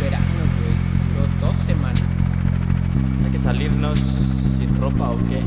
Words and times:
verano, 0.00 0.24
güey. 0.60 0.74
Duró 1.14 1.26
dos 1.40 1.56
semanas. 1.66 2.04
Hay 3.24 3.32
que 3.32 3.38
salirnos 3.38 3.98
sin 3.98 4.80
ropa 4.80 5.10
o 5.10 5.16
qué. 5.28 5.40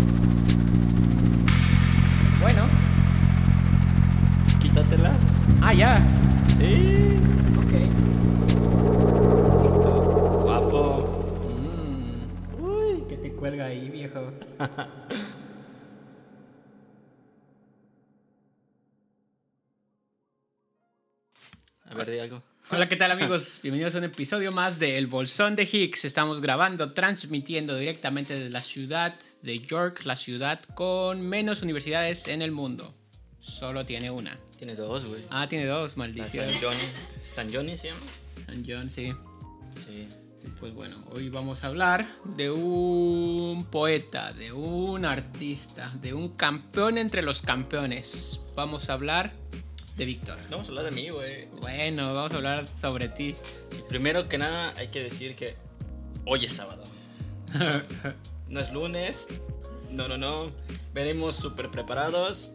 Bueno. 2.41 2.63
Quítatela. 4.59 5.11
Ah, 5.61 5.73
ya. 5.73 6.01
Sí. 6.47 7.17
Ok. 7.57 7.73
Listo. 9.63 10.41
Guapo. 10.43 10.83
Mm. 11.49 12.63
Uy, 12.63 13.03
que 13.07 13.17
te 13.17 13.31
cuelga 13.33 13.65
ahí, 13.65 13.89
viejo. 13.89 14.31
Algo. 22.17 22.41
Hola, 22.71 22.89
¿qué 22.89 22.95
tal 22.95 23.11
amigos? 23.11 23.59
Bienvenidos 23.63 23.93
a 23.93 23.99
un 23.99 24.05
episodio 24.05 24.51
más 24.51 24.79
de 24.79 24.97
El 24.97 25.05
Bolsón 25.05 25.55
de 25.55 25.69
Higgs. 25.71 26.05
Estamos 26.05 26.41
grabando, 26.41 26.91
transmitiendo 26.93 27.75
directamente 27.75 28.33
desde 28.33 28.49
la 28.49 28.61
ciudad 28.61 29.15
de 29.43 29.59
York, 29.59 30.01
la 30.05 30.15
ciudad 30.15 30.59
con 30.73 31.21
menos 31.21 31.61
universidades 31.61 32.27
en 32.27 32.41
el 32.41 32.51
mundo. 32.51 32.95
Solo 33.39 33.85
tiene 33.85 34.09
una. 34.09 34.39
Tiene 34.57 34.75
dos, 34.75 35.05
güey. 35.05 35.21
Ah, 35.29 35.47
tiene 35.47 35.67
dos, 35.67 35.97
maldición. 35.97 36.51
San 36.51 36.61
Johnny. 36.61 36.83
San 37.23 37.53
Johnny 37.53 37.77
se 37.77 37.87
llama. 37.89 38.01
San 38.47 38.65
John, 38.67 38.89
sí. 38.89 39.13
Sí. 39.75 40.09
Pues 40.59 40.73
bueno, 40.73 41.05
hoy 41.11 41.29
vamos 41.29 41.63
a 41.63 41.67
hablar 41.67 42.07
de 42.35 42.49
un 42.49 43.65
poeta, 43.65 44.33
de 44.33 44.51
un 44.51 45.05
artista, 45.05 45.93
de 46.01 46.15
un 46.15 46.29
campeón 46.29 46.97
entre 46.97 47.21
los 47.21 47.43
campeones. 47.43 48.41
Vamos 48.55 48.89
a 48.89 48.93
hablar 48.93 49.31
de 49.99 50.05
Víctor. 50.05 50.37
No 50.43 50.51
vamos 50.51 50.67
a 50.67 50.69
hablar 50.69 50.85
de 50.85 50.91
mí, 50.91 51.09
güey. 51.09 51.47
Bueno, 51.59 52.13
vamos 52.13 52.31
a 52.31 52.37
hablar 52.37 52.65
sobre 52.79 53.09
ti. 53.09 53.35
Sí, 53.69 53.83
primero 53.87 54.29
que 54.29 54.37
nada, 54.37 54.73
hay 54.77 54.87
que 54.87 55.03
decir 55.03 55.35
que 55.35 55.55
hoy 56.25 56.45
es 56.45 56.53
sábado. 56.53 56.83
No 58.49 58.59
es 58.59 58.73
lunes. 58.73 59.27
No, 59.91 60.07
no, 60.07 60.17
no. 60.17 60.51
Venimos 60.91 61.35
súper 61.35 61.69
preparados. 61.69 62.51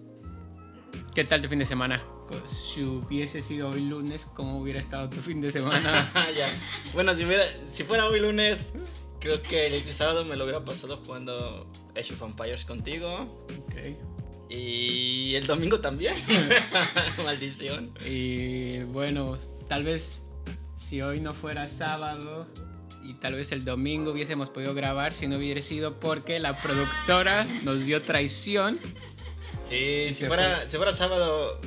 ¿Qué 1.15 1.23
tal 1.23 1.41
tu 1.41 1.49
fin 1.49 1.61
de 1.61 1.67
semana? 1.67 2.03
Si 2.49 2.83
hubiese 2.83 3.43
sido 3.43 3.69
hoy 3.69 3.83
lunes, 3.83 4.27
¿cómo 4.35 4.59
hubiera 4.59 4.81
estado 4.81 5.09
tu 5.09 5.21
fin 5.21 5.41
de 5.41 5.53
semana? 5.53 6.11
ya. 6.37 6.51
Bueno, 6.95 7.15
si, 7.15 7.25
hubiera, 7.25 7.45
si 7.69 7.85
fuera 7.85 8.07
hoy 8.07 8.19
lunes, 8.19 8.73
creo 9.21 9.41
que 9.41 9.69
el 9.69 9.95
sábado 9.95 10.25
me 10.25 10.35
lo 10.35 10.43
hubiera 10.43 10.65
pasado 10.65 10.97
jugando 10.97 11.71
Age 11.97 12.15
of 12.15 12.23
Empires 12.23 12.65
contigo. 12.65 13.45
Ok. 13.67 14.14
Y 14.49 15.35
el 15.35 15.47
domingo 15.47 15.81
también. 15.81 16.15
Maldición. 17.25 17.93
Y 18.07 18.81
bueno, 18.85 19.39
tal 19.69 19.85
vez 19.85 20.21
si 20.75 21.01
hoy 21.03 21.21
no 21.21 21.35
fuera 21.35 21.69
sábado 21.69 22.47
y 23.03 23.15
tal 23.15 23.35
vez 23.35 23.53
el 23.53 23.65
domingo 23.65 24.13
hubiésemos 24.13 24.51
podido 24.51 24.75
grabar 24.75 25.13
si 25.15 25.27
no 25.27 25.37
hubiera 25.37 25.61
sido 25.61 25.99
porque 26.01 26.41
la 26.41 26.61
productora 26.63 27.45
nos 27.63 27.85
dio 27.85 28.03
traición. 28.03 28.79
Sí, 29.69 30.15
si 30.15 30.25
fuera, 30.27 30.69
si 30.69 30.77
fuera 30.77 30.93
sábado. 30.93 31.61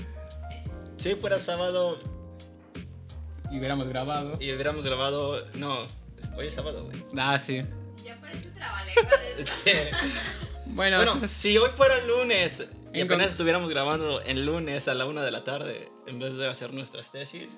Si 0.97 1.15
fuera 1.15 1.39
sábado 1.39 1.99
y 3.51 3.57
hubiéramos 3.59 3.87
grabado. 3.87 4.37
y 4.39 4.51
hubiéramos 4.51 4.83
grabado. 4.85 5.45
No, 5.55 5.85
hoy 6.35 6.47
es 6.47 6.53
sábado, 6.53 6.85
güey. 6.85 6.97
Ah, 7.17 7.39
sí. 7.39 7.61
Ya 8.03 8.19
parece 8.19 8.49
de 8.49 9.41
eso. 9.41 9.53
Sí. 9.63 9.71
Bueno, 10.73 11.03
si 11.27 11.57
hoy 11.57 11.69
fuera 11.75 11.95
lunes 12.05 12.67
y 12.93 12.99
En 13.01 13.07
apenas 13.07 13.27
con- 13.27 13.31
estuviéramos 13.31 13.69
grabando 13.69 14.21
en 14.23 14.45
lunes 14.45 14.87
a 14.87 14.93
la 14.93 15.05
una 15.05 15.23
de 15.23 15.31
la 15.31 15.43
tarde 15.43 15.89
en 16.05 16.19
vez 16.19 16.35
de 16.35 16.47
hacer 16.47 16.73
nuestras 16.73 17.11
tesis, 17.11 17.57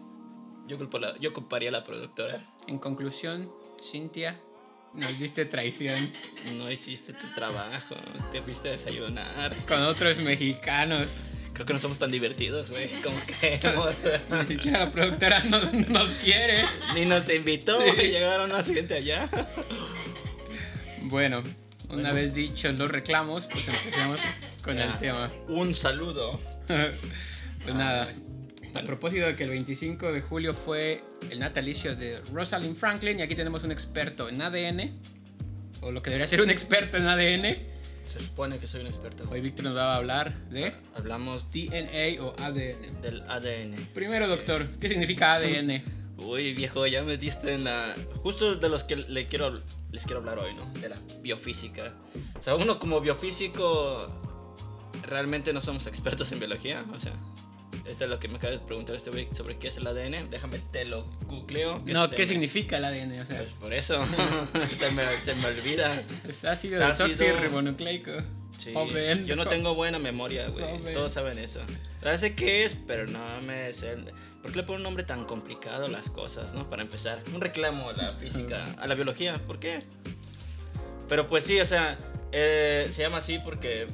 yo, 0.68 0.78
culpo 0.78 1.00
la- 1.00 1.18
yo 1.20 1.34
culparía 1.34 1.70
a 1.70 1.72
la 1.74 1.84
productora. 1.84 2.46
en 2.68 2.78
conclusión, 2.80 3.52
Cintia, 3.82 4.40
nos 4.94 5.18
diste 5.20 5.46
traición 5.46 6.12
No 6.58 6.70
hiciste 6.72 7.14
tu 7.14 7.34
trabajo, 7.36 7.96
te 8.32 8.42
fuiste 8.42 8.70
a 8.70 8.72
desayunar. 8.74 9.56
con 9.68 9.82
otros 9.84 10.18
mexicanos. 10.18 11.08
Creo 11.54 11.66
que 11.66 11.74
no 11.74 11.80
somos 11.80 12.00
tan 12.00 12.10
divertidos, 12.12 12.70
güey, 12.70 12.88
como 13.02 13.18
queremos. 13.42 13.98
Ni 14.32 14.46
siquiera 14.46 14.86
la 14.86 14.92
productora 14.92 15.44
no- 15.44 15.60
nos 15.72 16.10
quiere. 16.24 16.64
Ni 16.96 17.06
nos 17.06 17.30
invitó, 17.34 17.82
Sí. 17.82 18.08
llegaron 18.08 18.50
más 18.52 18.68
gente 18.68 18.94
allá. 18.96 19.30
Bueno, 21.02 21.44
una 21.90 21.96
Bueno. 21.96 22.14
vez 22.14 22.34
dichos 22.34 22.78
los 22.78 22.90
reclamos, 22.92 23.48
pues 23.48 23.68
empecemos 23.68 24.20
con 24.64 24.76
Ya. 24.78 24.86
el 24.86 24.98
tema. 25.00 25.30
Un 25.48 25.74
saludo. 25.76 26.40
pues 26.68 27.76
nada, 27.76 28.14
a 28.76 28.82
propósito 28.84 29.26
de 29.26 29.36
que 29.36 29.44
el 29.44 29.50
25 29.50 30.12
de 30.12 30.22
julio 30.22 30.54
fue 30.54 31.04
el 31.32 31.40
natalicio 31.40 31.96
de 31.96 32.22
Rosalind 32.32 32.76
Franklin 32.78 33.20
y 33.20 33.22
aquí 33.24 33.36
tenemos 33.36 33.64
un 33.64 33.72
experto 33.72 34.30
en 34.30 34.42
ADN, 34.42 34.92
o 35.82 35.92
lo 35.92 36.02
que 36.04 36.10
debería 36.12 36.28
ser 36.28 36.42
un 36.42 36.50
experto 36.50 36.98
en 36.98 37.08
ADN. 37.08 37.58
Se 38.06 38.20
supone 38.20 38.58
que 38.58 38.66
soy 38.66 38.82
un 38.82 38.88
experto. 38.88 39.28
Hoy 39.30 39.40
Víctor 39.42 39.66
nos 39.66 39.76
va 39.76 39.94
a 39.94 39.98
hablar 39.98 40.34
de 40.50 40.74
Hablamos 40.96 41.52
DNA 41.52 42.24
o 42.24 42.36
ADN. 42.40 43.02
del 43.02 43.22
ADN. 43.28 43.76
Primero, 43.94 44.28
doctor, 44.28 44.68
¿qué 44.80 44.90
significa 44.90 45.34
ADN? 45.34 45.84
Uy, 46.26 46.54
viejo, 46.54 46.86
ya 46.88 47.04
me 47.04 47.18
diste 47.18 47.54
en 47.54 47.64
la. 47.64 47.94
Justo 48.24 48.56
de 48.56 48.70
los 48.70 48.84
que 48.84 48.96
le 48.98 49.28
quiero, 49.28 49.62
les 49.92 50.04
quiero 50.04 50.20
hablar 50.20 50.40
hoy, 50.40 50.54
¿no? 50.54 50.66
De 50.80 50.90
la 50.90 50.98
biofísica. 51.22 51.94
O 52.40 52.44
sea, 52.44 52.56
uno 52.56 52.80
como 52.80 53.00
biofísico. 53.02 54.08
Realmente 55.04 55.54
no 55.54 55.62
somos 55.62 55.88
expertos 55.88 56.32
en 56.32 56.40
biología. 56.40 56.86
O 56.94 57.00
sea, 57.00 57.14
esto 57.88 58.04
es 58.04 58.10
lo 58.10 58.20
que 58.20 58.28
me 58.28 58.36
acaba 58.38 58.52
de 58.54 58.60
preguntar 58.60 58.96
este 58.96 59.10
güey 59.12 59.28
sobre 59.34 59.58
qué 59.58 59.70
es 59.70 59.78
el 59.78 59.88
ADN. 59.88 60.30
Déjame 60.30 60.60
te 60.72 60.86
lo 60.86 61.06
googleo. 61.28 61.82
No, 61.86 62.10
¿qué 62.10 62.18
me- 62.24 62.28
significa 62.28 62.78
el 62.78 62.86
ADN? 62.86 63.22
O 63.22 63.26
sea, 63.26 63.38
Pues 63.38 63.54
por 63.54 63.74
eso. 63.74 64.04
se, 64.76 64.92
me, 64.92 65.18
se 65.20 65.36
me 65.36 65.48
olvida. 65.48 66.04
es 66.28 66.44
ácido 66.46 66.84
ácido- 66.86 67.08
desoxirribonucleico. 67.08 68.12
Sí, 68.60 68.74
Joven. 68.74 69.26
yo 69.26 69.36
no 69.36 69.48
tengo 69.48 69.74
buena 69.74 69.98
memoria, 70.00 70.48
güey. 70.50 70.64
Joven. 70.66 70.94
Todos 70.94 71.12
saben 71.14 71.40
eso. 71.40 71.60
Ya 72.04 72.18
sé 72.18 72.36
qué 72.36 72.66
es, 72.66 72.76
pero 72.88 73.08
no 73.08 73.20
me 73.48 73.72
sé. 73.72 73.96
¿Por 74.42 74.52
qué 74.52 74.58
le 74.58 74.64
ponen 74.64 74.82
un 74.82 74.84
nombre 74.84 75.04
tan 75.04 75.24
complicado 75.26 75.86
a 75.86 75.90
las 75.90 76.10
cosas, 76.10 76.54
no? 76.54 76.70
Para 76.70 76.82
empezar, 76.82 77.22
un 77.34 77.42
reclamo 77.42 77.90
a 77.90 77.94
la 77.94 78.14
física, 78.16 78.66
a 78.78 78.88
la 78.88 78.96
biología. 78.96 79.38
¿Por 79.48 79.60
qué? 79.60 79.80
Pero 81.08 81.28
pues 81.28 81.44
sí, 81.46 81.60
o 81.60 81.66
sea, 81.66 81.98
eh, 82.32 82.88
se 82.92 83.02
llama 83.02 83.18
así 83.18 83.40
porque 83.40 83.88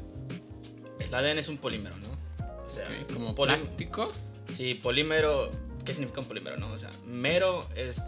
el 0.99 1.13
ADN 1.13 1.37
es 1.39 1.47
un 1.47 1.57
polímero, 1.57 1.95
¿no? 1.97 2.55
O 2.65 2.69
sea, 2.69 2.85
Ok, 3.03 3.13
como 3.13 3.35
plástico, 3.35 4.11
Sí, 4.51 4.75
polímero. 4.75 5.49
¿Qué 5.85 5.93
significa 5.93 6.21
un 6.21 6.27
polímero, 6.27 6.57
no? 6.57 6.71
O 6.71 6.77
sea, 6.79 6.89
mero 7.05 7.67
es 7.75 8.01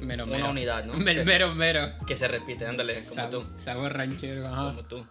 mero, 0.00 0.24
una 0.24 0.36
mero. 0.36 0.50
unidad, 0.50 0.84
¿no? 0.84 0.94
Mero, 0.96 1.20
Que- 1.20 1.26
mero, 1.26 1.54
mero. 1.54 1.92
Que 2.06 2.16
se 2.16 2.26
repite, 2.28 2.64
ándale, 2.66 2.94
como 3.04 3.14
Sab- 3.20 3.30
tú. 3.30 3.44
Sabor 3.58 3.92
ranchero, 3.92 4.46
ajá. 4.46 4.64
como 4.68 4.84
tú. 4.84 5.06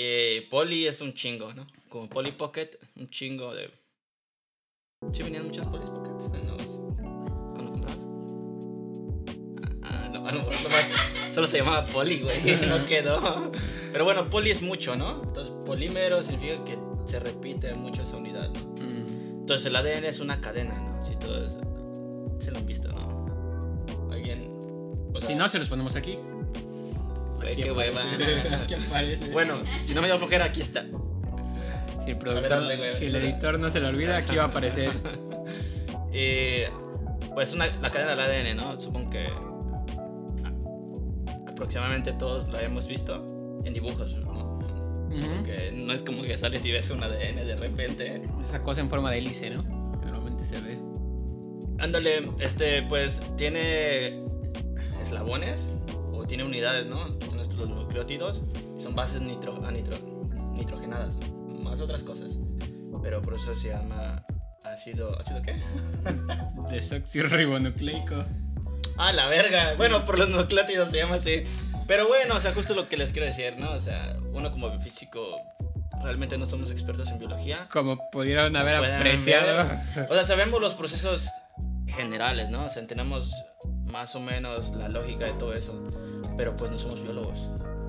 Eh, 0.00 0.46
Poli 0.48 0.86
es 0.86 1.00
un 1.00 1.12
chingo, 1.12 1.52
¿no? 1.54 1.66
Como 1.88 2.08
Polly 2.08 2.30
Pocket, 2.30 2.70
un 2.94 3.10
chingo 3.10 3.52
de. 3.52 3.68
Sí, 5.12 5.24
venían 5.24 5.46
muchas 5.46 5.66
Polly 5.66 5.86
Pockets 5.86 6.26
en 6.34 6.46
los. 6.46 6.62
¿Cuándo 7.52 7.72
comprabas? 7.72 8.06
Ah, 9.82 10.08
no, 10.12 10.20
no, 10.20 10.30
no. 10.30 11.34
Solo 11.34 11.48
se 11.48 11.58
llamaba 11.58 11.84
Poli, 11.86 12.20
güey. 12.20 12.40
No 12.68 12.86
quedó. 12.86 13.50
Pero 13.90 14.04
bueno, 14.04 14.30
Poli 14.30 14.52
es 14.52 14.62
mucho, 14.62 14.94
¿no? 14.94 15.20
Entonces, 15.24 15.52
polímero 15.66 16.22
significa 16.22 16.64
que 16.64 16.78
se 17.06 17.18
repite 17.18 17.74
mucho 17.74 18.02
esa 18.04 18.18
unidad, 18.18 18.50
¿no? 18.50 18.60
Mm, 18.80 19.40
Entonces, 19.40 19.66
el 19.66 19.74
ADN 19.74 20.04
es 20.04 20.20
una 20.20 20.40
cadena, 20.40 20.78
¿no? 20.80 21.02
Si 21.02 21.16
todos 21.16 21.58
se 22.38 22.52
lo 22.52 22.58
han 22.58 22.66
visto, 22.66 22.88
¿no? 22.92 24.12
Alguien. 24.12 24.48
o 25.12 25.20
sea, 25.20 25.28
Si 25.30 25.34
no, 25.34 25.48
se 25.48 25.58
los 25.58 25.68
ponemos 25.68 25.96
aquí. 25.96 26.18
Güey, 27.38 27.56
qué 27.56 27.72
hueva. 27.72 28.02
Aquí 28.62 28.74
aparece. 28.74 29.30
Bueno, 29.32 29.60
si 29.84 29.94
no 29.94 30.00
me 30.00 30.08
dio 30.08 30.18
flojera, 30.18 30.46
aquí 30.46 30.60
está. 30.60 30.84
si 32.04 32.10
el 32.10 32.14
ver, 32.14 32.18
productor, 32.18 32.48
dale, 32.50 32.76
güey. 32.76 32.96
si 32.96 33.06
el 33.06 33.16
editor 33.16 33.58
no 33.58 33.70
se 33.70 33.80
lo 33.80 33.88
olvida, 33.88 34.16
aquí 34.16 34.36
va 34.36 34.44
a 34.44 34.46
aparecer. 34.46 34.92
Eh, 36.10 36.70
pues 37.34 37.52
una, 37.52 37.66
la 37.66 37.90
cadena 37.90 38.16
del 38.16 38.20
ADN, 38.20 38.56
¿no? 38.56 38.80
Supongo 38.80 39.10
que 39.10 39.28
aproximadamente 41.46 42.12
todos 42.12 42.48
la 42.48 42.62
hemos 42.62 42.88
visto 42.88 43.60
en 43.64 43.74
dibujos, 43.74 44.14
¿no? 44.14 44.58
Ujú. 45.08 45.44
Que 45.44 45.70
no 45.72 45.92
es 45.92 46.02
como 46.02 46.22
que 46.22 46.36
sales 46.38 46.64
y 46.64 46.72
ves 46.72 46.90
un 46.90 47.02
ADN 47.02 47.46
de 47.46 47.56
repente. 47.56 48.22
Esa 48.42 48.62
cosa 48.62 48.80
en 48.80 48.88
forma 48.88 49.10
de 49.10 49.18
hélice, 49.18 49.50
¿no? 49.50 49.62
Que 50.00 50.06
normalmente 50.06 50.44
se 50.44 50.60
ve. 50.60 50.78
Ándale, 51.78 52.30
este, 52.40 52.82
pues 52.84 53.20
tiene 53.36 54.22
eslabones 55.00 55.68
tiene 56.28 56.44
unidades, 56.44 56.86
¿no? 56.86 57.18
Que 57.18 57.26
son 57.26 57.40
estos 57.40 57.58
los 57.58 57.68
nucleótidos. 57.68 58.42
Son 58.78 58.94
bases 58.94 59.22
nitro, 59.22 59.64
a 59.66 59.72
nitro, 59.72 59.96
nitrogenadas, 60.54 61.10
más 61.62 61.80
otras 61.80 62.02
cosas. 62.02 62.38
Pero 63.02 63.22
por 63.22 63.34
eso 63.34 63.56
se 63.56 63.68
llama 63.68 64.24
ácido, 64.62 65.18
¿ácido 65.18 65.42
qué? 65.42 65.56
Desoxirribonucleico. 66.70 68.24
Ah, 68.98 69.12
la 69.12 69.28
verga. 69.28 69.74
Bueno, 69.76 70.04
por 70.04 70.18
los 70.18 70.28
nucleótidos 70.28 70.90
se 70.90 70.98
llama 70.98 71.16
así. 71.16 71.44
Pero 71.86 72.06
bueno, 72.06 72.36
o 72.36 72.40
sea, 72.40 72.52
justo 72.52 72.74
lo 72.74 72.88
que 72.88 72.96
les 72.96 73.12
quiero 73.12 73.26
decir, 73.26 73.56
¿no? 73.58 73.72
O 73.72 73.80
sea, 73.80 74.16
uno 74.32 74.52
como 74.52 74.78
físico 74.80 75.40
realmente 76.02 76.36
no 76.36 76.46
somos 76.46 76.70
expertos 76.70 77.08
en 77.10 77.18
biología. 77.18 77.66
Como 77.72 78.10
pudieron 78.10 78.54
haber 78.56 78.76
apreciado. 78.76 79.66
O 80.10 80.14
sea, 80.14 80.24
sabemos 80.24 80.60
los 80.60 80.74
procesos 80.74 81.28
generales, 81.86 82.50
¿no? 82.50 82.66
O 82.66 82.68
sea, 82.68 82.86
tenemos 82.86 83.32
más 83.86 84.14
o 84.14 84.20
menos 84.20 84.70
la 84.70 84.88
lógica 84.88 85.24
de 85.24 85.32
todo 85.32 85.54
eso, 85.54 85.72
pero 86.36 86.54
pues 86.56 86.70
no 86.70 86.78
somos 86.78 87.02
biólogos. 87.02 87.40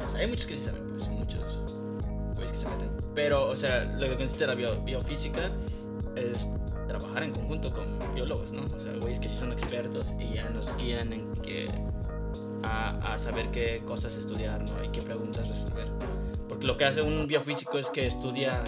O 0.07 0.11
sea, 0.11 0.21
hay 0.21 0.27
muchos 0.27 0.45
que 0.45 0.55
sí 0.57 0.65
saben, 0.65 0.81
pues, 0.97 1.07
muchos 1.09 1.59
güeyes 2.35 2.51
que 2.51 2.57
se 2.57 2.65
meten. 2.67 2.89
Pero, 3.15 3.47
o 3.49 3.55
sea, 3.55 3.83
lo 3.85 3.99
que 4.07 4.15
consiste 4.15 4.47
la 4.47 4.55
bio- 4.55 4.81
biofísica 4.83 5.51
es 6.15 6.49
trabajar 6.87 7.23
en 7.23 7.31
conjunto 7.33 7.71
con 7.73 7.85
biólogos, 8.15 8.51
¿no? 8.51 8.63
O 8.75 8.79
sea, 8.79 8.93
güeyes 8.99 9.19
que 9.19 9.29
sí 9.29 9.35
son 9.35 9.51
expertos 9.51 10.13
y 10.19 10.33
ya 10.35 10.49
nos 10.49 10.75
guían 10.77 11.13
en 11.13 11.33
que 11.41 11.67
a, 12.63 13.13
a 13.13 13.19
saber 13.19 13.49
qué 13.51 13.81
cosas 13.85 14.15
estudiar, 14.17 14.61
¿no? 14.61 14.83
Y 14.83 14.89
qué 14.89 15.01
preguntas 15.01 15.47
resolver. 15.47 15.87
Porque 16.47 16.65
lo 16.65 16.77
que 16.77 16.85
hace 16.85 17.01
un 17.01 17.27
biofísico 17.27 17.77
es 17.77 17.89
que 17.89 18.07
estudia 18.07 18.63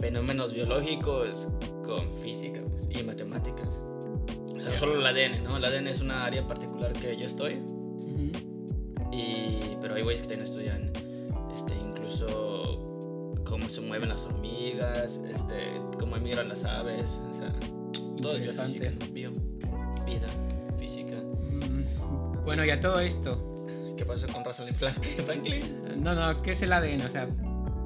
fenómenos 0.00 0.52
biológicos 0.52 1.48
con 1.84 2.12
física 2.22 2.60
pues, 2.70 2.86
y 2.90 3.02
matemáticas. 3.02 3.68
O 4.54 4.60
sea, 4.60 4.70
no 4.70 4.78
solo 4.78 4.94
el 5.00 5.06
ADN, 5.06 5.42
¿no? 5.44 5.56
El 5.56 5.64
ADN 5.64 5.88
es 5.88 6.00
una 6.00 6.24
área 6.24 6.46
particular 6.46 6.92
que 6.92 7.16
yo 7.16 7.26
estoy, 7.26 7.60
pero 9.88 9.96
hay 9.96 10.02
güeyes 10.02 10.20
que 10.20 10.28
también 10.28 10.46
estudian 10.46 10.92
este, 11.56 11.74
incluso 11.74 13.34
cómo 13.44 13.68
se 13.70 13.80
mueven 13.80 14.10
las 14.10 14.22
hormigas, 14.24 15.18
este, 15.34 15.80
cómo 15.98 16.16
emigran 16.16 16.50
las 16.50 16.62
aves, 16.64 17.18
o 17.30 17.34
sea, 17.34 17.50
todo 18.20 18.34
es 18.36 18.54
¿no? 18.54 19.06
Bio, 19.12 19.32
vida, 20.04 20.28
física. 20.78 21.16
Mm, 21.16 22.44
Bueno, 22.44 22.64
y 22.66 22.70
a 22.70 22.78
todo 22.80 23.00
esto. 23.00 23.66
¿Qué 23.96 24.04
pasó 24.04 24.26
con 24.28 24.44
Rosalind 24.44 24.76
Frank- 24.76 25.02
Franklin? 25.24 26.02
No, 26.02 26.14
no, 26.14 26.42
¿qué 26.42 26.52
es 26.52 26.60
el 26.62 26.72
ADN? 26.72 27.00
O 27.06 27.08
sea, 27.08 27.26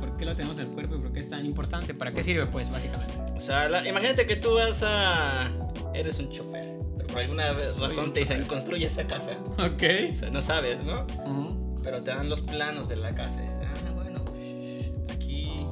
¿por 0.01 0.17
qué 0.17 0.25
lo 0.25 0.35
tenemos 0.35 0.59
en 0.59 0.67
el 0.67 0.73
cuerpo 0.73 0.97
y 0.97 0.99
por 0.99 1.13
qué 1.13 1.21
es 1.21 1.31
tan 1.31 1.47
importante? 1.47 1.95
¿Para 1.95 2.11
qué 2.11 2.25
sirve, 2.25 2.47
pues, 2.47 2.69
básicamente? 2.71 3.15
O 3.37 3.41
sea, 3.41 3.69
la- 3.69 3.89
imagínate 3.89 4.27
que 4.27 4.35
tú 4.37 4.55
vas 4.55 4.83
a... 4.85 5.49
Eres 5.95 6.19
un 6.19 6.29
chofer, 6.31 6.77
pero 6.97 7.07
por 7.09 7.19
alguna 7.21 7.53
razón 7.79 8.13
te 8.13 8.21
dicen 8.21 8.45
construye 8.45 8.87
esa 8.87 9.07
casa. 9.07 9.39
Ok. 9.53 9.83
O 10.13 10.17
sea, 10.17 10.31
no 10.31 10.43
sabes, 10.43 10.83
¿no? 10.85 11.07
Ujú. 11.25 11.62
Pero 11.83 12.03
te 12.03 12.11
dan 12.11 12.29
los 12.29 12.41
planos 12.41 12.89
de 12.89 12.97
la 12.97 13.15
casa. 13.15 13.41
y 13.43 13.49
dices, 13.49 13.69
ah, 13.87 13.91
bueno, 13.95 14.25
aquí 15.11 15.67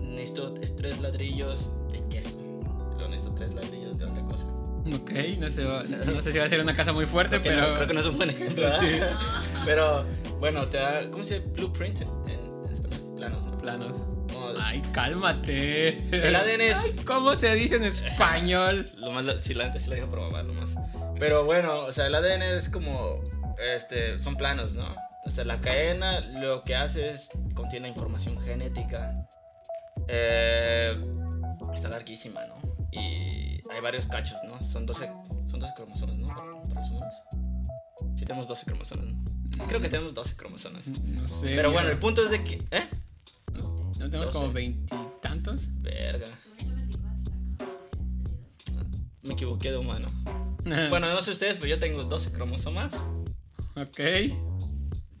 necesito 0.00 0.54
es- 0.60 0.74
tres 0.76 1.00
ladrillos 1.00 1.70
de 1.92 2.00
queso. 2.08 2.36
Luego 2.96 3.08
necesito 3.08 3.34
tres 3.34 3.54
ladrillos 3.54 3.98
de 3.98 4.04
otra 4.04 4.22
cosa. 4.24 4.44
Ok, 4.94 5.10
no 5.38 5.50
sé, 5.50 5.64
no 6.06 6.22
sé 6.22 6.32
si 6.32 6.38
va 6.38 6.44
a 6.44 6.48
ser 6.48 6.60
una 6.60 6.74
casa 6.74 6.92
muy 6.92 7.04
fuerte, 7.06 7.40
Creo 7.42 7.54
pero... 7.56 7.68
no, 7.68 7.74
creo 7.74 7.86
que 7.88 7.94
no 7.94 8.00
es 8.00 8.06
un 8.06 8.16
buen 8.16 8.30
ejemplo, 8.30 8.64
¿verdad? 8.64 8.80
Sí. 8.80 9.00
Pero 9.66 10.04
bueno, 10.40 10.66
te 10.68 10.78
da, 10.78 11.10
¿cómo 11.10 11.24
se 11.24 11.40
dice? 11.40 11.46
Blueprint 11.54 12.00
en, 12.00 12.08
en 12.28 12.72
español. 12.72 13.14
Planos, 13.16 13.44
¿no? 13.44 13.58
Planos. 13.58 13.96
No, 14.32 14.48
Ay, 14.60 14.80
cálmate. 14.92 15.98
El 16.26 16.34
ADN 16.34 16.60
es- 16.70 16.84
Ay, 16.84 16.96
¿Cómo 17.04 17.36
se 17.36 17.54
dice 17.54 17.76
en 17.76 17.82
español? 17.84 18.90
Lo 18.96 19.10
más, 19.10 19.26
sí, 19.42 19.52
la 19.54 19.66
antes 19.66 19.82
sí 19.82 19.90
la 19.90 19.96
dijo 19.96 20.06
mamá, 20.08 20.42
lo 20.42 20.54
más. 20.54 20.74
Pero 21.18 21.44
bueno, 21.44 21.80
o 21.80 21.92
sea, 21.92 22.06
el 22.06 22.14
ADN 22.14 22.42
es 22.56 22.68
como, 22.70 23.20
este, 23.58 24.18
son 24.20 24.36
planos, 24.36 24.74
¿no? 24.74 24.94
O 25.24 25.30
sea, 25.30 25.44
la 25.44 25.60
cadena 25.60 26.20
lo 26.20 26.62
que 26.62 26.74
hace 26.74 27.10
es, 27.10 27.30
contiene 27.54 27.88
información 27.88 28.40
genética. 28.40 29.26
Eh, 30.06 30.96
está 31.74 31.88
larguísima, 31.88 32.46
¿no? 32.46 32.56
Y 32.92 33.60
hay 33.70 33.80
varios 33.82 34.06
cachos, 34.06 34.38
¿no? 34.44 34.62
Son 34.64 34.86
12, 34.86 35.06
son 35.50 35.60
12 35.60 35.72
cromosomas, 35.74 36.16
¿no? 36.16 36.28
Humanos. 36.28 37.14
Sí 38.16 38.24
tenemos 38.24 38.48
12 38.48 38.64
cromosomas, 38.64 39.06
¿no? 39.06 39.66
Creo 39.66 39.80
que 39.80 39.88
tenemos 39.88 40.14
12 40.14 40.36
cromosomas. 40.36 40.86
No 40.88 41.28
sé. 41.28 41.54
Pero 41.54 41.72
bueno, 41.72 41.90
el 41.90 41.98
punto 41.98 42.24
es 42.24 42.30
de 42.30 42.44
que... 42.44 42.62
¿Eh? 42.70 42.88
¿No 43.52 43.92
tenemos 44.10 44.28
como 44.28 44.46
12. 44.46 44.54
veintitantos? 44.54 45.62
Verga, 45.82 46.26
24. 46.58 47.08
me 49.22 49.34
equivoqué 49.34 49.70
de 49.70 49.78
humano. 49.78 50.08
Bueno, 50.90 51.10
no 51.14 51.22
sé 51.22 51.30
ustedes, 51.30 51.56
pero 51.56 51.68
yo 51.68 51.78
tengo 51.78 52.04
12 52.04 52.30
cromosomas. 52.32 52.94
Ok. 53.82 53.98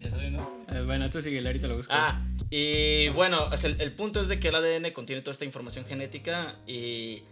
¿Ya 0.00 0.10
saben, 0.10 0.34
no? 0.36 0.50
Eh, 0.70 0.82
bueno, 0.84 1.10
tú 1.10 1.20
sigue, 1.22 1.44
ahorita 1.44 1.66
lo 1.68 1.76
busco. 1.76 1.92
Ah, 1.94 2.22
y 2.50 3.08
bueno, 3.10 3.48
el, 3.62 3.80
el 3.80 3.92
punto 3.92 4.20
es 4.20 4.28
de 4.28 4.38
que 4.38 4.48
el 4.48 4.54
ADN 4.54 4.92
contiene 4.92 5.22
toda 5.22 5.32
esta 5.32 5.44
información 5.44 5.84
genética 5.86 6.54
y, 6.66 7.22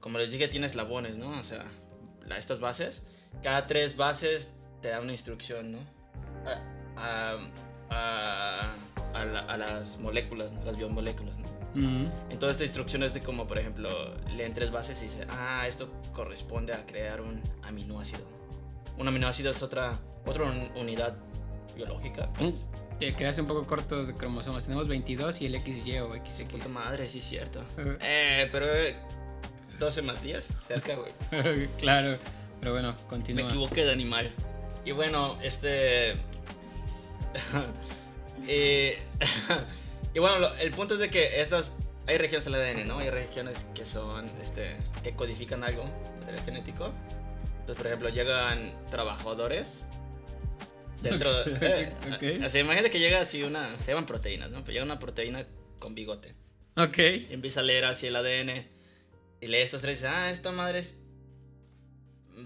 como 0.00 0.18
les 0.18 0.30
dije, 0.30 0.48
tiene 0.48 0.66
eslabones, 0.68 1.16
¿no? 1.16 1.38
O 1.40 1.44
sea, 1.44 1.64
la- 2.26 2.38
estas 2.38 2.60
bases, 2.60 3.02
cada 3.42 3.66
tres 3.66 3.96
bases 3.96 4.54
te 4.80 4.88
da 4.88 5.00
una 5.00 5.12
instrucción, 5.12 5.72
¿no? 5.72 5.78
A, 6.96 7.36
a- 7.40 7.50
a- 7.90 8.74
a 9.14 9.24
la- 9.24 9.40
a 9.40 9.56
las 9.56 9.98
moléculas, 9.98 10.52
¿no? 10.52 10.64
las 10.64 10.76
biomoléculas, 10.76 11.36
¿no? 11.38 11.48
Mm, 11.74 12.06
Entonces, 12.30 12.54
esta 12.56 12.64
instrucción 12.64 13.02
es 13.02 13.12
de 13.14 13.20
como, 13.20 13.46
por 13.46 13.58
ejemplo, 13.58 13.88
leen 14.36 14.54
tres 14.54 14.70
bases 14.70 15.00
y 15.02 15.06
dice, 15.06 15.26
ah, 15.30 15.66
esto 15.66 15.90
corresponde 16.14 16.72
a 16.72 16.86
crear 16.86 17.20
un 17.20 17.42
aminoácido. 17.62 18.20
Un 18.96 19.08
aminoácido 19.08 19.50
es 19.50 19.62
otra, 19.62 19.98
otra 20.28 20.44
un- 20.44 20.70
unidad 20.76 21.14
biológica. 21.76 22.28
Te 22.98 23.14
quedas 23.14 23.38
un 23.38 23.46
poco 23.46 23.66
corto 23.66 24.04
de 24.04 24.14
cromosomas. 24.14 24.64
Tenemos 24.64 24.88
22 24.88 25.40
y 25.42 25.46
el 25.46 25.60
XY 25.60 25.98
o 26.00 26.12
XX. 26.14 26.42
Puta 26.50 26.68
madre, 26.68 27.08
sí 27.08 27.18
es 27.18 27.24
cierto. 27.24 27.62
Eh, 28.00 28.48
pero 28.50 28.74
eh, 28.74 28.96
12 29.78 30.02
más 30.02 30.20
10, 30.22 30.48
cerca, 30.66 30.96
güey. 30.96 31.68
claro. 31.78 32.18
Pero 32.60 32.72
bueno, 32.72 32.92
Me 32.92 33.08
continúa. 33.08 33.46
equivoqué 33.48 33.84
de 33.84 33.92
animal. 33.92 34.30
Y 34.84 34.92
bueno, 34.92 35.38
este... 35.42 36.12
Eh, 38.46 38.98
y 40.14 40.18
bueno, 40.20 40.38
lo- 40.38 40.54
el 40.56 40.70
punto 40.72 40.94
es 40.94 41.00
de 41.00 41.10
que 41.10 41.40
estas... 41.40 41.70
Hay 42.06 42.16
regiones 42.16 42.44
del 42.46 42.54
ADN, 42.54 42.88
¿no? 42.88 42.98
Hay 42.98 43.10
regiones 43.10 43.66
que 43.74 43.84
son, 43.84 44.24
este, 44.40 44.76
que 45.02 45.12
codifican 45.12 45.62
algo, 45.62 45.84
material 46.20 46.42
genético. 46.44 46.90
Entonces, 47.60 47.76
por 47.76 47.86
ejemplo, 47.86 48.08
llegan 48.08 48.72
trabajadores 48.90 49.86
dentro 51.02 51.30
eh, 51.46 52.40
Así, 52.44 52.58
imagínate 52.58 52.90
que 52.90 52.98
llega 52.98 53.20
así 53.20 53.42
una... 53.42 53.76
Se 53.82 53.92
llaman 53.92 54.06
proteínas, 54.06 54.50
¿no? 54.50 54.60
Pero 54.60 54.72
llega 54.72 54.84
una 54.84 54.98
proteína 54.98 55.44
con 55.78 55.94
bigote. 55.94 56.34
Ok. 56.76 56.98
Y 56.98 57.26
empieza 57.30 57.60
a 57.60 57.62
leer 57.62 57.84
así 57.84 58.06
el 58.06 58.16
ADN. 58.16 58.66
Y 59.40 59.46
lee 59.46 59.58
estas 59.58 59.82
tres 59.82 59.98
y 59.98 60.02
dice, 60.02 60.08
ah, 60.08 60.30
esta 60.30 60.52
madre 60.52 60.80
es... 60.80 61.04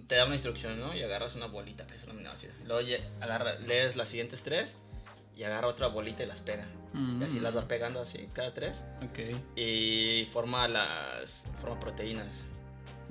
Te 0.07 0.17
da 0.17 0.25
una 0.25 0.35
instrucción, 0.35 0.81
¿no? 0.81 0.97
Y 0.97 1.03
agarras 1.03 1.37
una 1.37 1.47
bolita, 1.47 1.87
que 1.87 1.95
es 1.95 2.05
un 2.05 2.11
aminoácido. 2.11 2.55
Luego 2.67 2.89
agarra, 3.21 3.59
lees 3.59 3.95
las 3.95 4.09
siguientes 4.09 4.43
tres 4.43 4.77
y 5.37 5.43
agarra 5.43 5.69
otra 5.69 5.89
bolita 5.89 6.23
y 6.23 6.27
las 6.27 6.41
pega. 6.41 6.67
Y 6.95 7.25
así 7.25 7.39
Mm, 7.39 7.43
las 7.43 7.57
va 7.57 7.69
pegando 7.69 8.01
así, 8.01 8.29
cada 8.33 8.53
tres. 8.53 8.83
Ok. 9.03 9.19
Y 9.57 10.27
forma 10.33 10.69
las... 10.69 11.47
forma 11.61 11.79
proteínas. 11.79 12.45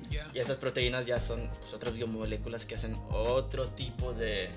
Ya. 0.09 0.29
Y 0.33 0.39
esas 0.39 0.57
proteínas 0.57 1.05
ya 1.05 1.19
son 1.19 1.47
pues, 1.59 1.73
otras 1.73 1.93
biomoléculas 1.93 2.65
que 2.65 2.75
hacen 2.75 2.97
otro 3.09 3.67
tipo 3.69 4.13
de, 4.13 4.49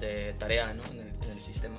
de 0.00 0.34
tarea, 0.34 0.72
¿no? 0.74 0.84
En 0.86 1.00
el, 1.00 1.08
en 1.24 1.30
el 1.32 1.40
sistema. 1.40 1.76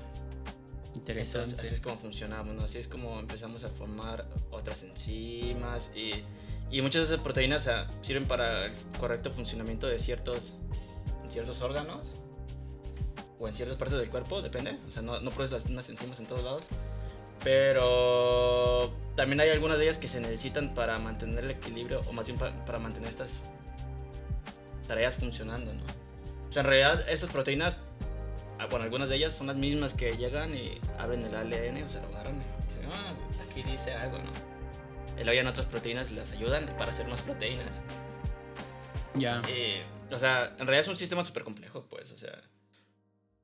Entonces, 0.95 0.95
Interesante. 0.95 1.61
así 1.61 1.75
es 1.75 1.81
como 1.81 1.97
funcionamos, 1.97 2.55
¿no? 2.55 2.63
Así 2.63 2.79
es 2.79 2.87
como 2.87 3.19
empezamos 3.19 3.63
a 3.63 3.69
formar 3.69 4.25
otras 4.51 4.83
enzimas 4.83 5.91
y, 5.95 6.11
y 6.71 6.81
muchas 6.81 7.07
de 7.07 7.13
esas 7.13 7.23
proteínas 7.23 7.63
sea, 7.63 7.87
sirven 8.01 8.25
para 8.25 8.65
el 8.65 8.71
correcto 8.99 9.31
funcionamiento 9.31 9.87
de 9.87 9.99
ciertos, 9.99 10.53
ciertos 11.29 11.61
órganos 11.61 12.09
o 13.39 13.47
en 13.47 13.55
ciertas 13.55 13.77
partes 13.77 13.99
del 13.99 14.09
cuerpo, 14.09 14.41
depende. 14.41 14.77
O 14.87 14.91
sea, 14.91 15.01
no, 15.03 15.19
no 15.21 15.29
produces 15.31 15.51
las 15.59 15.65
mismas 15.65 15.87
enzimas 15.89 16.19
en 16.19 16.25
todos 16.25 16.43
lados. 16.43 16.63
Pero 17.43 18.91
también 19.15 19.39
hay 19.39 19.49
algunas 19.49 19.77
de 19.77 19.85
ellas 19.85 19.99
que 19.99 20.07
se 20.07 20.19
necesitan 20.19 20.73
para 20.73 20.97
mantener 20.99 21.43
el 21.45 21.51
equilibrio 21.51 22.01
o 22.07 22.11
más 22.13 22.25
bien 22.25 22.37
pa- 22.37 22.51
para 22.65 22.79
mantener 22.79 23.09
estas 23.09 23.45
tareas 24.87 25.15
funcionando, 25.15 25.73
¿no? 25.73 25.81
O 26.49 26.51
sea, 26.51 26.61
en 26.61 26.67
realidad 26.67 27.09
estas 27.09 27.29
proteínas 27.31 27.79
bueno, 28.69 28.85
algunas 28.85 29.07
de 29.09 29.15
ellas 29.15 29.35
son 29.35 29.47
las 29.47 29.55
mismas 29.55 29.93
que 29.93 30.17
llegan 30.17 30.53
y 30.55 30.79
abren 30.97 31.23
el 31.25 31.35
ADN 31.35 31.83
o 31.83 31.87
se 31.87 32.01
lo 32.01 32.07
agarran 32.07 32.35
y 32.41 32.67
dicen, 32.67 32.89
ah, 32.91 33.13
aquí 33.49 33.63
dice 33.63 33.93
algo, 33.93 34.17
¿no? 34.17 34.31
Y 35.19 35.23
luego 35.23 35.41
ya 35.41 35.49
otras 35.49 35.65
proteínas 35.67 36.11
les 36.11 36.31
ayudan 36.33 36.65
para 36.77 36.91
hacer 36.91 37.07
más 37.07 37.21
proteínas. 37.21 37.81
Ya. 39.15 39.41
Y, 39.49 39.81
o 40.13 40.19
sea, 40.19 40.45
en 40.59 40.67
realidad 40.67 40.81
es 40.81 40.87
un 40.87 40.97
sistema 40.97 41.25
súper 41.25 41.43
complejo, 41.43 41.85
pues, 41.89 42.11
o 42.11 42.17
sea. 42.17 42.39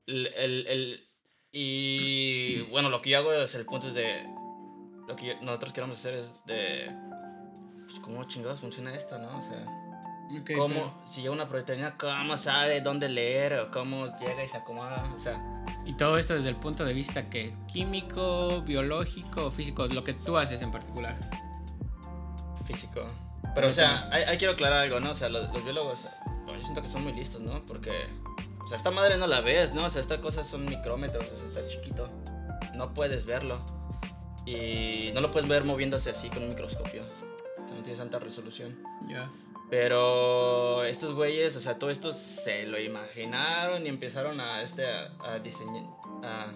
El, 0.06 0.26
el- 0.36 0.66
el- 0.68 1.08
y 1.50 2.60
bueno, 2.70 2.90
lo 2.90 3.00
que 3.00 3.10
yo 3.10 3.18
hago 3.18 3.32
es 3.32 3.54
el 3.54 3.64
punto 3.64 3.88
es 3.88 3.94
de. 3.94 4.22
Lo 5.08 5.16
que 5.16 5.26
yo- 5.26 5.40
nosotros 5.42 5.72
queremos 5.72 5.98
hacer 5.98 6.14
es 6.14 6.44
de. 6.46 6.90
Pues, 7.86 8.00
¿cómo 8.00 8.24
chingados 8.28 8.60
funciona 8.60 8.94
esto, 8.94 9.18
no? 9.18 9.38
O 9.38 9.42
sea. 9.42 9.64
Ok, 10.40 10.50
¿Cómo, 10.56 10.74
pero- 10.74 10.94
si 11.06 11.20
llega 11.22 11.32
una 11.32 11.48
proteína, 11.48 11.96
cómo 11.96 12.36
sabe 12.36 12.80
dónde 12.80 13.08
leer 13.08 13.54
o 13.60 13.70
cómo 13.70 14.06
llega 14.18 14.42
y 14.44 14.48
se 14.48 14.56
acomoda? 14.58 15.10
O 15.14 15.18
sea, 15.18 15.40
Y 15.86 15.92
todo 15.94 16.16
esto 16.18 16.34
desde 16.34 16.48
el 16.48 16.56
punto 16.56 16.84
de 16.84 16.92
vista 16.94 17.28
que 17.30 17.54
químico, 17.72 18.62
biológico, 18.62 19.50
físico, 19.50 19.86
lo 19.86 20.02
que 20.04 20.14
tú 20.14 20.36
haces 20.38 20.60
en 20.62 20.70
particular. 20.72 21.16
físico. 22.66 23.04
Pero, 23.54 23.68
o 23.68 23.72
sea, 23.72 24.08
ahí, 24.10 24.22
ahí 24.24 24.38
quiero 24.38 24.54
aclarar 24.54 24.78
algo, 24.78 24.98
¿no? 25.00 25.10
O 25.10 25.14
sea, 25.14 25.28
los, 25.28 25.52
los 25.52 25.62
biólogos, 25.62 26.06
bueno, 26.44 26.54
yo 26.54 26.62
siento 26.62 26.82
que 26.82 26.88
son 26.88 27.02
muy 27.04 27.12
listos, 27.12 27.40
¿no? 27.42 27.64
Porque, 27.66 27.90
o 28.64 28.68
sea, 28.68 28.76
esta 28.78 28.90
madre 28.90 29.18
no 29.18 29.26
la 29.26 29.40
ves, 29.42 29.74
¿no? 29.74 29.84
O 29.84 29.90
sea, 29.90 30.00
esta 30.00 30.20
cosa 30.20 30.42
son 30.44 30.64
micrómetros, 30.64 31.30
o 31.30 31.36
sea, 31.36 31.46
está 31.46 31.68
chiquito. 31.68 32.08
No 32.74 32.94
puedes 32.94 33.26
verlo. 33.26 33.60
Y 34.46 35.10
no 35.14 35.20
lo 35.20 35.30
puedes 35.30 35.48
ver 35.48 35.64
moviéndose 35.64 36.10
así 36.10 36.28
con 36.30 36.42
un 36.42 36.48
microscopio. 36.50 37.02
O 37.02 37.16
sea, 37.68 37.76
no 37.76 37.82
tienes 37.82 37.98
tanta 37.98 38.18
resolución. 38.18 38.76
Ya. 39.06 39.30
Pero 39.70 40.84
estos 40.84 41.14
güeyes, 41.14 41.56
o 41.56 41.60
sea, 41.60 41.78
todo 41.78 41.90
esto 41.90 42.12
se 42.12 42.66
lo 42.66 42.78
imaginaron 42.78 43.84
y 43.86 43.88
empezaron 43.88 44.40
a, 44.40 44.62
este, 44.62 44.84
a, 44.86 45.10
a 45.24 45.38
diseñar, 45.38 45.84
a, 46.22 46.52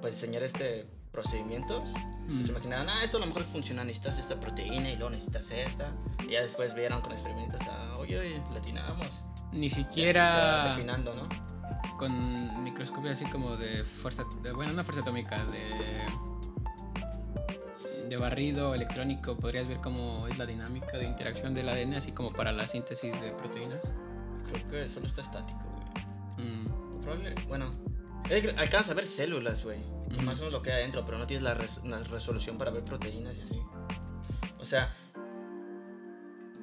pues, 0.00 0.14
diseñar 0.14 0.42
este 0.42 0.86
procedimientos. 1.10 1.90
Mm. 2.28 2.42
Se 2.44 2.50
imaginaban, 2.50 2.88
ah, 2.88 3.04
esto 3.04 3.16
a 3.18 3.20
lo 3.20 3.26
mejor 3.26 3.44
funciona, 3.44 3.84
necesitas 3.84 4.18
esta 4.18 4.38
proteína 4.40 4.90
y 4.90 4.96
luego 4.96 5.10
necesitas 5.10 5.50
esta. 5.52 5.92
Y 6.28 6.32
ya 6.32 6.42
después 6.42 6.74
vieron 6.74 7.00
con 7.00 7.12
experimentos, 7.12 7.60
ah, 7.68 7.94
oye, 7.98 8.18
oye, 8.18 8.42
latinamos. 8.52 9.08
Ni 9.52 9.70
siquiera 9.70 10.74
refinando, 10.74 11.14
¿no? 11.14 11.28
con 11.98 12.64
microscopio 12.64 13.12
así 13.12 13.24
como 13.26 13.56
de 13.56 13.84
fuerza, 13.84 14.24
de- 14.42 14.52
bueno, 14.52 14.72
no 14.72 14.82
fuerza 14.84 15.02
atómica, 15.02 15.44
de 15.46 16.04
de 18.08 18.16
barrido 18.16 18.74
electrónico, 18.74 19.36
podrías 19.36 19.66
ver 19.68 19.78
cómo 19.78 20.26
es 20.28 20.38
la 20.38 20.46
dinámica 20.46 20.98
de 20.98 21.04
interacción 21.04 21.54
del 21.54 21.68
ADN, 21.68 21.94
así 21.94 22.12
como 22.12 22.32
para 22.32 22.52
la 22.52 22.66
síntesis 22.68 23.12
de 23.20 23.30
proteínas. 23.32 23.80
Creo 24.52 24.68
que 24.68 24.88
solo 24.88 25.06
está 25.06 25.22
estático, 25.22 25.60
güey. 26.38 26.46
Mm, 26.48 27.00
probable, 27.02 27.34
bueno. 27.48 27.72
Alcanza 28.56 28.92
a 28.92 28.94
ver 28.94 29.06
células, 29.06 29.62
güey. 29.64 29.78
Ujú. 30.12 30.22
más 30.22 30.36
o 30.38 30.44
menos 30.44 30.52
lo 30.52 30.62
que 30.62 30.70
hay 30.72 30.80
adentro, 30.82 31.04
pero 31.04 31.18
no 31.18 31.26
tienes 31.26 31.42
la, 31.42 31.54
res- 31.54 31.82
la 31.84 31.98
resolución 32.04 32.56
para 32.58 32.70
ver 32.70 32.82
proteínas 32.84 33.36
y 33.38 33.40
así. 33.42 33.60
O 34.60 34.64
sea, 34.64 34.92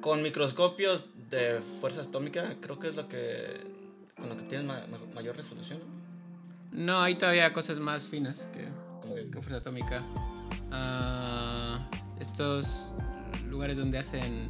con 0.00 0.22
microscopios 0.22 1.06
de 1.30 1.60
fuerza 1.80 2.02
atómica, 2.02 2.56
creo 2.60 2.78
que 2.78 2.88
es 2.88 2.96
lo 2.96 3.08
que. 3.08 3.60
con 4.16 4.28
lo 4.28 4.36
que 4.36 4.42
tienes 4.44 4.66
ma- 4.66 4.86
ma- 4.90 5.14
mayor 5.14 5.36
resolución. 5.36 5.78
¿no? 6.72 7.00
Hay 7.02 7.16
todavía 7.16 7.52
cosas 7.52 7.78
más 7.78 8.04
finas 8.04 8.48
que- 8.52 8.68
que 9.30 9.40
fuerza 9.42 9.56
atómica. 9.58 10.02
Ah, 10.70 11.78
estos 12.18 12.92
lugares 13.46 13.76
donde 13.76 13.98
hacen... 13.98 14.48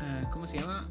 ah, 0.00 0.28
¿Cómo 0.32 0.46
se 0.46 0.58
llama? 0.58 0.88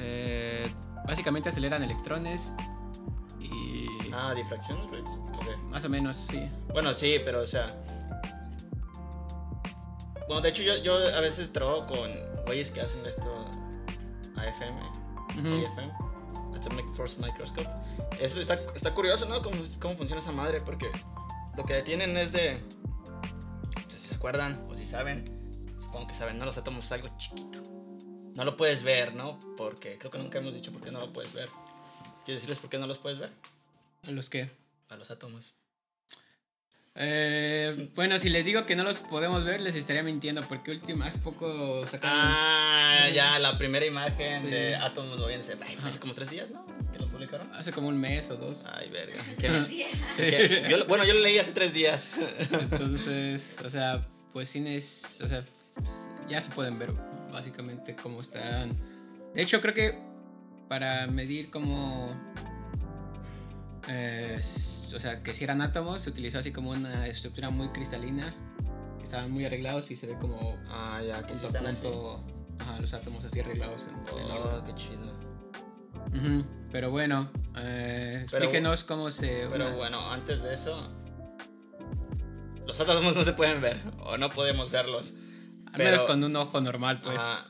Eh, 0.00 0.72
básicamente 1.06 1.48
aceleran 1.48 1.82
electrones 1.82 2.52
y... 3.38 3.86
Ah, 4.12 4.32
difracción, 4.34 4.88
güey. 4.88 5.02
Ok. 5.02 5.58
Más 5.68 5.84
o 5.84 5.88
menos, 5.88 6.26
sí. 6.30 6.48
Bueno, 6.72 6.94
sí, 6.94 7.18
pero 7.24 7.42
o 7.42 7.46
sea. 7.46 7.74
Bueno, 10.26 10.42
de 10.42 10.48
hecho, 10.50 10.62
yo, 10.62 10.76
yo 10.78 10.94
a 10.94 11.20
veces 11.20 11.52
trabajo 11.52 11.86
con 11.86 12.10
güeyes 12.46 12.70
que 12.70 12.80
hacen 12.80 13.04
esto. 13.06 13.46
AFM. 14.36 14.80
Ujú. 15.38 15.66
AFM. 15.66 15.92
Atomic 16.56 16.92
Force 16.94 17.20
Microscope. 17.20 17.68
Esto 18.20 18.40
está, 18.40 18.54
está 18.74 18.94
curioso, 18.94 19.26
¿no? 19.26 19.40
Cómo, 19.42 19.56
cómo 19.80 19.96
funciona 19.96 20.20
esa 20.20 20.32
madre, 20.32 20.60
porque 20.60 20.90
lo 21.56 21.64
que 21.64 21.82
tienen 21.82 22.16
es 22.16 22.32
de. 22.32 22.60
No 22.60 23.90
sé 23.90 23.98
si 23.98 24.08
se 24.08 24.14
acuerdan 24.14 24.66
o 24.68 24.74
si 24.74 24.86
saben. 24.86 25.24
Supongo 25.80 26.06
que 26.06 26.14
saben, 26.14 26.38
¿no? 26.38 26.44
Los 26.44 26.58
átomos 26.58 26.84
es 26.84 26.92
algo 26.92 27.08
chiquito. 27.18 27.62
No 28.34 28.44
lo 28.44 28.56
puedes 28.56 28.82
ver, 28.82 29.14
¿no? 29.14 29.38
Porque 29.56 29.98
creo 29.98 30.10
que 30.10 30.18
nunca 30.18 30.38
hemos 30.38 30.54
dicho 30.54 30.72
por 30.72 30.82
qué 30.82 30.90
no 30.90 31.00
lo 31.00 31.12
puedes 31.12 31.32
ver. 31.32 31.48
¿Quieres 32.24 32.42
decirles 32.42 32.58
por 32.58 32.70
qué 32.70 32.78
no 32.78 32.86
los 32.86 32.98
puedes 32.98 33.18
ver? 33.18 33.32
¿A 34.06 34.10
los 34.10 34.30
que 34.30 34.50
A 34.88 34.96
los 34.96 35.10
átomos. 35.10 35.52
Eh, 36.96 37.88
bueno, 37.94 38.18
si 38.18 38.28
les 38.30 38.44
digo 38.44 38.66
que 38.66 38.74
no 38.74 38.82
los 38.82 38.98
podemos 38.98 39.44
ver, 39.44 39.60
les 39.60 39.76
estaría 39.76 40.02
mintiendo 40.02 40.42
porque 40.42 40.72
último, 40.72 41.04
hace 41.04 41.18
poco 41.18 41.86
sacaron... 41.86 42.18
Ah, 42.20 43.08
ya, 43.14 43.38
la 43.38 43.56
primera 43.58 43.86
imagen 43.86 44.42
Sí. 44.42 44.50
de 44.50 44.74
átomos 44.76 45.18
moviéndose. 45.18 45.56
Ay, 45.64 45.78
hace 45.84 45.98
como 46.00 46.14
tres 46.14 46.30
días, 46.30 46.50
¿no? 46.50 46.66
Que 46.92 46.98
lo 46.98 47.06
publicaron. 47.06 47.52
Hace 47.54 47.70
como 47.72 47.88
un 47.88 47.98
mes 47.98 48.28
o 48.30 48.36
dos. 48.36 48.58
Ay, 48.74 48.90
verga. 48.90 49.14
¿Qué- 49.38 49.50
Sí. 49.68 49.84
qué- 50.16 50.66
yo 50.68 50.78
lo- 50.78 50.86
bueno, 50.86 51.04
yo 51.04 51.14
lo 51.14 51.20
leí 51.20 51.38
hace 51.38 51.52
tres 51.52 51.72
días. 51.72 52.10
Entonces, 52.50 53.56
o 53.64 53.70
sea, 53.70 54.04
pues 54.32 54.50
cines, 54.50 55.18
o 55.22 55.28
sea, 55.28 55.44
ya 56.28 56.40
se 56.40 56.50
pueden 56.50 56.78
ver 56.78 56.90
básicamente 57.32 57.94
cómo 57.94 58.20
están. 58.20 58.76
De 59.34 59.42
hecho, 59.42 59.60
creo 59.60 59.74
que 59.74 59.96
para 60.68 61.06
medir 61.06 61.50
cómo, 61.50 62.14
eh, 63.88 64.40
o 64.94 64.98
sea, 65.00 65.22
que 65.22 65.32
si 65.32 65.44
eran 65.44 65.60
átomos, 65.62 66.00
se 66.02 66.10
utilizó 66.10 66.38
así 66.38 66.52
como 66.52 66.70
una 66.70 67.06
estructura 67.06 67.50
muy 67.50 67.68
cristalina, 67.68 68.24
estaban 69.02 69.30
muy 69.30 69.44
arreglados 69.44 69.90
y 69.90 69.96
se 69.96 70.06
ve 70.06 70.16
como 70.18 70.56
Ah, 70.68 71.00
ya, 71.06 71.22
que 71.26 71.34
punto 71.34 71.58
a 71.58 71.62
punto, 71.62 72.24
ajá, 72.60 72.80
los 72.80 72.92
átomos 72.94 73.24
así 73.24 73.40
arreglados 73.40 73.82
en, 73.82 74.18
en 74.18 74.30
Oh, 74.30 74.34
orden. 74.58 74.64
qué 74.66 74.74
chido. 74.80 75.20
Pero 76.72 76.90
bueno, 76.90 77.30
eh, 77.56 78.26
Pero- 78.30 78.44
explíquenos 78.44 78.84
cómo 78.84 79.10
se... 79.10 79.46
Pero 79.50 79.66
una- 79.66 79.76
bueno, 79.76 80.10
antes 80.10 80.42
de 80.42 80.54
eso, 80.54 80.88
los 82.66 82.80
átomos 82.80 83.14
no 83.16 83.24
se 83.24 83.32
pueden 83.32 83.60
ver 83.60 83.80
o 84.04 84.16
no 84.18 84.28
podemos 84.28 84.70
verlos. 84.70 85.12
al 85.72 85.78
menos 85.78 85.92
pero- 86.00 86.06
con 86.06 86.24
un 86.24 86.34
ojo 86.36 86.60
normal, 86.60 87.00
pues. 87.00 87.16
Ajá. 87.16 87.46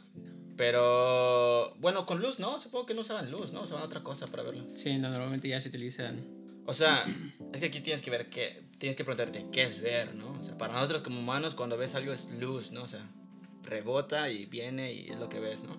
Pero 0.61 1.75
bueno, 1.77 2.05
con 2.05 2.21
luz, 2.21 2.39
¿no? 2.39 2.61
Supongo 2.61 2.85
que 2.85 2.93
no 2.93 3.01
usaban 3.01 3.31
luz, 3.31 3.51
¿no? 3.55 3.63
Usaban 3.63 3.83
otra 3.83 4.03
cosa 4.03 4.27
para 4.27 4.43
verlo. 4.43 4.63
Sí, 4.75 4.99
no, 4.99 5.09
normalmente 5.09 5.49
ya 5.49 5.59
se 5.59 5.71
utilizan 5.71 6.23
O 6.67 6.75
sea, 6.75 7.07
es 7.55 7.61
que 7.61 7.67
aquí 7.69 7.81
tienes 7.81 8.03
que 8.03 8.11
ver 8.11 8.29
qué, 8.29 8.63
tienes 8.77 8.95
que 8.95 9.03
preguntarte 9.03 9.47
qué 9.51 9.63
es 9.63 9.81
ver, 9.81 10.15
¿no? 10.15 10.39
O 10.39 10.43
sea, 10.45 10.59
para 10.59 10.75
nosotros 10.75 11.01
como 11.01 11.19
humanos 11.19 11.55
cuando 11.55 11.79
ves 11.79 11.95
algo 11.95 12.13
es 12.13 12.31
luz, 12.33 12.73
¿no? 12.73 12.83
O 12.83 12.89
sea, 12.89 13.01
rebota 13.63 14.29
y 14.29 14.45
viene 14.45 14.93
y 14.93 15.09
es 15.09 15.19
lo 15.19 15.31
que 15.31 15.41
ves, 15.41 15.65
¿no? 15.65 15.79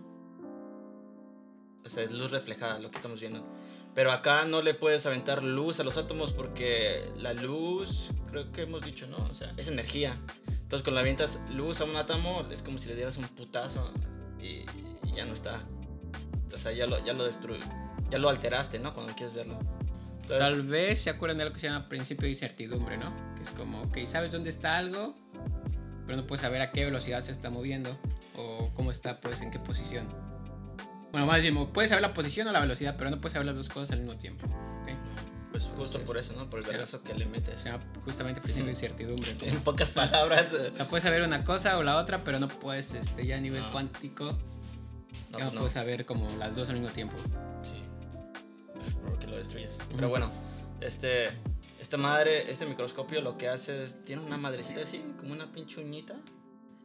O 1.85 1.87
sea, 1.87 2.01
es 2.01 2.11
luz 2.11 2.31
reflejada 2.31 2.79
lo 2.79 2.89
que 2.89 2.95
estamos 2.95 3.19
viendo. 3.19 3.47
Pero 3.93 4.11
acá 4.11 4.45
no 4.45 4.63
le 4.63 4.73
puedes 4.73 5.05
aventar 5.05 5.43
luz 5.43 5.79
a 5.79 5.83
los 5.83 5.97
átomos 5.97 6.33
porque 6.33 7.07
la 7.17 7.35
luz, 7.35 8.09
creo 8.31 8.51
que 8.51 8.63
hemos 8.63 8.83
dicho, 8.83 9.05
¿no? 9.05 9.27
O 9.29 9.33
sea, 9.35 9.53
es 9.57 9.67
energía. 9.67 10.19
Entonces 10.47 10.81
cuando 10.81 10.93
le 10.93 11.01
avientas 11.01 11.39
luz 11.51 11.81
a 11.81 11.83
un 11.83 11.95
átomo 11.97 12.47
es 12.49 12.63
como 12.63 12.79
si 12.79 12.89
le 12.89 12.95
dieras 12.95 13.17
un 13.17 13.25
putazo 13.25 13.93
y, 14.41 14.65
y 15.07 15.15
ya 15.15 15.25
no 15.25 15.33
está. 15.33 15.61
O 16.53 16.57
sea, 16.57 16.71
ya 16.71 16.85
lo, 16.85 17.03
ya 17.03 17.13
lo 17.13 17.25
destruyó. 17.25 17.63
Ya 18.09 18.17
lo 18.17 18.29
alteraste, 18.29 18.79
¿no? 18.79 18.93
Cuando 18.93 19.13
quieres 19.13 19.33
verlo. 19.33 19.57
Entonces, 20.21 20.39
Tal 20.39 20.63
vez 20.63 21.01
se 21.01 21.09
acuerdan 21.09 21.37
de 21.37 21.43
algo 21.43 21.55
que 21.55 21.61
se 21.61 21.67
llama 21.67 21.87
principio 21.87 22.25
de 22.25 22.31
incertidumbre, 22.31 22.97
¿no? 22.97 23.13
Que 23.35 23.43
es 23.43 23.51
como, 23.51 23.91
que 23.91 24.05
sabes 24.07 24.31
dónde 24.31 24.49
está 24.49 24.77
algo, 24.77 25.15
pero 26.05 26.17
no 26.17 26.27
puedes 26.27 26.41
saber 26.41 26.61
a 26.61 26.71
qué 26.71 26.85
velocidad 26.85 27.23
se 27.23 27.31
está 27.31 27.49
moviendo 27.49 27.89
o 28.37 28.69
cómo 28.75 28.91
está, 28.91 29.19
pues, 29.21 29.41
en 29.41 29.51
qué 29.51 29.59
posición. 29.59 30.07
Bueno, 31.11 31.25
más 31.25 31.41
bien, 31.41 31.55
puedes 31.67 31.89
saber 31.89 32.01
la 32.01 32.13
posición 32.13 32.47
o 32.47 32.51
la 32.51 32.59
velocidad, 32.59 32.95
pero 32.97 33.09
no 33.09 33.19
puedes 33.19 33.33
saber 33.33 33.45
las 33.45 33.55
dos 33.55 33.69
cosas 33.69 33.91
al 33.91 33.99
mismo 33.99 34.15
tiempo. 34.17 34.45
¿ok? 34.45 34.91
Pues 35.51 35.63
justo 35.65 35.81
Entonces, 35.99 36.01
por 36.07 36.17
eso, 36.17 36.33
¿no? 36.33 36.49
Por 36.49 36.59
el 36.59 36.65
vergazo 36.65 37.03
que 37.03 37.13
le 37.13 37.25
metes. 37.25 37.59
Se 37.61 37.69
llama 37.69 37.83
justamente 38.05 38.39
principio 38.39 38.67
de 38.67 38.71
incertidumbre. 38.71 39.33
¿no? 39.41 39.47
En 39.47 39.59
pocas 39.59 39.91
palabras. 39.91 40.53
eh, 40.53 40.71
O 40.73 40.77
sea, 40.77 40.87
puedes 40.87 41.03
saber 41.03 41.21
una 41.23 41.43
cosa 41.43 41.77
o 41.77 41.83
la 41.83 41.97
otra, 41.97 42.23
pero 42.23 42.39
no 42.39 42.47
puedes, 42.47 42.93
este, 42.93 43.25
ya 43.25 43.35
a 43.37 43.41
nivel 43.41 43.61
No. 43.61 43.71
cuántico, 43.71 44.25
No, 45.31 45.39
ya 45.39 45.45
pues 45.45 45.53
no, 45.53 45.59
puedes 45.59 45.73
saber 45.73 46.05
como 46.05 46.29
las 46.37 46.55
dos 46.55 46.69
al 46.69 46.75
mismo 46.79 46.89
tiempo. 46.89 47.15
Sí. 47.63 47.83
Porque 49.07 49.27
lo 49.27 49.35
destruyes. 49.35 49.77
Pero 49.95 50.09
bueno, 50.09 50.31
este. 50.79 51.25
Esta 51.81 51.97
madre, 51.97 52.49
este 52.51 52.65
microscopio 52.65 53.21
lo 53.21 53.37
que 53.37 53.49
hace 53.49 53.83
es. 53.83 54.05
Tiene 54.05 54.21
una 54.23 54.37
madrecita 54.37 54.81
así, 54.83 55.03
como 55.19 55.33
una 55.33 55.51
pinche 55.51 55.81
uñita. 55.81 56.13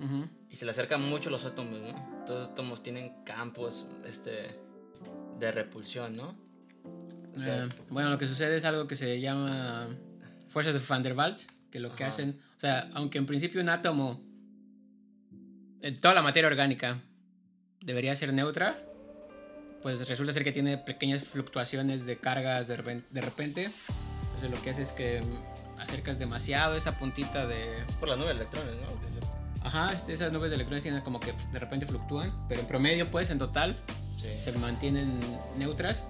Ujú. 0.00 0.28
Y 0.50 0.56
se 0.56 0.64
le 0.64 0.72
acercan 0.72 1.02
mucho 1.02 1.30
los 1.30 1.44
átomos, 1.44 1.78
¿no? 1.80 2.24
Todos 2.26 2.40
los 2.40 2.48
átomos 2.48 2.82
tienen 2.82 3.22
campos, 3.24 3.86
este. 4.04 4.58
De 5.38 5.52
repulsión, 5.52 6.16
¿no? 6.16 6.34
O 7.36 7.40
sea, 7.40 7.64
Eh, 7.64 7.68
bueno, 7.90 8.10
lo 8.10 8.18
que 8.18 8.26
sucede 8.26 8.56
es 8.56 8.64
algo 8.64 8.86
que 8.88 8.96
se 8.96 9.20
llama 9.20 9.88
fuerzas 10.48 10.74
de 10.74 10.80
Van 10.88 11.02
der 11.02 11.12
Waals, 11.14 11.46
que 11.70 11.80
lo 11.80 11.94
que 11.94 12.04
Ajá. 12.04 12.12
hacen, 12.14 12.40
o 12.56 12.60
sea, 12.60 12.88
aunque 12.94 13.18
en 13.18 13.26
principio 13.26 13.60
un 13.60 13.68
átomo, 13.68 14.20
eh, 15.82 15.92
toda 15.92 16.14
la 16.14 16.22
materia 16.22 16.48
orgánica 16.48 17.00
debería 17.82 18.16
ser 18.16 18.32
neutra, 18.32 18.78
pues 19.82 20.06
resulta 20.08 20.32
ser 20.32 20.44
que 20.44 20.52
tiene 20.52 20.78
pequeñas 20.78 21.22
fluctuaciones 21.24 22.06
de 22.06 22.16
cargas 22.18 22.66
de 22.66 22.76
repen- 22.78 23.04
de 23.10 23.20
repente. 23.20 23.70
Entonces 24.26 24.50
lo 24.50 24.62
que 24.62 24.70
hace 24.70 24.82
es 24.82 24.92
que 24.92 25.20
mm, 25.20 25.80
acercas 25.80 26.18
demasiado 26.18 26.76
esa 26.76 26.98
puntita 26.98 27.46
de... 27.46 27.84
por 28.00 28.08
la 28.08 28.16
nube 28.16 28.26
de 28.28 28.32
electrones, 28.32 28.74
¿no? 28.80 29.06
Ajá, 29.66 29.92
este- 29.92 30.14
esas 30.14 30.32
nubes 30.32 30.50
de 30.50 30.56
electrones 30.56 30.82
tienen 30.82 31.02
como 31.02 31.20
que 31.20 31.32
de 31.52 31.58
repente 31.58 31.86
fluctúan, 31.86 32.32
pero 32.48 32.60
en 32.60 32.66
promedio 32.66 33.10
pues 33.10 33.30
en 33.30 33.38
total 33.38 33.76
Sí. 34.16 34.28
se 34.42 34.52
mantienen 34.52 35.20
neutras, 35.58 36.02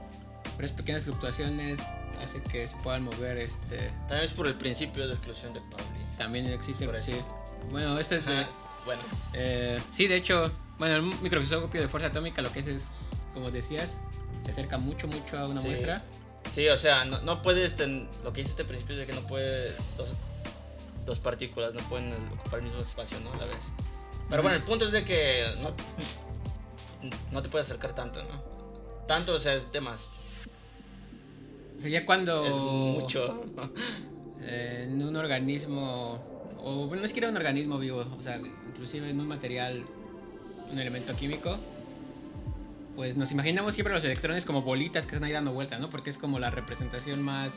pero 0.56 0.66
esas 0.66 0.76
pequeñas 0.76 1.02
fluctuaciones 1.02 1.78
hacen 2.22 2.42
que 2.42 2.66
se 2.66 2.76
puedan 2.78 3.02
mover. 3.04 3.38
Este, 3.38 3.76
También 4.08 4.22
es 4.24 4.32
por 4.32 4.46
el 4.48 4.54
principio 4.54 5.06
de 5.06 5.14
exclusión 5.14 5.52
de 5.54 5.60
Pauli. 5.60 6.04
también 6.18 6.46
existe. 6.46 6.86
Por 6.86 6.96
eso. 6.96 7.12
sí. 7.12 7.18
Bueno, 7.70 7.98
este 7.98 8.16
es 8.16 8.26
de. 8.26 8.46
Bueno, 8.84 9.02
eh, 9.34 9.80
sí, 9.94 10.06
de 10.06 10.16
hecho, 10.16 10.50
bueno, 10.78 10.94
el 10.96 11.02
microscopio 11.02 11.80
de 11.80 11.88
fuerza 11.88 12.08
atómica 12.08 12.40
lo 12.42 12.52
que 12.52 12.60
hace 12.60 12.76
es, 12.76 12.84
como 13.34 13.50
decías, 13.50 13.96
se 14.44 14.52
acerca 14.52 14.78
mucho, 14.78 15.08
mucho 15.08 15.36
a 15.38 15.46
una 15.48 15.60
Sí. 15.60 15.68
muestra. 15.68 16.04
Sí, 16.54 16.68
o 16.68 16.78
sea, 16.78 17.04
no, 17.04 17.20
no 17.22 17.42
puedes, 17.42 17.74
ten- 17.76 18.08
lo 18.22 18.32
que 18.32 18.42
dice 18.42 18.50
este 18.52 18.64
principio 18.64 18.96
de 18.96 19.04
que 19.06 19.12
no 19.12 19.22
puede, 19.26 19.72
dos, 19.96 20.10
dos 21.04 21.18
partículas 21.18 21.74
no 21.74 21.80
pueden 21.88 22.12
ocupar 22.38 22.60
el 22.60 22.66
mismo 22.66 22.80
espacio, 22.80 23.18
¿no? 23.20 23.32
A 23.32 23.36
la 23.38 23.44
vez. 23.46 23.56
Pero 24.30 24.42
bueno, 24.42 24.56
el 24.56 24.62
punto 24.62 24.84
es 24.86 24.92
de 24.92 25.04
que 25.04 25.44
no, 25.60 25.74
no 27.32 27.42
te 27.42 27.48
puedes 27.48 27.66
acercar 27.68 27.94
tanto, 27.94 28.22
¿no? 28.22 28.40
Tanto, 29.08 29.34
o 29.34 29.38
sea, 29.40 29.54
es 29.54 29.70
de 29.72 29.80
más. 29.80 30.10
O 31.78 31.80
sea, 31.80 31.90
ya 31.90 32.06
cuando 32.06 32.44
Es 32.44 32.54
mucho. 32.54 33.44
eh, 34.42 34.88
en 34.88 35.02
un 35.02 35.16
organismo, 35.16 36.18
o 36.58 36.86
bueno, 36.86 37.00
no 37.00 37.06
es 37.06 37.12
que 37.12 37.20
era 37.20 37.28
un 37.28 37.36
organismo 37.36 37.78
vivo, 37.78 38.04
o 38.18 38.22
sea, 38.22 38.40
inclusive 38.68 39.10
en 39.10 39.20
un 39.20 39.28
material, 39.28 39.84
un 40.70 40.78
elemento 40.78 41.12
químico, 41.12 41.56
pues 42.96 43.16
nos 43.16 43.30
imaginamos 43.30 43.74
siempre 43.74 43.92
los 43.92 44.04
electrones 44.04 44.46
como 44.46 44.62
bolitas 44.62 45.04
que 45.06 45.16
están 45.16 45.24
ahí 45.24 45.32
dando 45.32 45.52
vueltas, 45.52 45.80
¿no? 45.80 45.90
Porque 45.90 46.10
es 46.10 46.16
como 46.16 46.38
la 46.38 46.50
representación 46.50 47.22
más 47.22 47.52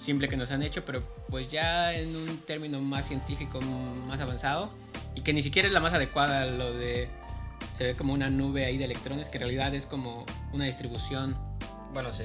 simple 0.00 0.28
que 0.28 0.36
nos 0.36 0.50
han 0.50 0.62
hecho, 0.62 0.84
pero 0.84 1.02
pues 1.28 1.48
ya 1.48 1.94
en 1.94 2.16
un 2.16 2.38
término 2.38 2.80
más 2.80 3.06
científico, 3.06 3.60
más 4.08 4.20
avanzado, 4.20 4.70
y 5.14 5.22
que 5.22 5.32
ni 5.32 5.42
siquiera 5.42 5.68
es 5.68 5.72
la 5.72 5.80
más 5.80 5.94
adecuada, 5.94 6.46
lo 6.46 6.72
de 6.74 7.08
se 7.78 7.84
ve 7.84 7.94
como 7.94 8.12
una 8.12 8.28
nube 8.28 8.64
ahí 8.64 8.76
de 8.76 8.84
electrones, 8.84 9.28
que 9.28 9.38
en 9.38 9.42
realidad 9.42 9.74
es 9.74 9.86
como 9.86 10.26
una 10.52 10.66
distribución. 10.66 11.36
Bueno, 11.94 12.12
sí. 12.12 12.24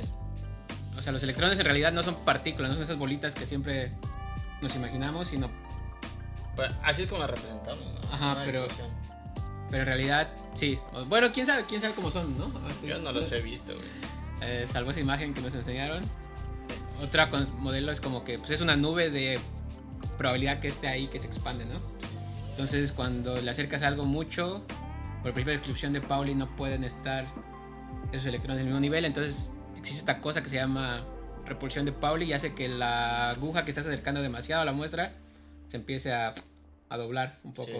O 0.98 1.02
sea, 1.02 1.12
los 1.12 1.22
electrones 1.24 1.58
en 1.60 1.66
realidad 1.66 1.92
no 1.94 2.04
son 2.04 2.16
partículas, 2.26 2.70
no 2.70 2.76
son 2.76 2.84
esas 2.84 2.98
bolitas 2.98 3.34
que 3.36 3.46
siempre 3.46 3.92
nos 4.62 4.76
imaginamos, 4.76 5.28
sino 5.28 5.50
Pues, 6.56 6.74
así 6.84 7.04
es 7.04 7.08
como 7.10 7.22
la 7.22 7.28
representamos, 7.28 7.84
¿no? 7.86 8.14
Ajá, 8.14 8.42
pero-. 8.46 8.68
Pero 9.70 9.82
en 9.84 9.86
realidad, 9.88 10.30
sí. 10.56 10.80
Bueno, 11.08 11.32
quién 11.34 11.46
sabe, 11.46 11.66
quién 11.68 11.82
sabe 11.82 11.94
cómo 11.94 12.10
son, 12.10 12.38
¿no? 12.38 12.46
Así- 12.68 12.88
Yo 12.88 12.98
no 13.00 13.12
los 13.12 13.32
he 13.32 13.42
visto, 13.42 13.76
güey. 13.76 13.88
Eh, 14.42 14.66
salvo 14.72 14.92
esa 14.92 15.02
imagen 15.02 15.34
que 15.34 15.42
nos 15.42 15.54
enseñaron. 15.54 16.02
Otra 17.04 17.30
con- 17.30 17.60
modelo 17.60 17.92
es 17.92 18.00
como 18.02 18.24
que 18.24 18.40
pues, 18.40 18.50
es 18.52 18.62
una 18.62 18.76
nube 18.76 19.10
de 19.12 19.40
probabilidad 20.18 20.60
que 20.60 20.70
esté 20.70 20.88
ahí, 20.88 21.08
que 21.08 21.20
se 21.20 21.28
expande, 21.28 21.66
¿no? 21.66 21.80
Entonces, 22.50 22.92
cuando 22.92 23.40
le 23.40 23.52
acercas 23.52 23.84
algo 23.84 24.06
mucho, 24.06 24.64
por 25.22 25.34
principio 25.34 25.52
de 25.52 25.58
descripción 25.58 25.94
de 25.94 26.02
Pauli, 26.02 26.34
no 26.34 26.56
pueden 26.56 26.84
estar 26.84 27.26
esos 28.12 28.26
electrones 28.26 28.58
del 28.60 28.66
mismo 28.68 28.80
nivel. 28.80 29.06
Entonces, 29.06 29.50
existe 29.78 30.00
esta 30.02 30.20
cosa 30.22 30.42
que 30.44 30.50
se 30.50 30.56
llama 30.56 31.06
repulsión 31.46 31.86
de 31.86 31.92
Pauli 31.94 32.26
y 32.26 32.34
hace 32.34 32.54
que 32.54 32.68
la 32.68 33.30
aguja 33.32 33.64
que 33.64 33.72
estás 33.72 33.86
acercando 33.88 34.22
demasiado 34.22 34.62
a 34.62 34.66
la 34.66 34.74
muestra 34.74 35.14
se 35.68 35.78
empiece 35.78 36.14
a, 36.14 36.34
a 36.90 36.98
doblar 36.98 37.40
un 37.44 37.54
poco. 37.54 37.72
Sí. 37.72 37.78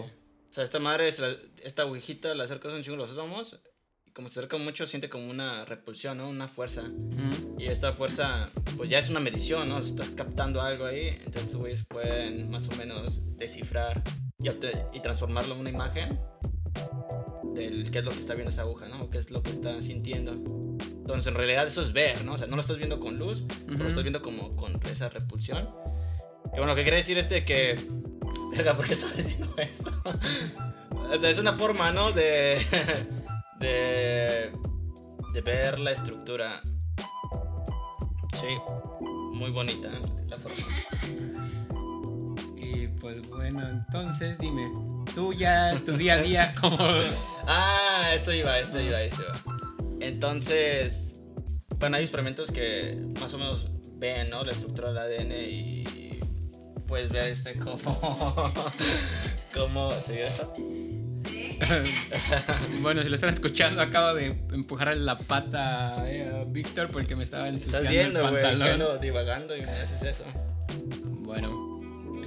O 0.50 0.52
sea, 0.54 0.64
esta 0.64 0.78
madre, 0.78 1.12
se 1.12 1.22
la- 1.22 1.36
esta 1.62 1.82
agujita 1.82 2.34
la 2.34 2.44
acercas 2.44 2.72
un 2.72 2.82
chingo 2.82 2.94
a 2.96 2.98
los 3.00 3.10
átomos 3.10 3.60
y 4.06 4.10
como 4.12 4.28
se 4.28 4.38
acerca 4.40 4.56
mucho 4.56 4.86
siente 4.86 5.10
como 5.10 5.28
una 5.28 5.66
repulsión, 5.66 6.16
¿no? 6.18 6.28
Una 6.30 6.48
fuerza. 6.48 6.82
Ujú. 6.82 7.56
Y 7.58 7.66
esta 7.66 7.92
fuerza, 7.92 8.50
pues 8.78 8.88
ya 8.88 8.98
es 8.98 9.10
una 9.10 9.20
medición, 9.20 9.68
¿no? 9.68 9.78
Estás 9.78 10.08
captando 10.10 10.62
algo 10.62 10.86
ahí, 10.86 11.08
entonces 11.26 11.54
güeyes 11.54 11.84
pueden 11.86 12.50
más 12.50 12.66
o 12.68 12.72
menos 12.76 13.36
descifrar 13.36 14.02
y, 14.38 14.48
y 14.96 15.00
transformarlo 15.00 15.54
en 15.54 15.60
una 15.60 15.70
imagen 15.70 16.18
del 17.58 17.90
qué 17.90 17.98
es 17.98 18.04
lo 18.04 18.12
que 18.12 18.20
está 18.20 18.34
viendo 18.34 18.50
esa 18.50 18.62
aguja, 18.62 18.88
¿no? 18.88 19.02
O 19.02 19.10
qué 19.10 19.18
es 19.18 19.30
lo 19.30 19.42
que 19.42 19.50
está 19.50 19.80
sintiendo. 19.82 20.32
Entonces, 20.32 21.26
en 21.26 21.34
realidad 21.34 21.66
eso 21.66 21.82
es 21.82 21.92
ver, 21.92 22.24
¿no? 22.24 22.34
O 22.34 22.38
sea, 22.38 22.46
no 22.46 22.56
lo 22.56 22.62
estás 22.62 22.76
viendo 22.76 23.00
con 23.00 23.18
luz, 23.18 23.44
pero 23.66 23.72
lo 23.72 23.76
Ujú. 23.80 23.88
estás 23.88 24.04
viendo 24.04 24.22
como 24.22 24.54
con 24.56 24.80
esa 24.90 25.08
repulsión. 25.08 25.68
Y 26.46 26.50
bueno, 26.50 26.66
lo 26.66 26.74
que 26.76 26.82
quiere 26.82 26.98
decir 26.98 27.18
este 27.18 27.44
que... 27.44 27.78
Verga, 28.56 28.76
¿por 28.76 28.86
qué 28.86 28.94
estaba 28.94 29.12
diciendo 29.12 29.54
esto? 29.58 29.90
o 30.90 31.18
sea, 31.18 31.30
es 31.30 31.38
una 31.38 31.52
forma, 31.54 31.92
¿no? 31.92 32.12
De... 32.12 32.58
de... 33.60 34.52
de 35.32 35.40
ver 35.40 35.78
la 35.78 35.92
estructura. 35.92 36.60
Sí, 38.34 38.56
muy 39.32 39.50
bonita 39.50 39.90
la 40.26 40.36
forma. 40.36 40.56
Y 42.56 42.86
pues 43.00 43.26
bueno, 43.28 43.66
entonces 43.68 44.38
dime, 44.38 44.70
tú 45.18 45.32
ya, 45.32 45.76
tu 45.84 45.96
día 45.96 46.14
a 46.14 46.22
día, 46.22 46.54
como... 46.60 46.78
Ah, 47.44 48.12
eso 48.14 48.32
iba, 48.32 48.56
eso 48.60 48.80
iba, 48.80 49.02
eso 49.02 49.22
iba. 49.22 49.96
Entonces, 50.00 51.18
bueno, 51.78 51.96
hay 51.96 52.04
experimentos 52.04 52.52
que 52.52 52.96
más 53.18 53.34
o 53.34 53.38
menos 53.38 53.68
ven, 53.94 54.30
¿no? 54.30 54.44
La 54.44 54.52
estructura 54.52 54.92
del 54.92 54.98
ADN 54.98 55.32
y 55.32 56.20
pues 56.86 57.10
ve 57.10 57.32
este 57.32 57.54
como... 57.54 57.82
¿Cómo 59.52 59.90
se 60.00 60.12
vio 60.12 60.26
eso? 60.26 60.54
Sí. 61.28 61.58
bueno, 62.80 63.02
si 63.02 63.08
lo 63.08 63.16
están 63.16 63.34
escuchando, 63.34 63.82
acabo 63.82 64.14
de 64.14 64.26
empujar 64.52 64.96
la 64.96 65.18
pata 65.18 66.08
eh, 66.08 66.30
a 66.30 66.44
Víctor 66.44 66.90
porque 66.92 67.16
me 67.16 67.24
estaba 67.24 67.48
ensuciando 67.48 67.78
Estás 67.78 67.92
viendo, 67.92 68.20
el 68.20 68.36
que 68.36 68.42
pantalón. 68.42 68.68
ando 68.68 68.98
divagando 68.98 69.56
y 69.56 69.62
me 69.62 69.70
haces 69.72 70.00
eso. 70.00 70.24
Bueno, 71.22 71.67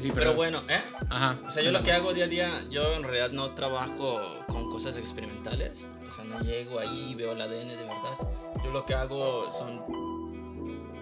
sí, 0.02 0.10
pero... 0.10 0.22
Pero 0.22 0.34
bueno, 0.36 0.64
¿eh? 0.68 0.82
Ajá. 1.10 1.40
O 1.46 1.52
sea, 1.52 1.64
yo 1.64 1.72
lo 1.72 1.84
que 1.84 1.92
hago 1.92 2.14
día 2.14 2.26
a 2.26 2.28
día, 2.28 2.66
yo 2.70 2.96
en 2.96 3.04
realidad 3.04 3.32
no 3.32 3.54
trabajo 3.54 4.22
con 4.48 4.70
cosas 4.70 4.98
experimentales. 4.98 5.86
O 6.10 6.12
sea, 6.14 6.26
no 6.26 6.40
llego 6.42 6.80
ahí 6.80 7.12
y 7.12 7.16
veo 7.16 7.32
el 7.32 7.42
ADN 7.42 7.70
de 7.70 7.76
verdad. 7.76 8.18
Yo 8.64 8.72
lo 8.72 8.86
que 8.86 8.94
hago 8.94 9.50
son 9.52 9.82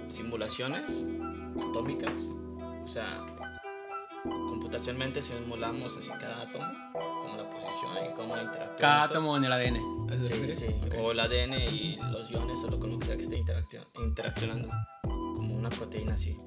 simulaciones 0.08 1.06
atómicas. 1.70 2.14
O 2.84 2.88
sea, 2.88 3.26
computacionalmente 4.24 5.22
simulamos 5.22 5.96
así 5.98 6.10
cada 6.10 6.42
átomo, 6.42 6.66
como 6.94 7.38
la 7.38 7.50
posición 7.50 7.92
y 8.10 8.14
cómo 8.16 8.38
interactúa. 8.38 8.78
Cada 8.78 9.04
átomo 9.04 9.38
en 9.38 9.46
el 9.46 9.52
ADN. 9.52 10.26
Sí, 10.26 10.34
sí, 10.46 10.56
sí. 10.56 10.68
Ok. 10.86 10.96
O 11.02 11.12
el 11.12 11.20
ADN 11.20 11.54
y 11.72 11.98
los 12.12 12.30
iones 12.32 12.64
o 12.64 12.70
lo 12.70 12.80
que 12.80 13.06
sea 13.06 13.16
que 13.16 13.24
esté 13.24 13.38
interaccionando. 13.38 14.70
Como 15.04 15.56
una 15.56 15.70
proteína 15.70 16.16
así. 16.16 16.38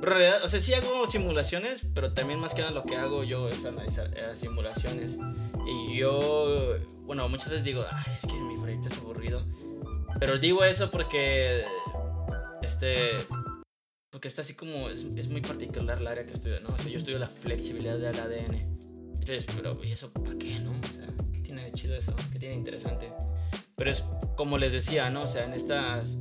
Realidad, 0.00 0.44
o 0.44 0.48
sea, 0.48 0.60
sí 0.60 0.72
hago 0.72 1.06
simulaciones, 1.06 1.82
pero 1.94 2.12
también 2.14 2.40
más 2.40 2.54
que 2.54 2.62
nada 2.62 2.72
lo 2.72 2.84
que 2.84 2.96
hago 2.96 3.22
yo 3.22 3.48
es 3.48 3.64
analizar 3.66 4.10
eh, 4.16 4.34
simulaciones. 4.34 5.18
Y 5.66 5.96
yo, 5.96 6.76
bueno, 7.02 7.28
muchas 7.28 7.50
veces 7.50 7.64
digo, 7.64 7.84
ay, 7.90 8.14
es 8.16 8.26
que 8.26 8.32
mi 8.32 8.56
proyecto 8.56 8.88
es 8.88 8.98
aburrido. 8.98 9.44
Pero 10.18 10.38
digo 10.38 10.64
eso 10.64 10.90
porque, 10.90 11.64
este, 12.62 13.10
porque 14.10 14.28
está 14.28 14.42
así 14.42 14.54
como, 14.54 14.88
es, 14.88 15.04
es 15.16 15.28
muy 15.28 15.42
particular 15.42 15.98
el 15.98 16.06
área 16.06 16.26
que 16.26 16.32
estudio, 16.32 16.60
¿no? 16.60 16.70
O 16.70 16.78
sea, 16.78 16.90
yo 16.90 16.98
estudio 16.98 17.18
la 17.18 17.28
flexibilidad 17.28 17.98
del 17.98 18.18
ADN. 18.18 18.54
Entonces, 19.18 19.44
pero, 19.54 19.78
¿y 19.84 19.92
eso 19.92 20.10
para 20.12 20.36
qué, 20.38 20.58
no? 20.60 20.70
O 20.70 20.96
sea, 20.96 21.06
¿qué 21.32 21.40
tiene 21.40 21.64
de 21.64 21.72
chido 21.72 21.94
eso? 21.94 22.16
¿Qué 22.32 22.38
tiene 22.38 22.54
de 22.54 22.60
interesante? 22.60 23.12
Pero 23.76 23.90
es 23.90 24.02
como 24.36 24.56
les 24.56 24.72
decía, 24.72 25.10
¿no? 25.10 25.22
O 25.22 25.26
sea, 25.26 25.44
en 25.44 25.52
estas 25.52 26.16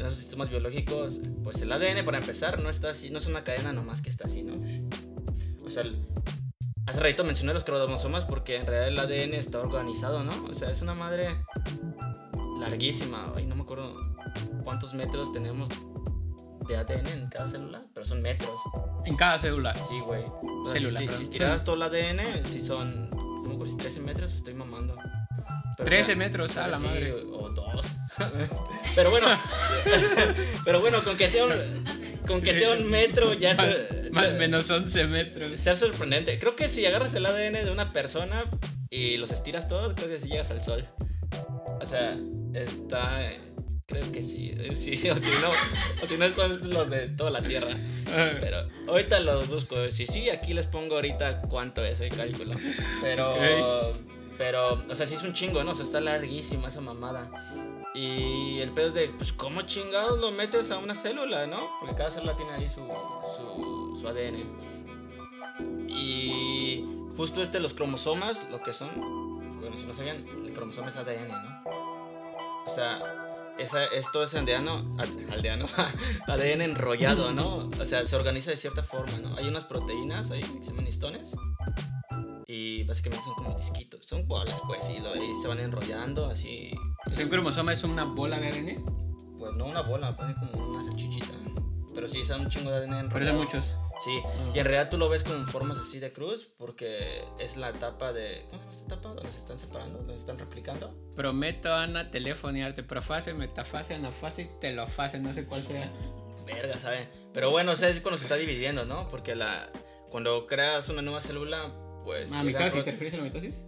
en 0.00 0.06
los 0.06 0.16
sistemas 0.16 0.48
biológicos, 0.48 1.20
pues 1.44 1.60
el 1.60 1.70
ADN 1.72 2.04
para 2.04 2.18
empezar 2.18 2.60
no 2.60 2.70
está 2.70 2.90
así, 2.90 3.10
no 3.10 3.18
es 3.18 3.26
una 3.26 3.44
cadena 3.44 3.72
nomás 3.72 4.00
que 4.00 4.08
está 4.08 4.24
así, 4.24 4.42
¿no? 4.42 4.54
O 5.64 5.70
sea, 5.70 5.84
hace 6.86 7.00
ratito 7.00 7.24
mencioné 7.24 7.52
los 7.52 7.64
cromosomas 7.64 8.24
porque 8.24 8.56
en 8.56 8.66
realidad 8.66 8.88
el 8.88 8.98
ADN 8.98 9.34
está 9.34 9.60
organizado, 9.60 10.24
¿no? 10.24 10.32
O 10.50 10.54
sea, 10.54 10.70
es 10.70 10.80
una 10.82 10.94
madre 10.94 11.44
larguísima, 12.60 13.32
ay, 13.36 13.46
no 13.46 13.56
me 13.56 13.62
acuerdo 13.62 13.94
cuántos 14.64 14.94
metros 14.94 15.32
tenemos 15.32 15.68
de 16.66 16.76
ADN 16.76 17.06
en 17.08 17.28
cada 17.28 17.46
célula, 17.48 17.82
pero 17.92 18.06
son 18.06 18.22
metros. 18.22 18.60
En 19.04 19.16
cada 19.16 19.38
célula. 19.38 19.74
Sí, 19.74 20.00
güey. 20.00 20.24
O 20.24 20.66
sea, 20.66 20.74
Célula, 20.74 21.00
si, 21.00 21.06
perdón. 21.06 21.24
si 21.24 21.30
tiraras 21.30 21.64
todo 21.64 21.76
el 21.76 21.82
ADN, 21.82 22.46
si 22.48 22.60
son, 22.60 23.10
no 23.10 23.42
me 23.42 23.54
acuerdo 23.54 23.72
si 23.72 23.76
13 23.76 24.00
metros, 24.00 24.32
estoy 24.32 24.54
mamando. 24.54 24.96
Pero, 25.76 25.88
13 25.88 26.16
metros, 26.16 26.56
a 26.56 26.68
la 26.68 26.78
sí, 26.78 26.84
madre. 26.84 27.12
O, 27.12 27.44
o 27.44 27.50
dos. 27.50 27.86
pero 28.94 29.10
bueno, 29.10 29.26
pero 30.64 30.80
bueno, 30.80 31.02
con 31.04 31.16
que 31.16 31.28
sea 31.28 31.44
un, 31.46 31.84
con 32.26 32.40
que 32.42 32.52
sea 32.54 32.72
un 32.72 32.88
metro 32.90 33.34
ya 33.34 33.54
Más, 33.54 33.66
se, 33.66 34.10
más 34.12 34.26
se- 34.26 34.32
menos 34.32 34.70
11 34.70 35.06
metros. 35.06 35.58
ser 35.60 35.76
sorprendente. 35.76 36.38
Creo 36.38 36.56
que 36.56 36.68
si 36.68 36.84
agarras 36.86 37.14
el 37.14 37.26
ADN 37.26 37.64
de 37.64 37.70
una 37.70 37.92
persona 37.92 38.44
y 38.90 39.16
los 39.16 39.30
estiras 39.30 39.68
todos, 39.68 39.94
creo 39.94 40.08
que 40.08 40.18
si 40.18 40.28
llegas 40.28 40.50
al 40.50 40.62
sol. 40.62 40.86
O 41.80 41.86
sea, 41.86 42.16
está. 42.54 43.30
Creo 43.86 44.12
que 44.12 44.22
sí. 44.22 44.52
eh, 44.56 44.76
sí 44.76 44.92
o 45.10 45.16
si 45.16 45.30
no, 45.30 45.50
o 46.02 46.06
si 46.06 46.16
no 46.16 46.30
son 46.32 46.70
los 46.70 46.90
de 46.90 47.08
toda 47.08 47.30
la 47.30 47.42
Tierra. 47.42 47.76
Pero 48.40 48.68
ahorita 48.88 49.20
los 49.20 49.48
busco. 49.48 49.90
Si 49.90 50.06
sí, 50.06 50.30
aquí 50.30 50.54
les 50.54 50.66
pongo 50.66 50.96
ahorita 50.96 51.42
cuánto 51.42 51.84
es 51.84 52.00
el 52.00 52.10
cálculo. 52.10 52.54
Pero. 53.00 53.34
Ok. 53.34 53.96
Pero, 54.38 54.82
o 54.88 54.96
sea, 54.96 55.06
sí 55.06 55.14
es 55.14 55.22
un 55.22 55.34
chingo, 55.34 55.62
¿no? 55.64 55.72
O 55.72 55.74
sea, 55.74 55.84
está 55.84 56.00
larguísima 56.00 56.68
esa 56.68 56.80
mamada. 56.80 57.30
Y 57.94 58.60
el 58.60 58.70
pedo 58.72 58.88
es 58.88 58.94
de, 58.94 59.08
pues, 59.08 59.32
¿cómo 59.32 59.62
chingados 59.62 60.20
lo 60.20 60.30
metes 60.30 60.70
a 60.70 60.78
una 60.78 60.94
célula, 60.94 61.46
no? 61.46 61.68
Porque 61.80 61.96
cada 61.96 62.10
célula 62.10 62.36
tiene 62.36 62.52
ahí 62.52 62.68
su, 62.68 62.82
su, 63.36 63.98
su 64.00 64.06
ADN. 64.08 65.88
Y 65.88 66.84
justo 67.16 67.42
este, 67.42 67.60
los 67.60 67.74
cromosomas, 67.74 68.48
lo 68.50 68.60
que 68.62 68.72
son, 68.72 69.58
bueno, 69.60 69.76
si 69.76 69.86
no 69.86 69.94
sabían, 69.94 70.24
el 70.44 70.52
cromosoma 70.52 70.88
es 70.88 70.96
ADN, 70.96 71.28
¿no? 71.28 71.62
O 72.66 72.70
sea, 72.70 73.02
esa, 73.58 73.84
esto 73.86 74.22
es 74.22 74.34
aldeano, 74.34 74.84
al- 74.98 75.32
aldeano, 75.32 75.66
ADN 76.28 76.62
enrollado, 76.62 77.32
¿no? 77.32 77.68
O 77.80 77.84
sea, 77.84 78.06
se 78.06 78.14
organiza 78.16 78.50
de 78.52 78.56
cierta 78.56 78.82
forma, 78.82 79.18
¿no? 79.18 79.36
Hay 79.36 79.48
unas 79.48 79.64
proteínas 79.64 80.30
ahí 80.30 80.42
que 80.42 80.64
se 80.64 80.70
llaman 80.70 80.86
histones. 80.86 81.34
Y 82.52 82.82
básicamente 82.82 83.24
son 83.24 83.34
como 83.34 83.54
disquitos, 83.54 84.04
son 84.04 84.26
bolas, 84.26 84.60
pues, 84.66 84.90
y, 84.90 84.98
lo, 84.98 85.14
y 85.14 85.36
se 85.36 85.46
van 85.46 85.60
enrollando 85.60 86.26
así. 86.26 86.72
Un 87.06 87.28
cromosoma 87.28 87.72
es 87.72 87.84
una 87.84 88.02
bola 88.02 88.40
de 88.40 88.48
ADN. 88.48 89.38
Pues 89.38 89.52
no 89.54 89.66
una 89.66 89.82
bola, 89.82 90.16
ponen 90.16 90.34
como 90.34 90.66
una 90.66 90.84
salchichita. 90.84 91.28
Pero 91.94 92.08
sí, 92.08 92.24
son 92.24 92.40
un 92.40 92.48
chingo 92.48 92.72
de 92.72 92.78
ADN 92.78 92.94
enrollado. 92.94 93.10
Pero 93.12 93.26
son 93.26 93.36
muchos. 93.36 93.76
Sí, 94.04 94.20
y 94.52 94.58
en 94.58 94.64
realidad 94.64 94.90
tú 94.90 94.98
lo 94.98 95.08
ves 95.08 95.22
con 95.22 95.46
formas 95.46 95.78
así 95.78 96.00
de 96.00 96.12
cruz 96.12 96.48
porque 96.58 97.22
es 97.38 97.56
la 97.56 97.68
etapa 97.68 98.12
de... 98.12 98.46
¿Cómo 98.50 98.58
se 98.58 98.58
llama 98.58 98.72
esta 98.72 98.94
etapa? 98.94 99.08
Donde 99.10 99.30
se 99.30 99.38
están 99.38 99.58
separando, 99.58 99.98
donde 99.98 100.14
se 100.14 100.20
están 100.20 100.38
replicando. 100.38 100.92
Prometo, 101.14 101.72
Ana, 101.72 102.10
telefoniarte. 102.10 102.82
Profase, 102.82 103.32
metafase, 103.32 103.94
anafase, 103.94 104.50
telofase, 104.60 105.20
no 105.20 105.32
sé 105.34 105.46
cuál 105.46 105.62
sea. 105.62 105.88
Verga, 106.46 106.80
¿sabe? 106.80 107.08
Pero 107.32 107.52
bueno, 107.52 107.70
o 107.70 107.76
sea, 107.76 107.90
es 107.90 108.00
cuando 108.00 108.18
se 108.18 108.24
está 108.24 108.34
dividiendo, 108.34 108.86
¿no? 108.86 109.06
Porque 109.08 109.36
la, 109.36 109.70
cuando 110.10 110.48
creas 110.48 110.88
una 110.88 111.02
nueva 111.02 111.20
célula, 111.20 111.70
pues... 112.04 112.32
Ah, 112.32 112.42
mitosis, 112.42 112.84
¿te 112.84 112.90
refieres 112.92 113.14
a 113.14 113.16
la 113.18 113.22
mitosis? 113.24 113.64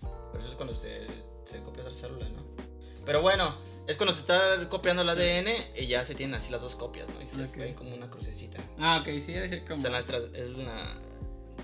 Pero 0.00 0.38
eso 0.40 0.48
es 0.48 0.54
cuando 0.54 0.74
se, 0.74 1.06
se 1.44 1.62
copia 1.62 1.82
otra 1.82 1.94
célula, 1.94 2.28
¿no? 2.30 2.44
Pero 3.04 3.20
bueno, 3.22 3.56
es 3.86 3.96
cuando 3.96 4.12
se 4.14 4.20
está 4.20 4.68
copiando 4.68 5.02
el 5.02 5.08
ADN 5.10 5.48
y 5.76 5.86
ya 5.86 6.04
se 6.04 6.14
tienen 6.14 6.34
así 6.34 6.50
las 6.50 6.62
dos 6.62 6.74
copias, 6.74 7.06
¿no? 7.08 7.20
Y 7.22 7.28
se 7.28 7.44
Ok. 7.44 7.56
ven 7.56 7.74
como 7.74 7.94
una 7.94 8.10
crucecita. 8.10 8.58
Ah, 8.78 8.98
ok, 9.00 9.08
sí, 9.20 9.32
debe 9.32 9.48
ser 9.48 9.62
O 9.62 9.66
como. 9.68 9.80
sea, 9.82 9.90
las 9.90 10.06
tra- 10.08 10.34
es 10.34 10.48
una 10.56 10.98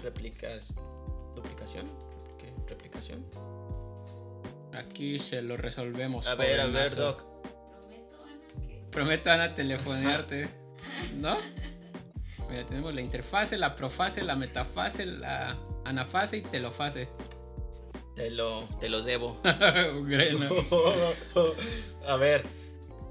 replicas, 0.03 0.75
duplicación, 1.35 1.91
¿qué? 2.39 2.53
Replicación. 2.69 3.25
Aquí 4.75 5.19
se 5.19 5.43
lo 5.43 5.57
resolvemos. 5.57 6.27
A 6.27 6.35
ver, 6.35 6.61
a 6.61 6.67
ver. 6.67 6.95
Doc. 6.95 7.25
Prometo, 7.41 8.23
Ana, 8.23 8.39
que. 8.67 8.83
Prometo, 8.91 9.31
Ana, 9.31 9.55
telefonearte. 9.55 10.49
¿No? 11.17 11.39
Mira, 12.51 12.67
tenemos 12.67 12.95
la 12.95 13.01
interfase, 13.01 13.57
la 13.57 13.77
profase, 13.77 14.23
la 14.23 14.35
metafase, 14.35 15.07
la 15.07 15.57
anafase 15.85 16.39
y 16.39 16.43
telofase. 16.43 17.09
Te 18.17 18.31
lo, 18.31 18.65
te 18.81 18.89
lo 18.89 19.03
debo. 19.03 19.41
A 22.07 22.17
ver. 22.17 22.45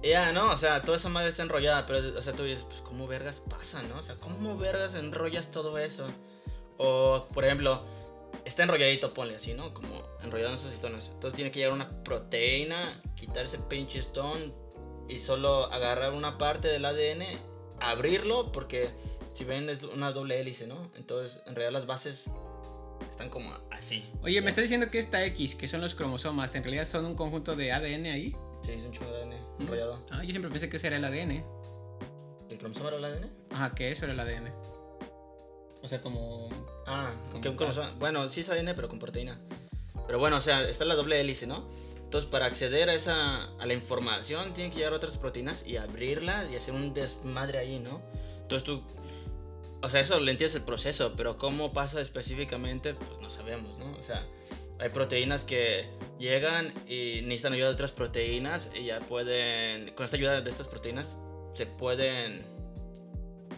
Ya, 0.04 0.32
no, 0.32 0.52
o 0.52 0.58
sea, 0.58 0.84
toda 0.84 0.98
esa 0.98 1.10
madre 1.10 1.30
está 1.30 1.44
enrollada, 1.44 1.86
pero, 1.86 2.18
o 2.18 2.22
sea, 2.22 2.34
tú 2.34 2.44
dices, 2.44 2.64
pues, 2.64 2.82
¿cómo 2.82 3.08
vergas 3.08 3.42
pasa, 3.42 3.82
no? 3.84 3.98
O 3.98 4.04
sea, 4.04 4.16
¿cómo 4.16 4.58
vergas 4.58 4.96
enrollas 4.96 5.52
todo 5.52 5.78
eso? 5.78 6.08
O, 6.78 7.28
por 7.34 7.44
ejemplo, 7.44 7.84
está 8.46 8.64
enrolladito, 8.64 9.14
ponle 9.14 9.36
así, 9.36 9.54
¿no? 9.54 9.74
Como 9.74 10.04
enrollado 10.22 10.52
en 10.52 10.56
esos 10.56 10.74
histones. 10.74 11.10
Entonces 11.14 11.36
tiene 11.36 11.52
que 11.52 11.60
llegar 11.60 11.74
una 11.74 12.04
proteína, 12.04 13.02
quitar 13.16 13.44
ese 13.44 13.60
pinche 13.60 14.00
stone 14.00 14.54
y 15.10 15.20
solo 15.20 15.66
agarrar 15.66 16.14
una 16.14 16.38
parte 16.38 16.70
del 16.70 16.86
ADN, 16.86 17.26
abrirlo, 17.82 18.54
porque 18.54 18.92
si 19.40 19.46
ven 19.46 19.70
es 19.70 19.82
una 19.84 20.12
doble 20.12 20.38
hélice, 20.38 20.68
¿no? 20.68 20.92
Entonces, 20.98 21.42
en 21.48 21.56
realidad 21.56 21.72
las 21.80 21.86
bases 21.88 22.30
están 23.10 23.30
como 23.30 23.54
así. 23.72 24.04
Oye, 24.22 24.42
¿me 24.42 24.46
¿ya? 24.46 24.50
estás 24.50 24.64
diciendo 24.64 24.92
que 24.92 25.00
esta 25.00 25.24
X, 25.28 25.56
que 25.56 25.70
son 25.70 25.80
los 25.80 25.96
cromosomas, 25.96 26.54
en 26.56 26.64
realidad 26.64 26.86
son 26.90 27.06
un 27.06 27.16
conjunto 27.16 27.56
de 27.56 27.72
ADN 27.72 28.08
ahí? 28.08 28.36
Sí, 28.62 28.74
es 28.74 28.84
un 28.84 28.92
chingo 28.92 29.10
de 29.14 29.22
ADN 29.24 29.36
Mm. 29.58 29.62
enrollado. 29.62 30.06
Ah, 30.12 30.24
yo 30.24 30.32
siempre 30.32 30.52
pensé 30.52 30.68
que 30.70 30.76
ese 30.76 30.88
era 30.88 30.98
el 30.98 31.06
ADN. 31.06 31.42
¿El 32.50 32.58
cromosoma 32.58 32.90
era 32.90 32.98
el 32.98 33.06
ADN? 33.06 33.30
Ajá, 33.52 33.74
que 33.76 33.92
eso 33.94 34.04
era 34.04 34.14
el 34.14 34.20
ADN. 34.20 34.52
O 35.82 35.88
sea, 35.88 36.02
como. 36.02 36.50
Ah, 36.86 37.14
Como 37.32 37.42
que 37.42 37.48
un 37.50 37.56
cromosoma. 37.56 37.94
Bueno, 37.98 38.28
sí 38.28 38.42
es 38.42 38.50
ADN, 38.50 38.74
pero 38.76 38.90
con 38.90 39.00
proteína. 39.00 39.40
Pero 40.06 40.20
bueno, 40.20 40.36
o 40.36 40.42
sea, 40.42 40.68
está 40.68 40.84
la 40.84 40.96
doble 40.96 41.22
hélice, 41.22 41.48
¿no? 41.48 41.64
Entonces, 42.04 42.30
para 42.30 42.46
acceder 42.48 42.90
a 42.90 42.94
esa 42.94 43.44
a 43.58 43.66
la 43.66 43.74
información, 43.74 44.54
tienen 44.54 44.72
que 44.74 44.80
llegar 44.80 44.92
otras 44.94 45.16
proteínas 45.18 45.66
y 45.66 45.78
abrirla 45.78 46.44
y 46.52 46.58
hacer 46.58 46.74
un 46.74 46.94
desmadre 46.94 47.60
ahí, 47.60 47.80
¿no? 47.80 48.02
Entonces 48.42 48.66
tú. 48.66 48.82
O 49.82 49.90
sea, 49.90 50.02
eso 50.02 50.20
le 50.20 50.32
entiendes 50.32 50.56
el 50.56 50.64
proceso, 50.64 51.14
pero 51.16 51.38
cómo 51.38 51.72
pasa 51.72 52.02
específicamente, 52.02 52.94
pues 52.94 53.20
no 53.22 53.30
sabemos, 53.30 53.78
¿no? 53.78 53.92
O 53.98 54.04
sea, 54.04 54.28
hay 54.80 54.90
proteínas 54.90 55.44
que 55.44 55.90
llegan 56.18 56.74
y 56.88 57.22
necesitan 57.24 57.54
ayuda 57.54 57.68
de 57.68 57.74
otras 57.74 57.92
proteínas 57.92 58.70
y 58.74 58.86
ya 58.86 59.00
pueden. 59.00 59.94
Con 59.94 60.06
esta 60.06 60.18
ayuda 60.18 60.42
de 60.42 60.50
estas 60.50 60.68
proteínas, 60.68 61.20
se 61.54 61.66
pueden 61.66 62.46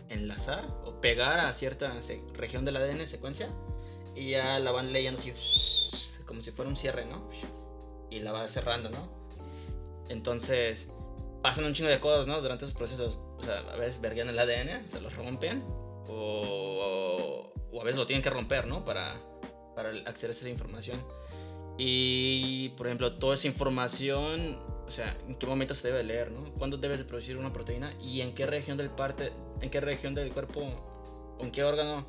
enlazar 0.09 0.65
o 0.85 0.99
pegar 1.01 1.39
a 1.39 1.53
cierta 1.53 1.93
región 2.33 2.65
del 2.65 2.77
ADN 2.77 3.07
secuencia 3.07 3.49
y 4.15 4.31
ya 4.31 4.59
la 4.59 4.71
van 4.71 4.91
leyendo 4.91 5.19
así 5.19 5.31
como 6.25 6.41
si 6.41 6.51
fuera 6.51 6.69
un 6.69 6.75
cierre, 6.75 7.05
¿no? 7.05 7.29
Y 8.09 8.19
la 8.19 8.31
va 8.31 8.47
cerrando, 8.47 8.89
¿no? 8.89 9.09
Entonces 10.09 10.87
pasan 11.41 11.65
un 11.65 11.73
chingo 11.73 11.89
de 11.89 11.99
cosas, 11.99 12.27
¿no? 12.27 12.41
Durante 12.41 12.65
esos 12.65 12.77
procesos, 12.77 13.17
o 13.37 13.43
sea, 13.43 13.59
a 13.59 13.75
veces 13.75 14.01
verguean 14.01 14.29
el 14.29 14.37
ADN, 14.37 14.89
se 14.89 15.01
los 15.01 15.15
rompen 15.15 15.63
o, 16.11 17.53
o 17.71 17.81
a 17.81 17.83
veces 17.83 17.97
lo 17.99 18.05
tienen 18.05 18.21
que 18.23 18.29
romper, 18.29 18.67
¿no? 18.67 18.83
Para, 18.85 19.15
para 19.75 19.89
acceder 20.05 20.29
a 20.29 20.31
esa 20.33 20.49
información. 20.49 20.99
Y, 21.77 22.69
por 22.77 22.87
ejemplo, 22.87 23.13
toda 23.13 23.35
esa 23.35 23.47
información, 23.47 24.59
o 24.85 24.91
sea, 24.91 25.17
en 25.27 25.35
qué 25.35 25.47
momento 25.47 25.73
se 25.73 25.87
debe 25.87 26.03
leer, 26.03 26.31
¿no? 26.31 26.51
¿Cuándo 26.53 26.77
debes 26.77 26.99
de 26.99 27.05
producir 27.05 27.37
una 27.37 27.51
proteína? 27.53 27.93
¿Y 28.01 28.21
en 28.21 28.33
qué 28.35 28.45
región 28.45 28.77
del 28.77 28.89
parte, 28.89 29.31
en 29.61 29.69
qué 29.69 29.79
región 29.81 30.13
del 30.13 30.31
cuerpo, 30.31 30.61
o 31.39 31.43
en 31.43 31.51
qué 31.51 31.63
órgano 31.63 32.05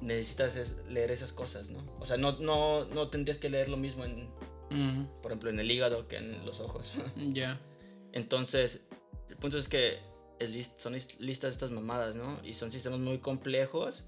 necesitas 0.00 0.56
es- 0.56 0.78
leer 0.88 1.10
esas 1.10 1.32
cosas, 1.32 1.68
¿no? 1.68 1.84
O 1.98 2.06
sea, 2.06 2.16
no, 2.16 2.38
no, 2.38 2.84
no 2.86 3.08
tendrías 3.08 3.38
que 3.38 3.50
leer 3.50 3.68
lo 3.68 3.76
mismo, 3.76 4.04
en, 4.04 4.30
Mm, 4.72 5.06
por 5.20 5.32
ejemplo, 5.32 5.50
en 5.50 5.58
el 5.58 5.68
hígado 5.68 6.06
que 6.06 6.16
en 6.18 6.46
los 6.46 6.60
ojos. 6.60 6.92
ya. 7.16 7.60
Entonces, 8.12 8.86
el 9.28 9.36
punto 9.36 9.58
es 9.58 9.66
que 9.68 9.98
es 10.40 10.50
lis- 10.50 10.72
son 10.78 10.94
lis- 10.94 11.18
listas 11.20 11.52
estas 11.52 11.70
mamadas, 11.70 12.16
¿no? 12.16 12.40
Y 12.42 12.54
son 12.54 12.70
sistemas 12.72 12.98
muy 12.98 13.18
complejos 13.18 14.04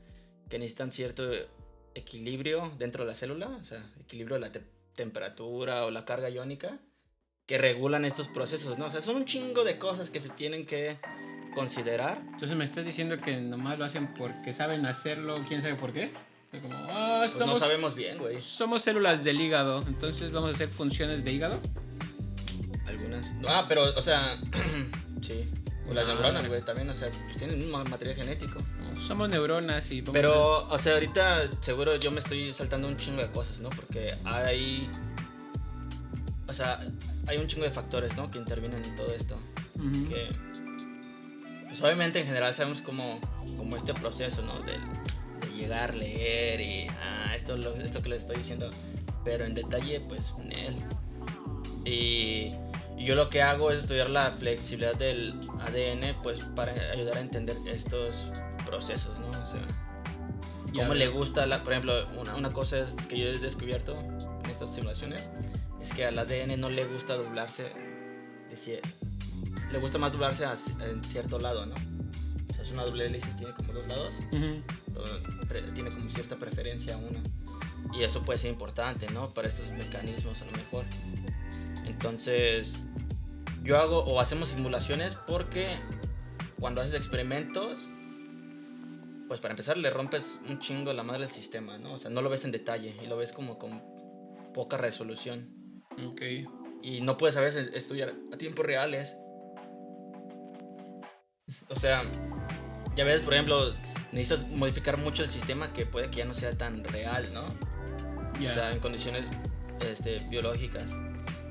que 0.48 0.58
necesitan 0.58 0.90
cierto 0.90 1.30
equilibrio 1.94 2.72
dentro 2.78 3.04
de 3.04 3.10
la 3.10 3.14
célula, 3.14 3.48
o 3.48 3.64
sea, 3.64 3.84
equilibrio 4.00 4.34
de 4.34 4.40
la 4.40 4.50
te- 4.52 4.66
temperatura 4.94 5.84
o 5.86 5.90
la 5.90 6.04
carga 6.04 6.28
iónica, 6.30 6.78
que 7.46 7.58
regulan 7.58 8.04
estos 8.04 8.28
procesos, 8.28 8.78
¿no? 8.78 8.86
O 8.86 8.90
sea, 8.90 9.00
son 9.00 9.16
un 9.16 9.24
chingo 9.26 9.62
de 9.64 9.78
cosas 9.78 10.10
que 10.10 10.20
se 10.20 10.28
tienen 10.30 10.64
que 10.66 10.98
considerar. 11.54 12.18
Entonces 12.32 12.56
me 12.56 12.64
estás 12.64 12.84
diciendo 12.86 13.16
que 13.18 13.36
nomás 13.36 13.78
lo 13.78 13.84
hacen 13.84 14.14
porque 14.14 14.52
saben 14.52 14.86
hacerlo, 14.86 15.44
quién 15.48 15.60
sabe 15.62 15.74
por 15.74 15.92
qué. 15.92 16.12
Como, 16.50 16.74
ah, 16.74 17.20
Pues 17.20 17.32
somos, 17.32 17.54
no 17.54 17.56
sabemos 17.56 17.94
bien, 17.94 18.18
güey. 18.18 18.40
somos 18.42 18.82
células 18.82 19.24
del 19.24 19.40
hígado, 19.40 19.82
entonces 19.86 20.30
vamos 20.32 20.50
a 20.50 20.54
hacer 20.54 20.68
funciones 20.68 21.24
de 21.24 21.32
hígado. 21.32 21.60
Algunas. 22.86 23.34
Ah, 23.48 23.64
pero, 23.68 23.84
o 23.96 24.02
sea, 24.02 24.38
sí. 25.22 25.44
Las 25.94 26.06
neuronas, 26.06 26.48
güey, 26.48 26.62
también, 26.62 26.88
o 26.90 26.94
sea, 26.94 27.10
pues 27.10 27.36
tienen 27.36 27.62
un 27.62 27.70
ma- 27.70 27.84
material 27.84 28.16
genético. 28.16 28.58
Somos 29.06 29.28
neuronas 29.28 29.90
y 29.90 30.02
Pero, 30.02 30.68
o 30.68 30.78
sea, 30.78 30.94
ahorita 30.94 31.48
seguro 31.60 31.96
yo 31.96 32.10
me 32.10 32.20
estoy 32.20 32.52
saltando 32.54 32.88
un 32.88 32.96
chingo 32.96 33.22
de 33.22 33.30
cosas, 33.30 33.58
¿no? 33.60 33.70
Porque 33.70 34.12
hay. 34.24 34.88
O 36.48 36.52
sea, 36.52 36.80
hay 37.26 37.38
un 37.38 37.46
chingo 37.46 37.64
de 37.64 37.70
factores, 37.70 38.16
¿no? 38.16 38.30
Que 38.30 38.38
intervienen 38.38 38.84
en 38.84 38.96
todo 38.96 39.12
esto. 39.12 39.36
Que. 40.10 40.28
Pues 41.68 41.80
obviamente 41.80 42.20
en 42.20 42.26
general 42.26 42.54
sabemos 42.54 42.82
como, 42.82 43.18
como 43.56 43.76
este 43.76 43.94
proceso, 43.94 44.42
¿no? 44.42 44.60
De, 44.60 44.72
de 45.46 45.54
llegar, 45.56 45.94
leer 45.94 46.60
y. 46.60 46.86
Ah, 47.02 47.32
esto, 47.34 47.56
lo- 47.56 47.74
esto 47.76 48.02
que 48.02 48.10
les 48.10 48.20
estoy 48.22 48.36
diciendo. 48.36 48.70
Pero 49.24 49.44
en 49.44 49.54
detalle, 49.54 50.00
pues, 50.00 50.34
en 50.38 50.52
él. 50.52 50.76
Y, 51.84 52.48
y 53.02 53.06
yo 53.06 53.14
lo 53.16 53.28
que 53.30 53.42
hago 53.42 53.70
es 53.72 53.80
estudiar 53.80 54.08
la 54.10 54.30
flexibilidad 54.30 54.94
del 54.94 55.34
ADN, 55.66 56.22
pues, 56.22 56.38
para 56.54 56.72
ayudar 56.92 57.16
a 57.16 57.20
entender 57.20 57.56
estos 57.66 58.28
procesos, 58.64 59.18
¿no? 59.18 59.28
O 59.30 59.46
sea 59.46 59.60
cómo 60.82 60.94
le 60.94 61.08
gusta, 61.08 61.44
la, 61.46 61.62
por 61.64 61.72
ejemplo, 61.72 62.08
una, 62.18 62.34
una 62.36 62.52
cosa 62.52 62.78
es 62.78 62.94
que 63.08 63.18
yo 63.18 63.26
he 63.26 63.38
descubierto 63.38 63.92
en 64.44 64.50
estas 64.50 64.74
simulaciones 64.74 65.30
es 65.82 65.92
que 65.92 66.06
al 66.06 66.18
ADN 66.18 66.58
no 66.60 66.70
le 66.70 66.86
gusta 66.86 67.14
doblarse, 67.14 67.64
de 68.48 68.56
cie- 68.56 68.80
le 69.72 69.78
gusta 69.80 69.98
más 69.98 70.12
doblarse 70.12 70.44
a 70.46 70.56
en 70.88 71.04
cierto 71.04 71.38
lado, 71.38 71.66
¿no? 71.66 71.74
O 71.74 72.54
sea, 72.54 72.62
es 72.62 72.70
una 72.70 72.84
doble 72.84 73.06
hélice, 73.06 73.26
tiene 73.36 73.52
como 73.52 73.72
dos 73.72 73.86
lados, 73.88 74.14
entonces, 74.30 75.22
pre- 75.48 75.62
tiene 75.62 75.90
como 75.90 76.08
cierta 76.08 76.36
preferencia 76.36 76.94
a 76.94 76.98
uno. 76.98 77.18
Y 77.92 78.04
eso 78.04 78.22
puede 78.22 78.38
ser 78.38 78.50
importante, 78.52 79.06
¿no? 79.12 79.34
Para 79.34 79.48
estos 79.48 79.68
mecanismos 79.72 80.40
a 80.40 80.44
lo 80.46 80.52
mejor. 80.52 80.84
Entonces, 81.84 82.84
yo 83.62 83.78
hago 83.78 84.00
o 84.00 84.20
hacemos 84.20 84.50
simulaciones 84.50 85.16
porque 85.26 85.68
cuando 86.58 86.80
haces 86.80 86.94
experimentos, 86.94 87.88
pues 89.28 89.40
para 89.40 89.52
empezar 89.52 89.76
le 89.76 89.90
rompes 89.90 90.40
un 90.48 90.58
chingo 90.58 90.92
la 90.92 91.02
madre 91.02 91.22
del 91.22 91.30
sistema, 91.30 91.78
¿no? 91.78 91.94
O 91.94 91.98
sea, 91.98 92.10
no 92.10 92.22
lo 92.22 92.30
ves 92.30 92.44
en 92.44 92.52
detalle 92.52 92.96
y 93.02 93.06
lo 93.06 93.16
ves 93.16 93.32
como 93.32 93.58
con 93.58 93.82
poca 94.52 94.76
resolución. 94.76 95.54
Ok. 96.06 96.22
Y 96.82 97.00
no 97.00 97.16
puedes 97.16 97.36
a 97.36 97.40
veces 97.40 97.70
estudiar 97.74 98.14
a 98.32 98.36
tiempos 98.36 98.66
reales. 98.66 99.16
O 101.68 101.78
sea, 101.78 102.02
ya 102.96 103.04
ves, 103.04 103.20
por 103.20 103.34
ejemplo, 103.34 103.74
necesitas 104.10 104.48
modificar 104.48 104.98
mucho 104.98 105.22
el 105.22 105.28
sistema 105.28 105.72
que 105.72 105.86
puede 105.86 106.10
que 106.10 106.18
ya 106.18 106.24
no 106.24 106.34
sea 106.34 106.56
tan 106.56 106.82
real, 106.84 107.28
¿no? 107.32 107.54
Ya. 108.40 108.50
O 108.50 108.54
sea, 108.54 108.72
en 108.72 108.80
condiciones 108.80 109.30
este, 109.80 110.18
biológicas. 110.30 110.90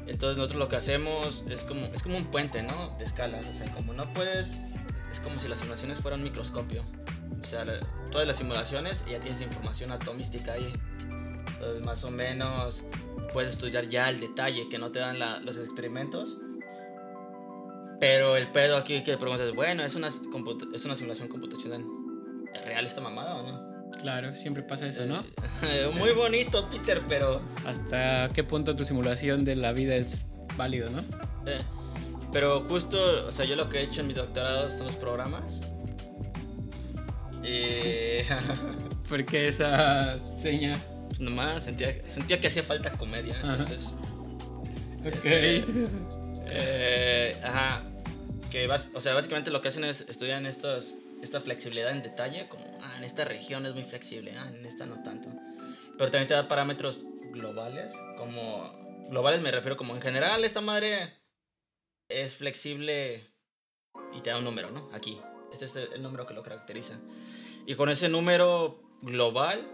Entonces 0.08 0.38
nosotros 0.38 0.60
lo 0.60 0.68
que 0.68 0.76
hacemos 0.76 1.46
es 1.50 1.62
como, 1.64 1.86
es 1.88 2.02
como 2.04 2.18
un 2.18 2.26
puente, 2.26 2.64
¿no? 2.64 2.96
De 2.98 3.06
escalas. 3.06 3.46
O 3.46 3.56
sea, 3.56 3.72
como 3.72 3.94
no 3.94 4.12
puedes... 4.14 4.60
Es 5.12 5.20
como 5.20 5.40
si 5.40 5.48
las 5.48 5.60
simulaciones 5.60 5.98
fueran 6.00 6.22
un 6.22 6.26
microscopio. 6.26 6.84
O 7.42 7.46
sea, 7.46 7.66
la- 7.66 7.80
todas 8.12 8.28
las 8.28 8.38
simulaciones 8.38 9.04
ya 9.10 9.20
tienes 9.20 9.42
información 9.42 9.92
atomística 9.92 10.54
ahí. 10.54 10.74
Entonces 11.54 11.82
más 11.86 12.04
o 12.04 12.12
menos 12.12 12.84
puedes 13.34 13.52
estudiar 13.52 13.88
ya 13.88 14.10
el 14.10 14.20
detalle 14.20 14.68
que 14.70 14.78
no 14.80 14.92
te 14.92 15.00
dan 15.00 15.20
la- 15.20 15.40
los 15.40 15.58
experimentos. 15.58 16.38
Pero 18.00 18.36
el 18.36 18.48
pedo 18.52 18.78
aquí 18.78 19.04
que 19.04 19.18
preguntas 19.18 19.48
es, 19.48 19.54
bueno, 19.54 19.84
¿es 19.84 19.94
una, 19.96 20.08
¿es 20.08 20.86
una 20.86 20.96
simulación 20.96 21.28
computacional? 21.28 21.86
¿Es 22.54 22.66
real 22.66 22.86
esta 22.86 23.00
mamada 23.02 23.36
o 23.36 23.44
no? 23.44 23.71
Claro, 24.00 24.34
siempre 24.36 24.64
pasa 24.64 24.88
eso, 24.88 25.06
¿no? 25.06 25.24
Eh, 25.64 25.90
Muy 25.98 26.12
bonito, 26.12 26.70
Peter, 26.70 27.02
pero... 27.08 27.42
¿Hasta 27.66 28.30
qué 28.34 28.44
punto 28.44 28.76
tu 28.76 28.86
simulación 28.86 29.46
de 29.46 29.56
la 29.56 29.74
vida 29.74 29.96
es 29.96 30.18
válido, 30.58 30.90
no? 30.90 31.02
Eh, 31.46 31.62
pero 32.32 32.62
justo, 32.62 33.28
o 33.28 33.32
sea, 33.32 33.46
yo 33.46 33.56
lo 33.56 33.70
que 33.70 33.80
he 33.80 33.84
hecho 33.84 34.02
en 34.02 34.08
mi 34.08 34.14
doctorado 34.14 34.70
son 34.72 34.88
los 34.88 34.96
programas. 34.96 35.62
Y... 37.44 38.24
¿Por 39.10 39.26
qué 39.26 39.48
esa 39.48 40.18
seña? 40.20 40.80
Pues 41.08 41.20
nomás 41.20 41.64
sentía, 41.64 41.94
sentía 42.08 42.40
que 42.40 42.48
hacía 42.48 42.64
falta 42.64 42.92
comedia, 42.92 43.36
Ajá. 43.38 43.52
entonces. 43.52 43.94
Ok. 45.06 45.26
Eh, 46.54 47.36
ajá. 47.44 47.84
Que 48.52 48.68
o 48.68 49.02
sea, 49.02 49.14
básicamente 49.14 49.52
lo 49.52 49.62
que 49.62 49.70
hacen 49.70 49.84
es 49.84 50.02
estudian 50.02 50.46
estos, 50.46 50.96
esta 51.22 51.42
flexibilidad 51.42 51.92
en 51.92 52.02
detalle, 52.02 52.48
como, 52.48 52.66
ah, 52.82 52.96
en 52.98 53.04
esta 53.04 53.26
región 53.26 53.66
es 53.66 53.74
muy 53.74 53.84
flexible, 53.84 54.36
ah, 54.38 54.50
en 54.50 54.66
esta 54.66 54.86
no 54.86 55.04
tanto. 55.04 55.30
Pero 55.98 56.12
también 56.12 56.28
te 56.28 56.34
da 56.34 56.48
parámetros 56.48 57.04
globales, 57.32 57.92
como, 58.18 59.08
globales 59.10 59.42
me 59.42 59.52
refiero 59.52 59.78
como 59.78 59.96
en 59.96 60.02
general 60.02 60.44
esta 60.44 60.62
madre 60.62 61.14
es 62.10 62.36
flexible 62.36 63.32
y 64.14 64.22
te 64.22 64.30
da 64.30 64.38
un 64.38 64.46
número, 64.46 64.72
¿no? 64.72 64.90
Aquí. 64.94 65.20
Este 65.52 65.66
es 65.66 65.76
el 65.76 66.02
número 66.02 66.26
que 66.26 66.34
lo 66.34 66.44
caracteriza. 66.44 66.98
Y 67.66 67.76
con 67.76 67.90
ese 67.90 68.10
número 68.10 68.82
global, 69.02 69.68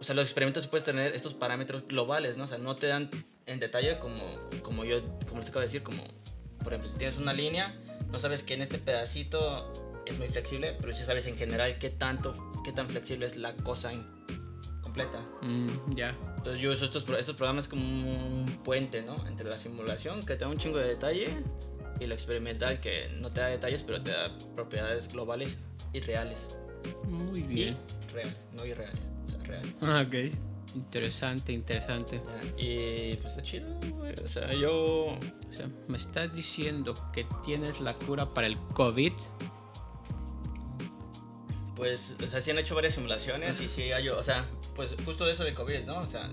o 0.00 0.04
sea, 0.04 0.14
los 0.14 0.24
experimentos 0.24 0.66
puedes 0.66 0.84
tener 0.84 1.14
estos 1.14 1.34
parámetros 1.34 1.86
globales, 1.86 2.36
¿no? 2.36 2.44
O 2.44 2.46
sea, 2.46 2.58
no 2.58 2.76
te 2.76 2.86
dan 2.86 3.10
en 3.46 3.60
detalle 3.60 3.98
como, 3.98 4.22
como 4.62 4.84
yo, 4.84 5.02
como 5.26 5.40
les 5.40 5.48
acabo 5.48 5.60
de 5.60 5.66
decir, 5.66 5.82
como, 5.82 6.02
por 6.58 6.72
ejemplo, 6.72 6.88
si 6.88 6.98
tienes 6.98 7.18
una 7.18 7.32
línea, 7.32 7.74
no 8.12 8.18
sabes 8.18 8.42
que 8.42 8.54
en 8.54 8.62
este 8.62 8.78
pedacito 8.78 9.72
es 10.06 10.18
muy 10.18 10.28
flexible, 10.28 10.76
pero 10.80 10.92
sí 10.92 11.02
sabes 11.04 11.26
en 11.26 11.36
general 11.36 11.78
qué 11.78 11.90
tanto, 11.90 12.34
qué 12.64 12.72
tan 12.72 12.88
flexible 12.88 13.26
es 13.26 13.36
la 13.36 13.54
cosa 13.56 13.92
en- 13.92 14.06
completa. 14.82 15.20
Mm, 15.40 15.94
ya. 15.96 16.16
Entonces 16.36 16.60
yo 16.60 16.70
uso 16.72 16.84
estos, 16.84 17.02
pro- 17.04 17.16
estos 17.18 17.36
programas 17.36 17.68
como 17.68 17.82
un 17.82 18.44
puente, 18.64 19.02
¿no? 19.02 19.14
Entre 19.26 19.48
la 19.48 19.56
simulación, 19.56 20.20
que 20.26 20.34
te 20.34 20.44
da 20.44 20.48
un 20.48 20.56
chingo 20.58 20.78
de 20.78 20.88
detalle, 20.88 21.28
y 22.00 22.06
lo 22.06 22.14
experimental, 22.14 22.80
que 22.80 23.08
no 23.20 23.30
te 23.30 23.40
da 23.40 23.46
detalles, 23.46 23.82
pero 23.84 24.02
te 24.02 24.10
da 24.10 24.36
propiedades 24.56 25.10
globales 25.12 25.56
y 25.92 26.00
reales. 26.00 26.48
Muy 27.04 27.40
Y 27.40 27.42
bien. 27.44 27.78
reales, 28.12 28.36
no 28.52 28.66
irreales, 28.66 28.98
o 29.26 29.30
sea, 29.30 29.38
reales. 29.44 29.74
Ah, 29.80 30.04
Ok. 30.06 30.34
Interesante, 30.74 31.52
interesante. 31.52 32.22
Y 32.56 33.16
pues 33.16 33.30
está 33.30 33.42
chido, 33.42 33.78
güey. 33.94 34.14
O 34.24 34.28
sea, 34.28 34.52
yo. 34.54 35.06
O 35.06 35.52
sea, 35.52 35.68
¿me 35.88 35.98
estás 35.98 36.32
diciendo 36.32 36.94
que 37.12 37.26
tienes 37.44 37.80
la 37.80 37.94
cura 37.94 38.32
para 38.32 38.46
el 38.46 38.58
COVID? 38.74 39.12
Pues, 41.76 42.16
o 42.22 42.26
sea, 42.26 42.40
sí 42.40 42.50
han 42.50 42.58
hecho 42.58 42.74
varias 42.74 42.94
simulaciones 42.94 43.60
y 43.60 43.68
sí 43.68 43.92
hay. 43.92 44.08
O 44.08 44.22
sea, 44.22 44.48
pues 44.74 44.94
justo 45.04 45.28
eso 45.28 45.44
de 45.44 45.52
COVID, 45.52 45.80
¿no? 45.84 45.98
O 45.98 46.06
sea, 46.06 46.30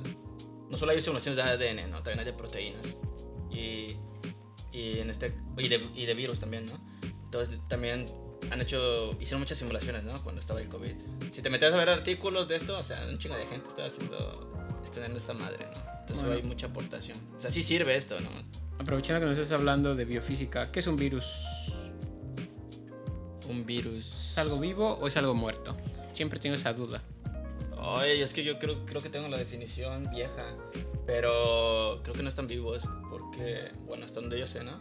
no 0.70 0.78
solo 0.78 0.92
hay 0.92 1.02
simulaciones 1.02 1.38
de 1.38 1.44
ADN, 1.44 1.90
¿no? 1.90 1.98
También 1.98 2.20
hay 2.20 2.26
de 2.26 2.34
proteínas. 2.34 2.98
Y. 3.52 3.98
Y 4.72 5.00
en 5.00 5.10
este. 5.10 5.34
Y 5.58 5.68
de, 5.68 5.90
y 5.96 6.06
de 6.06 6.14
virus 6.14 6.40
también, 6.40 6.66
¿no? 6.66 6.80
Entonces 7.26 7.60
también 7.68 8.06
han 8.52 8.62
hecho. 8.62 9.12
Hicieron 9.20 9.42
muchas 9.42 9.58
simulaciones, 9.58 10.04
¿no? 10.04 10.22
Cuando 10.24 10.42
estaba 10.42 10.62
el 10.62 10.70
COVID. 10.70 10.94
Si 11.32 11.42
te 11.42 11.50
metes 11.50 11.74
a 11.74 11.78
ver 11.78 11.90
artículos 11.90 12.48
de 12.48 12.56
esto, 12.58 12.78
o 12.78 12.84
sea, 12.84 13.06
un 13.10 13.18
chingo 13.20 13.36
de 13.36 13.46
gente 13.46 13.68
está 13.68 13.86
haciendo. 13.86 14.46
Estrenando 14.84 15.18
esta 15.20 15.34
madre, 15.34 15.68
¿no? 15.72 15.78
Entonces 16.00 16.26
Bueno. 16.26 16.42
hay 16.42 16.44
mucha 16.44 16.68
aportación. 16.68 17.18
O 17.38 17.40
sea, 17.40 17.52
sí 17.52 17.62
sirve 17.62 17.96
esto, 17.96 18.20
¿no? 18.20 18.30
Aprovechando 18.80 19.20
que 19.22 19.28
nos 19.28 19.38
estás 19.38 19.60
hablando 19.60 19.94
de 19.94 20.06
biofísica, 20.06 20.72
¿qué 20.72 20.80
es 20.80 20.88
un 20.88 20.96
virus? 20.96 21.26
Un 23.48 23.66
virus. 23.66 24.32
¿Es 24.32 24.38
algo 24.38 24.60
vivo 24.60 24.94
o 24.96 25.08
es 25.08 25.18
algo 25.18 25.34
muerto? 25.36 25.76
Siempre 26.14 26.40
tengo 26.40 26.56
esa 26.56 26.74
duda. 26.74 27.04
Ay, 27.82 28.22
es 28.22 28.34
que 28.34 28.44
yo 28.44 28.58
creo, 28.60 28.86
creo 28.86 29.02
que 29.02 29.10
tengo 29.10 29.28
la 29.28 29.38
definición 29.38 30.04
vieja, 30.12 30.56
pero 31.06 32.00
creo 32.04 32.14
que 32.16 32.24
no 32.24 32.30
están 32.30 32.48
vivos 32.48 32.84
porque, 33.10 33.72
bueno, 33.86 34.06
hasta 34.06 34.20
donde 34.22 34.40
yo 34.40 34.48
sé, 34.48 34.64
¿no? 34.64 34.80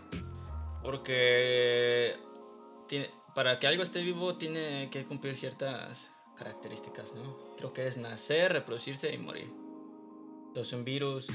Porque 0.82 2.14
tiene, 2.88 3.10
para 3.38 3.60
que 3.60 3.68
algo 3.68 3.84
esté 3.84 4.02
vivo 4.02 4.34
tiene 4.34 4.90
que 4.90 5.04
cumplir 5.04 5.36
ciertas 5.36 6.10
características, 6.36 7.14
¿no? 7.14 7.54
Creo 7.56 7.72
que 7.72 7.86
es 7.86 7.96
nacer, 7.96 8.52
reproducirse 8.52 9.14
y 9.14 9.18
morir. 9.18 9.48
Entonces 10.48 10.72
un 10.72 10.84
virus 10.84 11.28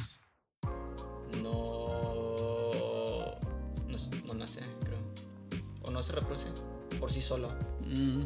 no, 1.41 3.37
no, 3.87 3.97
no 4.25 4.33
nace, 4.33 4.59
creo. 4.83 4.99
O 5.83 5.91
no 5.91 6.03
se 6.03 6.11
reproduce 6.11 6.47
por 6.99 7.09
sí 7.09 7.21
solo. 7.21 7.53
Mm. 7.85 8.23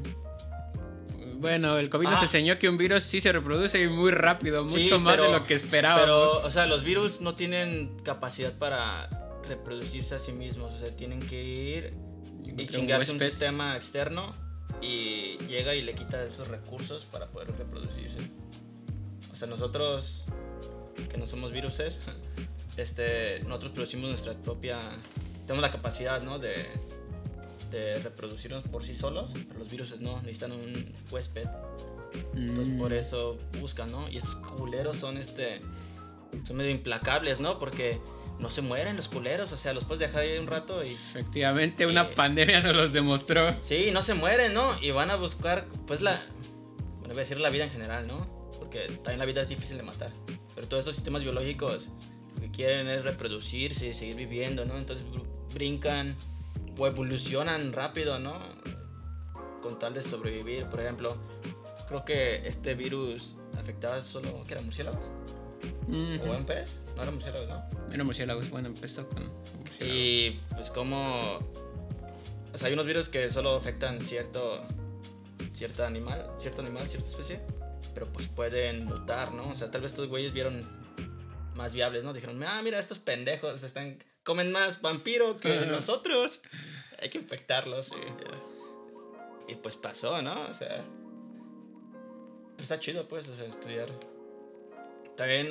Bueno, 1.40 1.78
el 1.78 1.92
COVID 1.92 2.08
nos 2.08 2.18
Ah. 2.18 2.24
enseñó 2.24 2.58
que 2.58 2.70
un 2.70 2.80
virus 2.80 3.04
sí 3.04 3.22
se 3.22 3.32
reproduce 3.32 3.80
y 3.80 3.90
muy 3.90 4.10
rápido, 4.10 4.64
mucho 4.64 4.76
Sí, 4.76 4.90
más 4.98 5.18
de 5.18 5.32
lo 5.32 5.44
que 5.44 5.54
esperábamos. 5.54 6.02
Pero, 6.04 6.48
o 6.48 6.50
sea, 6.50 6.66
los 6.66 6.84
virus 6.84 7.22
no 7.22 7.36
tienen 7.36 7.96
capacidad 8.00 8.58
para 8.58 9.08
reproducirse 9.48 10.16
a 10.16 10.20
sí 10.20 10.32
mismos. 10.32 10.72
O 10.74 10.80
sea, 10.80 10.96
tienen 10.96 11.20
que 11.20 11.44
ir 11.44 12.07
y 12.58 12.68
un 12.68 12.68
chingarse 12.68 13.12
un 13.12 13.18
huésped. 13.18 13.30
sistema 13.30 13.76
externo 13.78 14.34
y 14.82 15.38
llega 15.48 15.76
y 15.76 15.82
le 15.82 15.96
quita 15.96 16.24
esos 16.24 16.48
recursos 16.48 17.06
para 17.06 17.28
poder 17.28 17.52
reproducirse. 17.58 18.18
O 19.32 19.36
sea, 19.36 19.48
nosotros, 19.48 20.26
que 21.10 21.18
no 21.18 21.26
somos 21.28 21.52
viruses, 21.52 22.00
este, 22.78 23.40
nosotros 23.44 23.72
producimos 23.74 24.10
nuestra 24.10 24.34
propia... 24.34 24.80
Tenemos 25.46 25.62
la 25.62 25.72
capacidad, 25.72 26.22
¿no? 26.24 26.40
De, 26.40 26.54
de 27.72 27.96
reproducirnos 28.00 28.64
por 28.68 28.84
sí 28.84 28.94
solos, 28.94 29.32
pero 29.48 29.60
los 29.60 29.70
virus 29.70 30.00
no, 30.02 30.18
necesitan 30.22 30.52
un 30.52 30.74
huésped. 31.10 31.48
Entonces 32.36 32.68
Mm. 32.68 32.80
por 32.80 32.94
eso 32.94 33.38
buscan, 33.60 33.92
¿no? 33.92 34.10
Y 34.10 34.18
estos 34.18 34.36
culeros 34.36 34.98
son 34.98 35.18
este. 35.18 35.62
Son 36.46 36.58
medio 36.58 36.72
implacables, 36.72 37.40
¿no? 37.40 37.60
Porque 37.60 38.02
no 38.40 38.52
se 38.52 38.62
mueren 38.62 38.96
los 38.98 39.10
culeros, 39.10 39.52
o 39.52 39.58
sea, 39.58 39.74
los 39.74 39.84
puedes 39.86 40.00
dejar 40.00 40.22
ahí 40.24 40.38
un 40.38 40.48
rato 40.48 40.84
y. 40.84 40.90
Efectivamente, 40.92 41.86
una 41.86 42.04
Eh. 42.04 42.14
pandemia 42.16 42.62
nos 42.62 42.76
los 42.76 42.94
demostró. 42.94 43.56
Sí, 43.62 43.90
no 43.92 44.04
se 44.04 44.14
mueren, 44.14 44.54
¿no? 44.54 44.78
Y 44.82 44.92
van 44.92 45.10
a 45.12 45.16
buscar, 45.16 45.66
pues 45.88 46.02
la. 46.02 46.22
Bueno, 47.00 47.10
voy 47.14 47.18
a 47.18 47.20
decir 47.22 47.40
la 47.40 47.50
vida 47.50 47.64
en 47.64 47.72
general, 47.72 48.06
¿no? 48.08 48.28
Porque 48.60 48.86
también 48.88 49.20
la 49.20 49.26
vida 49.26 49.42
es 49.42 49.50
difícil 49.50 49.78
de 49.78 49.84
matar. 49.84 50.12
Pero 50.56 50.68
todos 50.68 50.82
estos 50.82 50.96
sistemas 50.96 51.24
biológicos 51.24 51.88
lo 52.36 52.42
que 52.42 52.52
quieren 52.52 52.88
es 52.88 53.04
reproducirse 53.04 53.88
y 53.88 53.94
seguir 53.94 54.16
viviendo, 54.16 54.66
¿no? 54.66 54.78
Entonces 54.78 55.06
br- 55.08 55.26
brincan 55.54 56.16
o 56.78 56.86
evolucionan 56.88 57.74
rápido, 57.74 58.20
¿no? 58.20 58.40
Con 59.62 59.80
tal 59.80 59.94
de 59.94 60.04
sobrevivir. 60.04 60.66
Por 60.68 60.80
ejemplo, 60.82 61.18
creo 61.88 62.06
que 62.06 62.48
este 62.48 62.76
virus 62.76 63.38
afectaba 63.58 64.02
solo, 64.04 64.44
¿qué 64.48 64.54
era? 64.54 64.62
¿Murciélagos? 64.62 65.02
Ujú. 65.88 66.30
¿O 66.30 66.34
en 66.34 66.46
pez? 66.46 66.82
No 66.96 67.04
era 67.04 67.12
murciélagos, 67.12 67.48
¿no? 67.48 67.64
Bueno, 67.88 68.06
murciélagos. 68.06 68.50
Bueno, 68.50 68.68
empezó 68.68 69.08
con 69.10 69.32
murciélagos. 69.58 69.82
Y 69.82 70.40
pues 70.56 70.70
como... 70.70 71.40
O 72.54 72.58
sea, 72.58 72.68
hay 72.68 72.74
unos 72.74 72.86
virus 72.86 73.10
que 73.10 73.30
solo 73.30 73.56
afectan 73.56 74.00
cierto, 74.02 74.66
cierto 75.54 75.86
animal, 75.86 76.30
cierto 76.38 76.62
animal, 76.62 76.88
cierta 76.88 77.08
especie, 77.08 77.40
pero 77.94 78.08
pues 78.12 78.28
pueden 78.28 78.86
mutar, 78.86 79.34
¿no? 79.34 79.50
O 79.50 79.56
sea, 79.56 79.70
tal 79.70 79.82
vez 79.82 79.92
estos 79.92 80.08
güeyes 80.08 80.34
vieron 80.34 80.68
más 81.56 81.74
viables, 81.74 82.04
¿no? 82.04 82.14
Dijeron, 82.14 82.42
ah, 82.44 82.62
mira, 82.64 82.80
estos 82.80 83.00
pendejos 83.00 83.62
están, 83.64 84.04
comen 84.24 84.52
más 84.52 84.82
vampiro 84.82 85.38
que 85.38 85.68
nosotros. 85.68 86.42
Hay 87.00 87.10
que 87.10 87.20
infectarlos. 87.20 87.92
Y, 89.48 89.52
y 89.52 89.56
pues 89.56 89.76
pasó, 89.76 90.22
¿no? 90.22 90.48
O 90.48 90.54
sea... 90.54 90.84
Pues 92.56 92.64
está 92.64 92.80
chido, 92.80 93.08
pues, 93.08 93.28
o 93.28 93.36
sea, 93.36 93.46
estudiar. 93.46 93.90
También... 95.18 95.50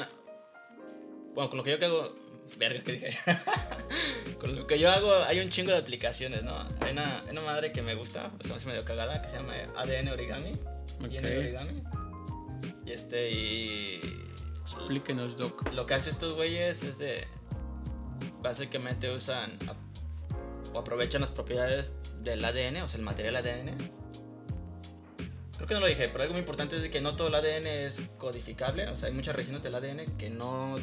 Bueno, 1.34 1.50
con 1.50 1.58
lo 1.58 1.64
que 1.64 1.72
yo 1.72 1.78
que 1.78 1.84
hago... 1.84 2.14
Verga, 2.56 2.82
¿qué 2.82 2.92
dije? 2.92 3.18
Con 4.40 4.54
lo 4.54 4.66
que 4.66 4.78
yo 4.78 4.90
hago 4.90 5.12
hay 5.24 5.40
un 5.40 5.50
chingo 5.50 5.72
de 5.72 5.78
aplicaciones, 5.78 6.44
¿no? 6.44 6.56
Hay 6.80 6.92
una, 6.92 7.22
hay 7.22 7.30
una 7.30 7.40
madre 7.40 7.72
que 7.72 7.82
me 7.82 7.94
gusta, 7.94 8.30
pues, 8.30 8.46
se 8.46 8.48
me 8.50 8.56
hace 8.56 8.66
medio 8.66 8.84
cagada, 8.84 9.20
que 9.20 9.28
se 9.28 9.36
llama 9.36 9.52
ADN 9.76 10.08
Origami. 10.08 10.52
Ok. 10.52 11.16
ADN 11.18 11.38
Origami. 11.38 11.82
Y 12.84 12.92
este, 12.92 13.30
y... 13.30 14.00
Explíquenos, 14.62 15.36
Doc. 15.36 15.72
Lo 15.72 15.86
que 15.86 15.94
hace 15.94 16.10
estos 16.10 16.34
güeyes 16.34 16.82
es 16.84 16.98
de... 16.98 17.26
Básicamente 18.40 19.10
usan 19.10 19.58
o 20.72 20.78
aprovechan 20.78 21.20
las 21.22 21.30
propiedades 21.30 21.94
del 22.22 22.44
ADN, 22.44 22.82
o 22.82 22.88
sea, 22.88 22.98
el 22.98 23.04
material 23.04 23.36
ADN. 23.36 23.76
Creo 25.56 25.66
que 25.68 25.74
no 25.74 25.80
lo 25.80 25.86
dije, 25.86 26.08
pero 26.08 26.22
algo 26.22 26.34
muy 26.34 26.40
importante 26.40 26.76
es 26.76 26.82
de 26.82 26.90
que 26.90 27.00
no 27.00 27.16
todo 27.16 27.28
el 27.28 27.34
ADN 27.34 27.66
es 27.66 28.10
codificable. 28.18 28.88
O 28.88 28.96
sea, 28.96 29.08
hay 29.08 29.14
muchas 29.14 29.34
regiones 29.36 29.62
del 29.62 29.74
ADN 29.74 30.16
que 30.18 30.28
no 30.30 30.74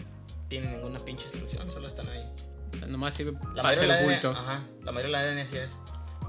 tienen 0.48 0.74
ninguna 0.74 1.00
pinche 1.00 1.26
instrucción, 1.28 1.70
solo 1.72 1.88
están 1.88 2.08
ahí. 2.10 2.26
O 2.74 2.78
sea, 2.78 2.88
nomás 2.88 3.14
sirve 3.14 3.34
La 3.54 3.62
para 3.64 3.80
del 3.80 3.92
oculto. 3.92 4.30
ADN, 4.32 4.38
ajá, 4.38 4.64
la 4.82 4.92
mayoría 4.92 5.20
del 5.20 5.38
ADN 5.40 5.48
sí 5.50 5.58
es. 5.58 5.78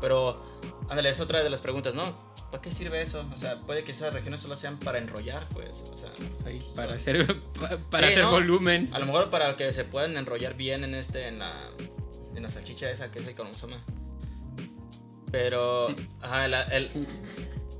Pero, 0.00 0.58
ándale, 0.90 1.08
es 1.10 1.20
otra 1.20 1.42
de 1.42 1.48
las 1.50 1.60
preguntas, 1.60 1.94
¿no? 1.94 2.34
¿Para 2.50 2.60
qué 2.62 2.70
sirve 2.70 3.00
eso? 3.00 3.24
O 3.34 3.38
sea, 3.38 3.60
puede 3.62 3.82
que 3.82 3.92
esas 3.92 4.12
regiones 4.12 4.40
solo 4.40 4.56
sean 4.56 4.78
para 4.78 4.98
enrollar, 4.98 5.48
pues. 5.48 5.82
O 5.90 5.96
sea, 5.96 6.10
Ahí, 6.44 6.62
para 6.76 6.94
hacer, 6.94 7.26
pa- 7.58 7.78
para 7.90 8.08
Sí, 8.08 8.12
hacer 8.12 8.24
¿no? 8.24 8.30
volumen. 8.32 8.90
a 8.92 8.98
lo 8.98 9.06
mejor 9.06 9.30
para 9.30 9.56
que 9.56 9.72
se 9.72 9.84
puedan 9.84 10.16
enrollar 10.18 10.54
bien 10.54 10.84
en 10.84 10.94
este, 10.94 11.28
en 11.28 11.38
la, 11.38 11.70
en 12.34 12.42
la 12.42 12.50
salchicha 12.50 12.90
esa 12.90 13.10
que 13.10 13.20
es 13.20 13.26
el 13.26 13.34
cromosoma. 13.34 13.82
Pero, 15.32 15.88
ajá, 16.20 16.44
el, 16.46 16.54
el- 16.72 16.90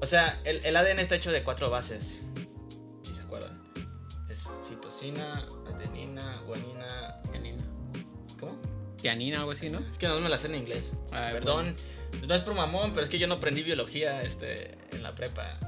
o 0.00 0.07
sea, 0.07 0.40
el, 0.44 0.64
el 0.64 0.76
ADN 0.76 0.98
está 0.98 1.14
hecho 1.16 1.33
de 1.33 1.42
cuatro 1.42 1.70
bases, 1.70 2.18
si 3.02 3.14
se 3.14 3.22
acuerdan. 3.22 3.62
Es 4.28 4.42
citosina, 4.68 5.46
adenina, 5.66 6.42
guanina, 6.46 7.20
Tianina. 7.30 7.64
¿cómo? 8.38 8.61
Tianina, 9.00 9.40
algo 9.40 9.52
así, 9.52 9.68
¿no? 9.70 9.80
Es 9.90 9.98
que 9.98 10.09
no 10.09 10.20
me 10.20 10.28
la 10.28 10.38
sé 10.38 10.46
en 10.48 10.54
inglés. 10.57 10.92
Ah, 11.12 11.30
Perdón, 11.33 11.74
no 12.26 12.35
es 12.35 12.42
por 12.42 12.54
mamón, 12.54 12.92
pero 12.92 13.04
es 13.04 13.11
que 13.11 13.18
yo 13.18 13.26
no 13.26 13.35
aprendí 13.35 13.62
biología 13.62 14.20
este, 14.20 14.78
en 14.92 15.02
la 15.02 15.14
prepa. 15.14 15.59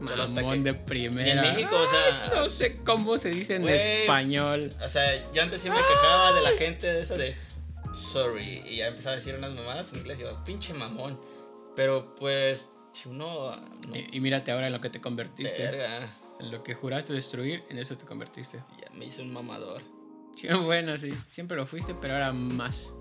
Mamón 0.00 0.64
de 0.64 0.70
Y 0.70 0.74
primera. 0.74 1.30
en 1.30 1.54
México, 1.54 1.76
o 1.76 1.86
sea, 1.86 2.32
No 2.34 2.48
sé 2.48 2.78
cómo 2.84 3.18
se 3.18 3.28
dice 3.30 3.56
en 3.56 3.68
español. 3.68 4.70
o 4.82 4.88
sea, 4.88 5.30
yo 5.32 5.42
antes 5.42 5.60
sí 5.60 5.68
me 5.68 5.76
quejaba 5.76 6.32
de 6.32 6.40
la 6.42 6.50
gente 6.52 6.86
de 6.86 7.02
eso 7.02 7.18
de 7.18 7.36
sorry 8.12 8.62
y 8.66 8.76
ya 8.78 8.86
empezaba 8.86 9.14
a 9.14 9.16
decir 9.18 9.34
unas 9.34 9.52
mamadas 9.52 9.92
en 9.92 9.98
inglés 9.98 10.18
y 10.20 10.22
yo, 10.22 10.42
pinche 10.44 10.72
mamón. 10.72 11.20
Pero 11.76 12.14
pues, 12.14 12.70
si 12.92 13.08
uno 13.08 13.56
no, 13.56 13.96
Y, 13.96 14.08
y 14.12 14.20
mírate 14.20 14.50
ahora 14.52 14.66
en 14.66 14.72
lo 14.72 14.80
que 14.80 14.90
te 14.90 15.00
convertiste. 15.00 15.62
verga, 15.62 16.16
En 16.38 16.50
lo 16.50 16.62
que 16.62 16.74
juraste 16.74 17.12
destruir, 17.12 17.64
en 17.68 17.78
eso 17.78 17.96
te 17.96 18.04
convertiste. 18.04 18.62
ya 18.80 18.90
me 18.92 19.06
hice 19.06 19.22
un 19.22 19.32
mamador. 19.32 19.82
Sí, 20.36 20.48
bueno, 20.64 20.96
sí. 20.96 21.12
Siempre 21.28 21.56
lo 21.56 21.66
fuiste, 21.66 21.94
pero 21.94 22.14
ahora 22.14 22.32
más. 22.32 22.94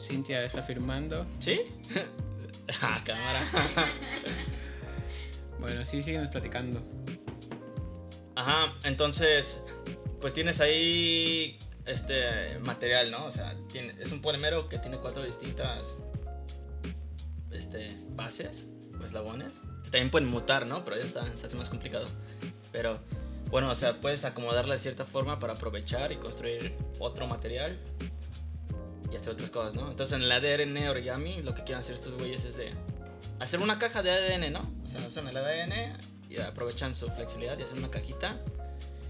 Cintia 0.00 0.42
está 0.42 0.62
firmando. 0.62 1.26
¿Sí? 1.38 1.62
ah, 2.82 3.00
cámara. 3.04 3.44
Bueno, 5.58 5.84
sí, 5.84 6.02
síguenos 6.02 6.28
platicando. 6.28 6.82
Ajá, 8.34 8.74
entonces, 8.84 9.62
pues 10.18 10.32
tienes 10.32 10.58
ahí 10.62 11.58
este 11.84 12.58
material, 12.60 13.10
¿no? 13.10 13.26
O 13.26 13.30
sea, 13.30 13.54
tiene, 13.70 13.94
es 14.00 14.10
un 14.10 14.22
polímero 14.22 14.70
que 14.70 14.78
tiene 14.78 14.96
cuatro 14.96 15.22
distintas 15.22 15.96
este, 17.50 17.98
bases 18.12 18.64
eslabones. 19.06 19.52
También 19.84 20.10
pueden 20.10 20.28
mutar, 20.28 20.66
¿no? 20.66 20.84
Pero 20.84 20.96
ya 20.96 21.04
está, 21.04 21.26
se 21.36 21.46
hace 21.46 21.56
más 21.56 21.68
complicado. 21.68 22.06
Pero, 22.72 22.98
bueno, 23.50 23.70
o 23.70 23.74
sea, 23.74 24.00
puedes 24.00 24.24
acomodarla 24.24 24.74
de 24.74 24.80
cierta 24.80 25.04
forma 25.04 25.38
para 25.38 25.54
aprovechar 25.54 26.12
y 26.12 26.16
construir 26.16 26.74
otro 26.98 27.26
material 27.26 27.78
y 29.12 29.16
hacer 29.16 29.32
otras 29.32 29.50
cosas, 29.50 29.74
¿no? 29.74 29.90
Entonces, 29.90 30.16
en 30.16 30.22
el 30.22 30.32
ADN 30.32 30.88
origami, 30.88 31.42
lo 31.42 31.54
que 31.54 31.64
quieren 31.64 31.80
hacer 31.80 31.96
estos 31.96 32.14
güeyes 32.14 32.44
es 32.44 32.56
de 32.56 32.72
hacer 33.40 33.60
una 33.60 33.78
caja 33.78 34.02
de 34.02 34.10
ADN, 34.10 34.52
¿no? 34.52 34.60
O 34.84 34.88
sea, 34.88 35.06
usan 35.06 35.26
el 35.26 35.36
ADN 35.36 35.98
y 36.28 36.38
aprovechan 36.38 36.94
su 36.94 37.08
flexibilidad 37.08 37.58
y 37.58 37.62
hacen 37.62 37.78
una 37.78 37.90
cajita. 37.90 38.40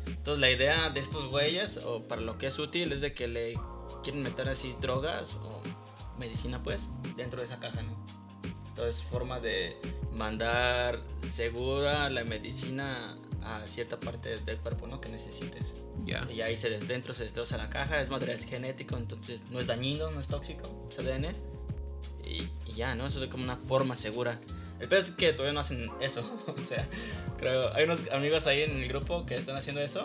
Entonces 0.07 0.41
la 0.41 0.51
idea 0.51 0.91
de 0.91 1.01
estos 1.01 1.29
güeyes, 1.29 1.79
o 1.85 2.03
para 2.09 2.23
lo 2.23 2.39
que 2.39 2.47
es 2.47 2.59
útil, 2.59 2.93
es 2.93 3.01
de 3.01 3.13
que 3.13 3.29
le 3.29 3.55
quieren 4.03 4.23
meter 4.23 4.49
así 4.49 4.75
drogas 4.81 5.35
o 5.35 5.61
medicina 6.19 6.63
pues 6.63 6.83
dentro 7.17 7.41
de 7.41 7.47
esa 7.47 7.59
caja, 7.61 7.83
¿no? 7.83 8.07
Entonces 8.81 9.03
forma 9.03 9.41
de 9.41 9.77
mandar 10.11 11.01
segura 11.31 12.09
la 12.09 12.25
medicina 12.25 13.19
a 13.43 13.67
cierta 13.67 14.01
parte 14.01 14.39
del 14.39 14.57
cuerpo, 14.57 14.87
¿no? 14.87 15.03
Que 15.03 15.11
necesites. 15.11 15.67
Ya. 16.07 16.27
Y 16.33 16.41
ahí 16.41 16.57
se 16.57 16.71
dentro 16.71 17.13
se 17.13 17.25
destroza 17.25 17.59
la 17.59 17.69
caja, 17.69 18.01
es 18.01 18.09
material 18.09 18.39
genético, 18.39 18.97
entonces 18.97 19.45
no 19.51 19.61
es 19.61 19.67
dañino, 19.67 20.11
no 20.11 20.19
es 20.19 20.29
tóxico, 20.29 20.89
es 20.91 20.99
ADN. 20.99 21.27
Y, 22.25 22.49
y 22.71 22.73
ya, 22.75 22.95
¿no? 22.95 23.07
Eso 23.07 23.23
es 23.23 23.29
como 23.29 23.45
una 23.45 23.57
forma 23.57 23.97
segura. 23.97 24.41
El 24.79 24.89
peor 24.89 25.03
es 25.03 25.11
que 25.11 25.35
todavía 25.35 25.53
no 25.53 25.61
hacen 25.61 25.91
eso. 26.01 26.23
o 26.47 26.65
sea, 26.65 26.87
creo, 27.37 27.75
hay 27.75 27.85
unos 27.85 28.11
amigos 28.13 28.47
ahí 28.47 28.63
en 28.63 28.79
el 28.79 28.89
grupo 28.89 29.27
que 29.27 29.35
están 29.35 29.57
haciendo 29.57 29.83
eso. 29.83 30.05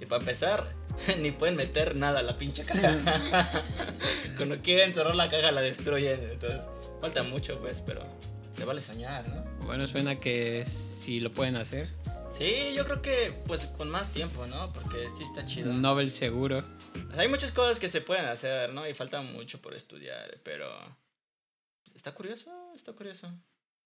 Y 0.00 0.06
para 0.06 0.20
empezar, 0.20 0.66
ni 1.20 1.30
pueden 1.30 1.56
meter 1.56 1.96
nada 1.96 2.20
a 2.20 2.22
la 2.22 2.38
pinche 2.38 2.64
caja. 2.64 3.64
Cuando 4.36 4.58
quieren 4.60 4.92
cerrar 4.92 5.14
la 5.14 5.30
caja 5.30 5.52
la 5.52 5.60
destruyen. 5.60 6.30
Entonces, 6.30 6.64
falta 7.00 7.22
mucho, 7.22 7.58
pues, 7.60 7.80
pero 7.84 8.04
se 8.50 8.64
vale 8.64 8.82
soñar, 8.82 9.28
¿no? 9.28 9.44
Bueno, 9.66 9.86
suena 9.86 10.16
que 10.16 10.64
sí 10.66 11.20
lo 11.20 11.32
pueden 11.32 11.56
hacer. 11.56 11.88
Sí, 12.36 12.72
yo 12.74 12.84
creo 12.84 13.00
que 13.00 13.32
pues 13.46 13.66
con 13.66 13.88
más 13.90 14.10
tiempo, 14.10 14.46
¿no? 14.48 14.72
Porque 14.72 15.08
sí 15.16 15.22
está 15.22 15.46
chido. 15.46 15.72
Nobel 15.72 16.10
seguro. 16.10 16.64
O 17.08 17.12
sea, 17.12 17.22
hay 17.22 17.28
muchas 17.28 17.52
cosas 17.52 17.78
que 17.78 17.88
se 17.88 18.00
pueden 18.00 18.26
hacer, 18.26 18.72
¿no? 18.72 18.88
Y 18.88 18.94
falta 18.94 19.22
mucho 19.22 19.60
por 19.60 19.74
estudiar, 19.74 20.38
pero... 20.42 20.68
Está 21.94 22.12
curioso, 22.12 22.50
está 22.74 22.92
curioso. 22.92 23.32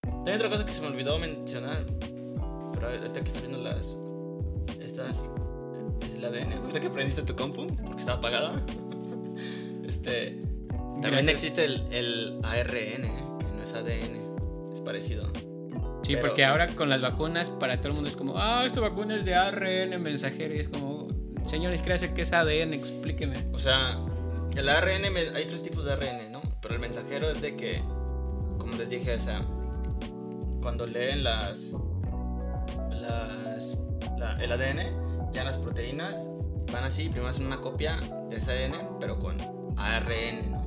También 0.01 0.37
otra 0.37 0.49
cosa 0.49 0.65
que 0.65 0.73
se 0.73 0.81
me 0.81 0.87
olvidó 0.87 1.19
mencionar, 1.19 1.85
pero 2.73 2.89
ahorita 2.89 3.21
que 3.21 3.29
estoy 3.29 3.43
viendo 3.43 3.63
las... 3.63 3.97
Estas... 4.81 5.19
Es 6.03 6.15
el 6.15 6.25
ADN, 6.25 6.53
ahorita 6.55 6.81
que 6.81 6.91
prendiste 6.91 7.23
tu 7.23 7.35
compu, 7.37 7.67
porque 7.85 8.01
estaba 8.01 8.19
apagada. 8.19 8.63
Este... 9.87 10.41
También 11.01 11.27
Gracias. 11.27 11.29
existe 11.35 11.65
el, 11.65 11.87
el 11.93 12.41
ARN, 12.43 13.39
que 13.39 13.45
no 13.57 13.63
es 13.63 13.73
ADN, 13.73 14.73
es 14.75 14.81
parecido. 14.81 15.29
Sí, 16.03 16.15
Pero- 16.15 16.21
porque 16.21 16.45
ahora 16.45 16.67
con 16.69 16.89
las 16.89 17.01
vacunas, 17.01 17.51
para 17.51 17.77
todo 17.79 17.89
el 17.89 17.95
mundo 17.95 18.11
es 18.11 18.17
como, 18.17 18.35
ah, 18.37 18.65
esta 18.67 18.81
vacuna 18.81 19.15
es 19.17 19.25
de 19.25 19.35
ARN 19.37 20.03
mensajero. 20.03 20.55
Y 20.55 20.59
es 20.59 20.69
como, 20.69 21.07
señores, 21.47 21.83
¿qué 21.83 21.93
hace 21.93 22.13
que 22.15 22.23
es 22.23 22.33
ADN? 22.33 22.75
Explíqueme. 22.75 23.37
O 23.53 23.59
sea, 23.61 23.97
el 24.57 24.69
ARN, 24.69 25.05
hay 25.35 25.45
tres 25.47 25.63
tipos 25.63 25.85
de 25.85 25.93
ARN, 25.93 26.33
¿no? 26.33 26.43
Pero 26.61 26.75
el 26.75 26.81
mensajero 26.81 27.31
es 27.31 27.41
de 27.41 27.55
que, 27.57 27.81
como 28.59 28.73
les 28.77 28.91
dije, 28.91 29.15
o 29.15 29.21
sea, 29.21 29.45
cuando 30.61 30.85
leen 30.87 31.23
las, 31.23 31.71
las 32.91 33.77
la- 34.19 34.37
el 34.43 34.51
ADN, 34.53 35.08
ya 35.33 35.45
las 35.45 35.57
proteínas 35.57 36.15
van 36.73 36.85
así, 36.85 37.09
primero 37.09 37.29
hacen 37.29 37.47
una 37.47 37.61
copia 37.61 37.99
de 38.31 38.37
ese 38.37 38.53
ADN, 38.53 38.99
pero 39.01 39.19
con 39.19 39.37
ARN, 39.77 40.51
¿no? 40.51 40.67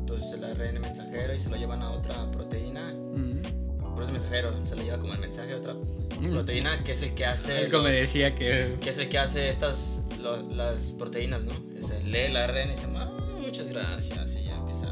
Entonces 0.00 0.32
el 0.32 0.44
ARN 0.44 0.80
mensajero 0.80 1.34
y 1.34 1.40
se 1.40 1.50
lo 1.50 1.56
llevan 1.56 1.82
a 1.82 1.90
otra 1.90 2.30
proteína, 2.30 2.92
Mm. 2.94 3.42
por 3.82 4.02
eso 4.02 4.04
es 4.04 4.12
mensajero, 4.12 4.66
se 4.66 4.76
lo 4.76 4.82
lleva 4.82 4.98
como 4.98 5.12
el 5.14 5.20
mensaje 5.20 5.52
a 5.52 5.56
otra 5.56 5.74
Mm. 5.74 6.30
proteína, 6.30 6.82
que 6.84 6.92
es 6.92 7.02
el 7.02 7.14
que 7.14 7.26
hace... 7.26 7.58
Algo 7.58 7.82
me 7.82 7.90
los- 7.90 7.98
decía 8.00 8.34
que... 8.34 8.76
que 8.80 8.90
es 8.90 8.98
el 8.98 9.08
que 9.08 9.18
hace 9.18 9.48
estas 9.50 10.02
lo- 10.20 10.42
las 10.50 10.92
proteínas, 10.92 11.42
¿no? 11.42 11.52
Es 11.78 11.90
el 11.90 12.10
lee 12.10 12.32
la 12.32 12.44
ARN 12.44 12.68
y 12.68 12.70
dice, 12.74 12.86
"Ah, 12.96 13.10
muchas 13.38 13.68
gracias 13.68 14.36
y 14.36 14.44
ya 14.44 14.56
empieza. 14.56 14.88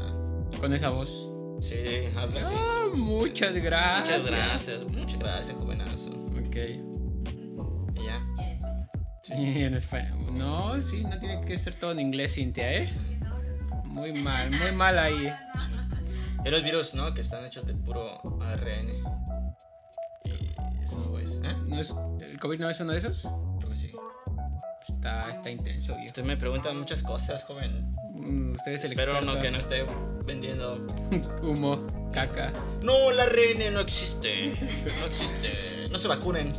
Con 0.59 0.73
esa 0.73 0.89
voz. 0.89 1.29
Sí, 1.61 1.75
habla 2.17 2.41
así. 2.41 2.53
Ah, 2.55 2.87
muchas 2.93 3.55
gracias. 3.55 4.19
Muchas 4.23 4.31
gracias, 4.31 4.83
muchas 4.89 5.19
gracias, 5.19 5.57
jovenazo. 5.57 6.09
Ok. 6.11 6.92
Sí, 9.23 9.33
en 9.63 9.73
español. 9.73 10.37
No, 10.37 10.81
sí, 10.81 11.03
no 11.03 11.17
tiene 11.17 11.45
que 11.45 11.57
ser 11.57 11.75
todo 11.75 11.93
en 11.93 11.99
inglés, 12.01 12.33
Cintia, 12.35 12.71
¿eh? 12.73 12.93
Muy 13.85 14.11
mal, 14.11 14.51
muy 14.51 14.71
mal 14.73 14.99
ahí. 14.99 15.31
Y 16.45 16.49
los 16.49 16.61
virus, 16.63 16.93
¿no? 16.93 17.13
Que 17.13 17.21
están 17.21 17.45
hechos 17.45 17.65
de 17.65 17.73
puro 17.73 18.19
ARN. 18.41 18.89
Y 20.25 20.83
eso. 20.83 21.19
¿Eh? 21.19 21.55
¿No 21.65 21.79
es, 21.79 21.93
¿El 22.19 22.37
COVID 22.39 22.59
no 22.59 22.69
es 22.69 22.79
uno 22.81 22.91
de 22.91 22.97
esos? 22.99 23.21
Creo 23.59 23.69
que 23.69 23.75
sí. 23.77 23.91
Está, 24.89 25.31
está 25.31 25.49
intenso, 25.49 25.93
viejo. 25.95 26.07
Usted 26.07 26.23
me 26.25 26.35
pregunta 26.35 26.73
muchas 26.73 27.01
cosas, 27.01 27.43
joven. 27.43 27.95
Mm, 28.13 28.51
Usted 28.53 28.73
es 28.73 28.83
el 28.83 28.91
Espero 28.91 29.13
experto. 29.13 29.35
no 29.35 29.41
que 29.41 29.51
no 29.51 29.57
esté 29.57 29.85
vendiendo. 30.25 30.85
Humo, 31.41 32.11
caca. 32.11 32.51
No, 32.81 33.09
el 33.11 33.19
ARN 33.21 33.73
no 33.73 33.79
existe. 33.79 34.49
No 34.99 35.05
existe. 35.05 35.87
No 35.89 35.97
se 35.97 36.09
vacunen. 36.09 36.51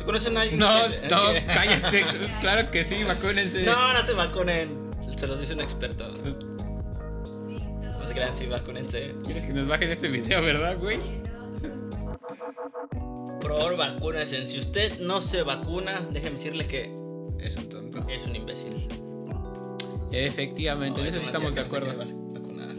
¿Se 0.00 0.04
conocen 0.06 0.34
a 0.38 0.40
alguien 0.40 0.58
No, 0.58 0.68
que- 0.88 1.08
no, 1.10 1.28
que- 1.34 1.44
cállate. 1.44 2.04
Claro 2.40 2.70
que 2.70 2.84
sí, 2.86 3.04
vacúnense. 3.04 3.62
No, 3.64 3.92
no 3.92 4.00
se 4.00 4.14
vacunen. 4.14 4.90
Se 5.14 5.26
los 5.26 5.38
dice 5.38 5.52
un 5.52 5.60
experto. 5.60 6.08
No 6.08 8.06
se 8.06 8.14
crean, 8.14 8.34
sí, 8.34 8.46
vacúnense. 8.46 9.14
¿Quieres 9.26 9.44
que 9.44 9.52
nos 9.52 9.68
bajen 9.68 9.90
este 9.90 10.08
video, 10.08 10.40
verdad, 10.42 10.78
güey? 10.78 10.98
Por 13.42 13.50
favor, 13.58 13.76
vacúnense. 13.76 14.46
Si 14.46 14.58
usted 14.58 15.00
no 15.00 15.20
se 15.20 15.42
vacuna, 15.42 16.00
déjeme 16.10 16.36
decirle 16.38 16.66
que 16.66 16.84
Es 17.38 17.56
un 17.56 17.68
tonto. 17.68 18.06
es 18.08 18.24
un 18.24 18.36
imbécil. 18.36 18.88
Efectivamente, 20.12 21.00
en 21.00 21.06
Ay, 21.06 21.10
eso 21.12 21.20
sí 21.20 21.26
estamos 21.26 21.54
de 21.54 21.62
que 21.62 21.68
no 21.68 21.76
acuerdo. 21.76 22.04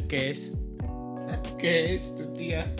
¿Qué 0.10 0.32
es? 0.32 0.48
¿Eh? 0.50 1.40
¿Qué 1.60 1.94
es 1.94 2.16
tu 2.18 2.34
tía? 2.34 2.76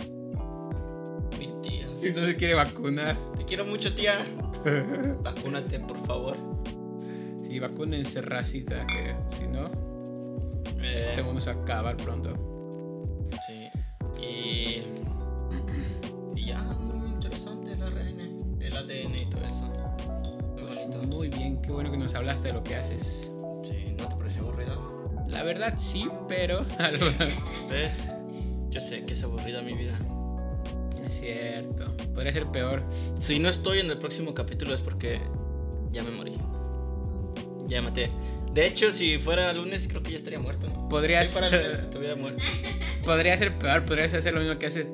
Si 2.02 2.10
no 2.10 2.26
se 2.26 2.34
quiere 2.36 2.54
vacunar. 2.54 3.16
Te 3.36 3.44
quiero 3.44 3.64
mucho, 3.64 3.94
tía. 3.94 4.26
Vacúnate, 5.22 5.78
por 5.78 6.04
favor. 6.04 6.36
Sí, 7.46 7.60
vacúnense, 7.60 8.20
racita, 8.22 8.84
que 8.88 9.14
si 9.38 9.46
no, 9.46 9.70
Eh, 10.82 11.06
este 11.10 11.22
mundo 11.22 11.40
se 11.40 11.52
va 11.52 11.60
a 11.60 11.62
acabar 11.62 11.96
pronto. 11.96 12.34
Sí. 13.46 13.70
Y. 14.20 14.82
Y 16.34 16.46
ya, 16.46 16.60
muy 16.60 17.08
interesante 17.12 17.72
el 17.72 17.82
ARN, 17.82 18.60
el 18.60 18.76
ADN 18.76 19.14
y 19.14 19.26
todo 19.26 19.44
eso. 19.44 19.62
Muy 20.54 20.64
bonito. 20.64 21.02
Muy 21.04 21.28
bien, 21.28 21.62
qué 21.62 21.70
bueno 21.70 21.92
que 21.92 21.98
nos 21.98 22.16
hablaste 22.16 22.48
de 22.48 22.54
lo 22.54 22.64
que 22.64 22.74
haces. 22.74 23.30
Sí, 23.62 23.94
¿no 23.96 24.08
te 24.08 24.16
pareció 24.16 24.42
aburrido? 24.42 25.12
La 25.28 25.44
verdad 25.44 25.74
sí, 25.78 26.08
pero... 26.26 26.66
¿Ves? 27.70 28.08
Yo 28.70 28.80
sé 28.80 29.04
que 29.04 29.12
es 29.12 29.22
aburrida 29.22 29.62
mi 29.62 29.74
vida. 29.74 29.96
Es 31.12 31.20
cierto, 31.20 31.96
podría 32.14 32.32
ser 32.32 32.46
peor. 32.46 32.82
Si 33.20 33.38
no 33.38 33.48
estoy 33.48 33.80
en 33.80 33.90
el 33.90 33.98
próximo 33.98 34.34
capítulo 34.34 34.74
es 34.74 34.80
porque 34.80 35.20
ya 35.90 36.02
me 36.02 36.10
morí. 36.10 36.36
Ya 37.66 37.80
me 37.80 37.88
maté. 37.88 38.10
De 38.52 38.66
hecho, 38.66 38.92
si 38.92 39.18
fuera 39.18 39.52
lunes, 39.52 39.86
creo 39.88 40.02
que 40.02 40.10
ya 40.12 40.16
estaría 40.18 40.38
muerto. 40.38 40.68
¿no? 40.68 40.88
Podrías- 40.88 41.28
Si 41.28 41.32
fuera 41.32 41.48
lunes, 41.50 41.78
estuviera 41.82 42.16
muerto. 42.16 42.42
Podría 43.04 43.36
ser 43.38 43.58
peor, 43.58 43.84
podrías 43.84 44.12
hacer 44.14 44.34
lo 44.34 44.40
mismo 44.40 44.58
que 44.58 44.66
hace 44.66 44.86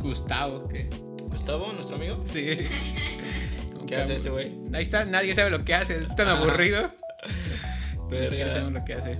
Gustavo, 0.00 0.68
que... 0.68 0.88
Gustavo, 1.30 1.72
nuestro 1.72 1.96
amigo. 1.96 2.22
Sí. 2.24 2.58
¿Qué 3.86 3.96
hace 3.96 4.16
ese 4.16 4.30
güey? 4.30 4.52
Ahí 4.74 4.82
está, 4.82 5.04
nadie 5.06 5.34
sabe 5.34 5.50
lo 5.50 5.64
que 5.64 5.74
hace, 5.74 5.96
es 5.96 6.14
tan 6.14 6.28
aburrido. 6.28 6.92
Pero 8.10 8.34
ya 8.34 8.48
sabemos 8.48 8.72
lo 8.74 8.84
que 8.84 8.94
hace. 8.94 9.18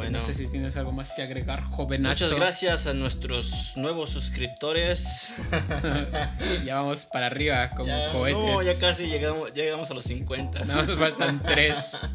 Bueno. 0.00 0.18
No 0.18 0.26
sé 0.26 0.34
si 0.34 0.46
tienes 0.46 0.74
algo 0.78 0.92
más 0.92 1.12
que 1.12 1.20
agregar, 1.20 1.62
jovenacho. 1.62 2.24
Muchas 2.24 2.40
gracias 2.40 2.86
a 2.86 2.94
nuestros 2.94 3.74
nuevos 3.76 4.08
suscriptores. 4.08 5.30
ya 6.64 6.76
vamos 6.76 7.04
para 7.04 7.26
arriba 7.26 7.68
como 7.72 7.88
ya, 7.88 8.10
cohetes. 8.10 8.42
No, 8.42 8.62
ya 8.62 8.78
casi 8.78 9.08
llegamos, 9.08 9.52
llegamos 9.52 9.90
a 9.90 9.94
los 9.94 10.04
50. 10.04 10.64
No, 10.64 10.86
nos 10.86 10.98
faltan 10.98 11.42
tres. 11.42 11.98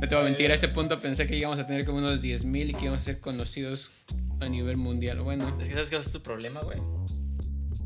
No 0.00 0.08
te 0.08 0.16
voy 0.16 0.22
a 0.22 0.24
mentir, 0.24 0.50
a 0.50 0.54
este 0.56 0.66
punto 0.66 1.00
pensé 1.00 1.28
que 1.28 1.36
íbamos 1.36 1.60
a 1.60 1.66
tener 1.68 1.84
como 1.84 1.98
unos 1.98 2.20
10.000 2.20 2.70
y 2.70 2.74
que 2.74 2.86
íbamos 2.86 3.02
a 3.02 3.04
ser 3.04 3.20
conocidos 3.20 3.92
a 4.40 4.48
nivel 4.48 4.76
mundial. 4.76 5.20
Bueno, 5.20 5.56
Es 5.60 5.68
que 5.68 5.74
sabes 5.74 5.90
qué 5.90 5.96
es 5.96 6.10
tu 6.10 6.20
problema, 6.20 6.60
güey. 6.60 6.80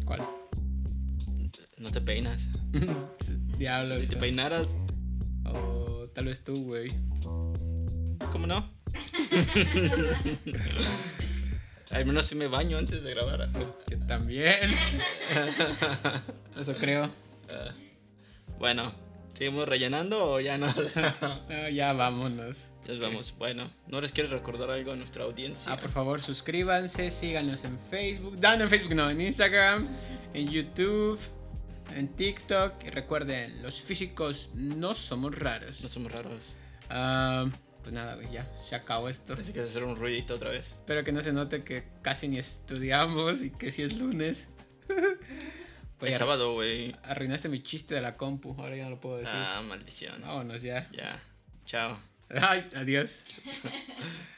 ¿cuál? 0.07 0.23
No 1.77 1.91
te 1.91 2.01
peinas. 2.01 2.49
Diablos. 3.59 4.01
Si 4.01 4.07
te 4.07 4.17
peinaras, 4.17 4.75
O 5.45 6.09
tal 6.15 6.25
vez 6.25 6.43
tú, 6.43 6.57
güey. 6.65 6.89
¿Cómo 8.37 8.47
no? 8.47 8.71
Al 11.91 12.05
menos 12.05 12.27
si 12.27 12.35
me 12.35 12.49
baño 12.49 12.77
antes 12.77 13.03
de 13.03 13.15
grabar. 13.15 13.49
Yo 13.89 13.99
también. 14.07 14.75
Eso 16.61 16.75
creo. 16.75 17.11
Ah, 17.49 17.73
bueno, 18.59 18.93
¿seguimos 19.33 19.67
rellenando 19.67 20.33
o 20.33 20.39
ya 20.39 20.59
no? 20.59 20.67
No, 21.49 21.69
ya 21.71 21.95
vámonos. 21.95 22.73
Ya 22.87 22.93
nos 22.93 23.01
vamos. 23.01 23.35
Bueno, 23.39 23.71
¿no 23.87 24.03
les 24.03 24.13
quieres 24.13 24.31
recordar 24.31 24.71
algo 24.71 24.93
a 24.93 24.97
nuestra 24.97 25.25
audiencia? 25.25 25.73
Ah, 25.73 25.79
por 25.79 25.89
favor, 25.89 26.21
suscríbanse, 26.21 27.11
síganos 27.11 27.65
en 27.65 27.79
Facebook. 27.91 28.37
No, 28.39 28.55
no 28.59 28.65
en 28.65 28.69
Facebook, 28.69 28.95
no, 28.95 29.09
en 29.09 29.23
Instagram, 29.23 29.89
en 30.35 30.51
YouTube, 30.51 31.19
en 31.95 32.09
TikTok. 32.09 32.85
Y 32.85 32.91
recuerden, 32.91 33.63
los 33.63 33.81
físicos 33.81 34.51
no 34.53 34.93
somos 34.93 35.39
raros. 35.39 35.81
No 35.81 35.89
somos 35.89 36.13
raros. 36.13 36.55
Ah, 36.91 37.47
pues 37.87 37.95
nada, 37.95 38.17
güey, 38.17 38.33
ya 38.33 38.45
se 38.57 38.75
acabó 38.75 39.09
esto. 39.09 39.37
Pensé 39.37 39.53
que 39.53 39.61
hacer 39.61 39.85
un 39.85 39.95
ruidito 39.95 40.35
otra 40.35 40.51
vez. 40.51 40.73
Espero 40.73 41.05
que 41.05 41.13
no 41.13 41.23
se 41.23 41.33
note 41.33 41.63
que 41.63 41.85
casi 42.03 42.27
ni 42.27 42.37
estudiamos 42.37 43.43
y 43.43 43.51
que 43.51 43.71
si 43.71 43.83
es 43.83 43.97
lunes. 43.97 44.49
Oye, 46.01 46.11
es 46.11 46.19
sábado, 46.19 46.55
güey. 46.55 46.97
arruinaste 47.05 47.49
mi 47.49 47.63
chiste 47.63 47.95
de 47.95 48.01
la 48.01 48.17
compu, 48.17 48.57
ahora 48.59 48.75
ya 48.75 48.83
no 48.83 48.91
lo 48.91 49.01
puedo 49.01 49.19
decir. 49.19 49.33
Ah, 49.33 49.63
maldición. 49.65 50.21
Vámonos 50.21 50.63
ya. 50.63 50.91
Ya. 50.91 51.23
Chao. 51.65 52.01
Ay, 52.29 52.69
adiós. 52.75 53.21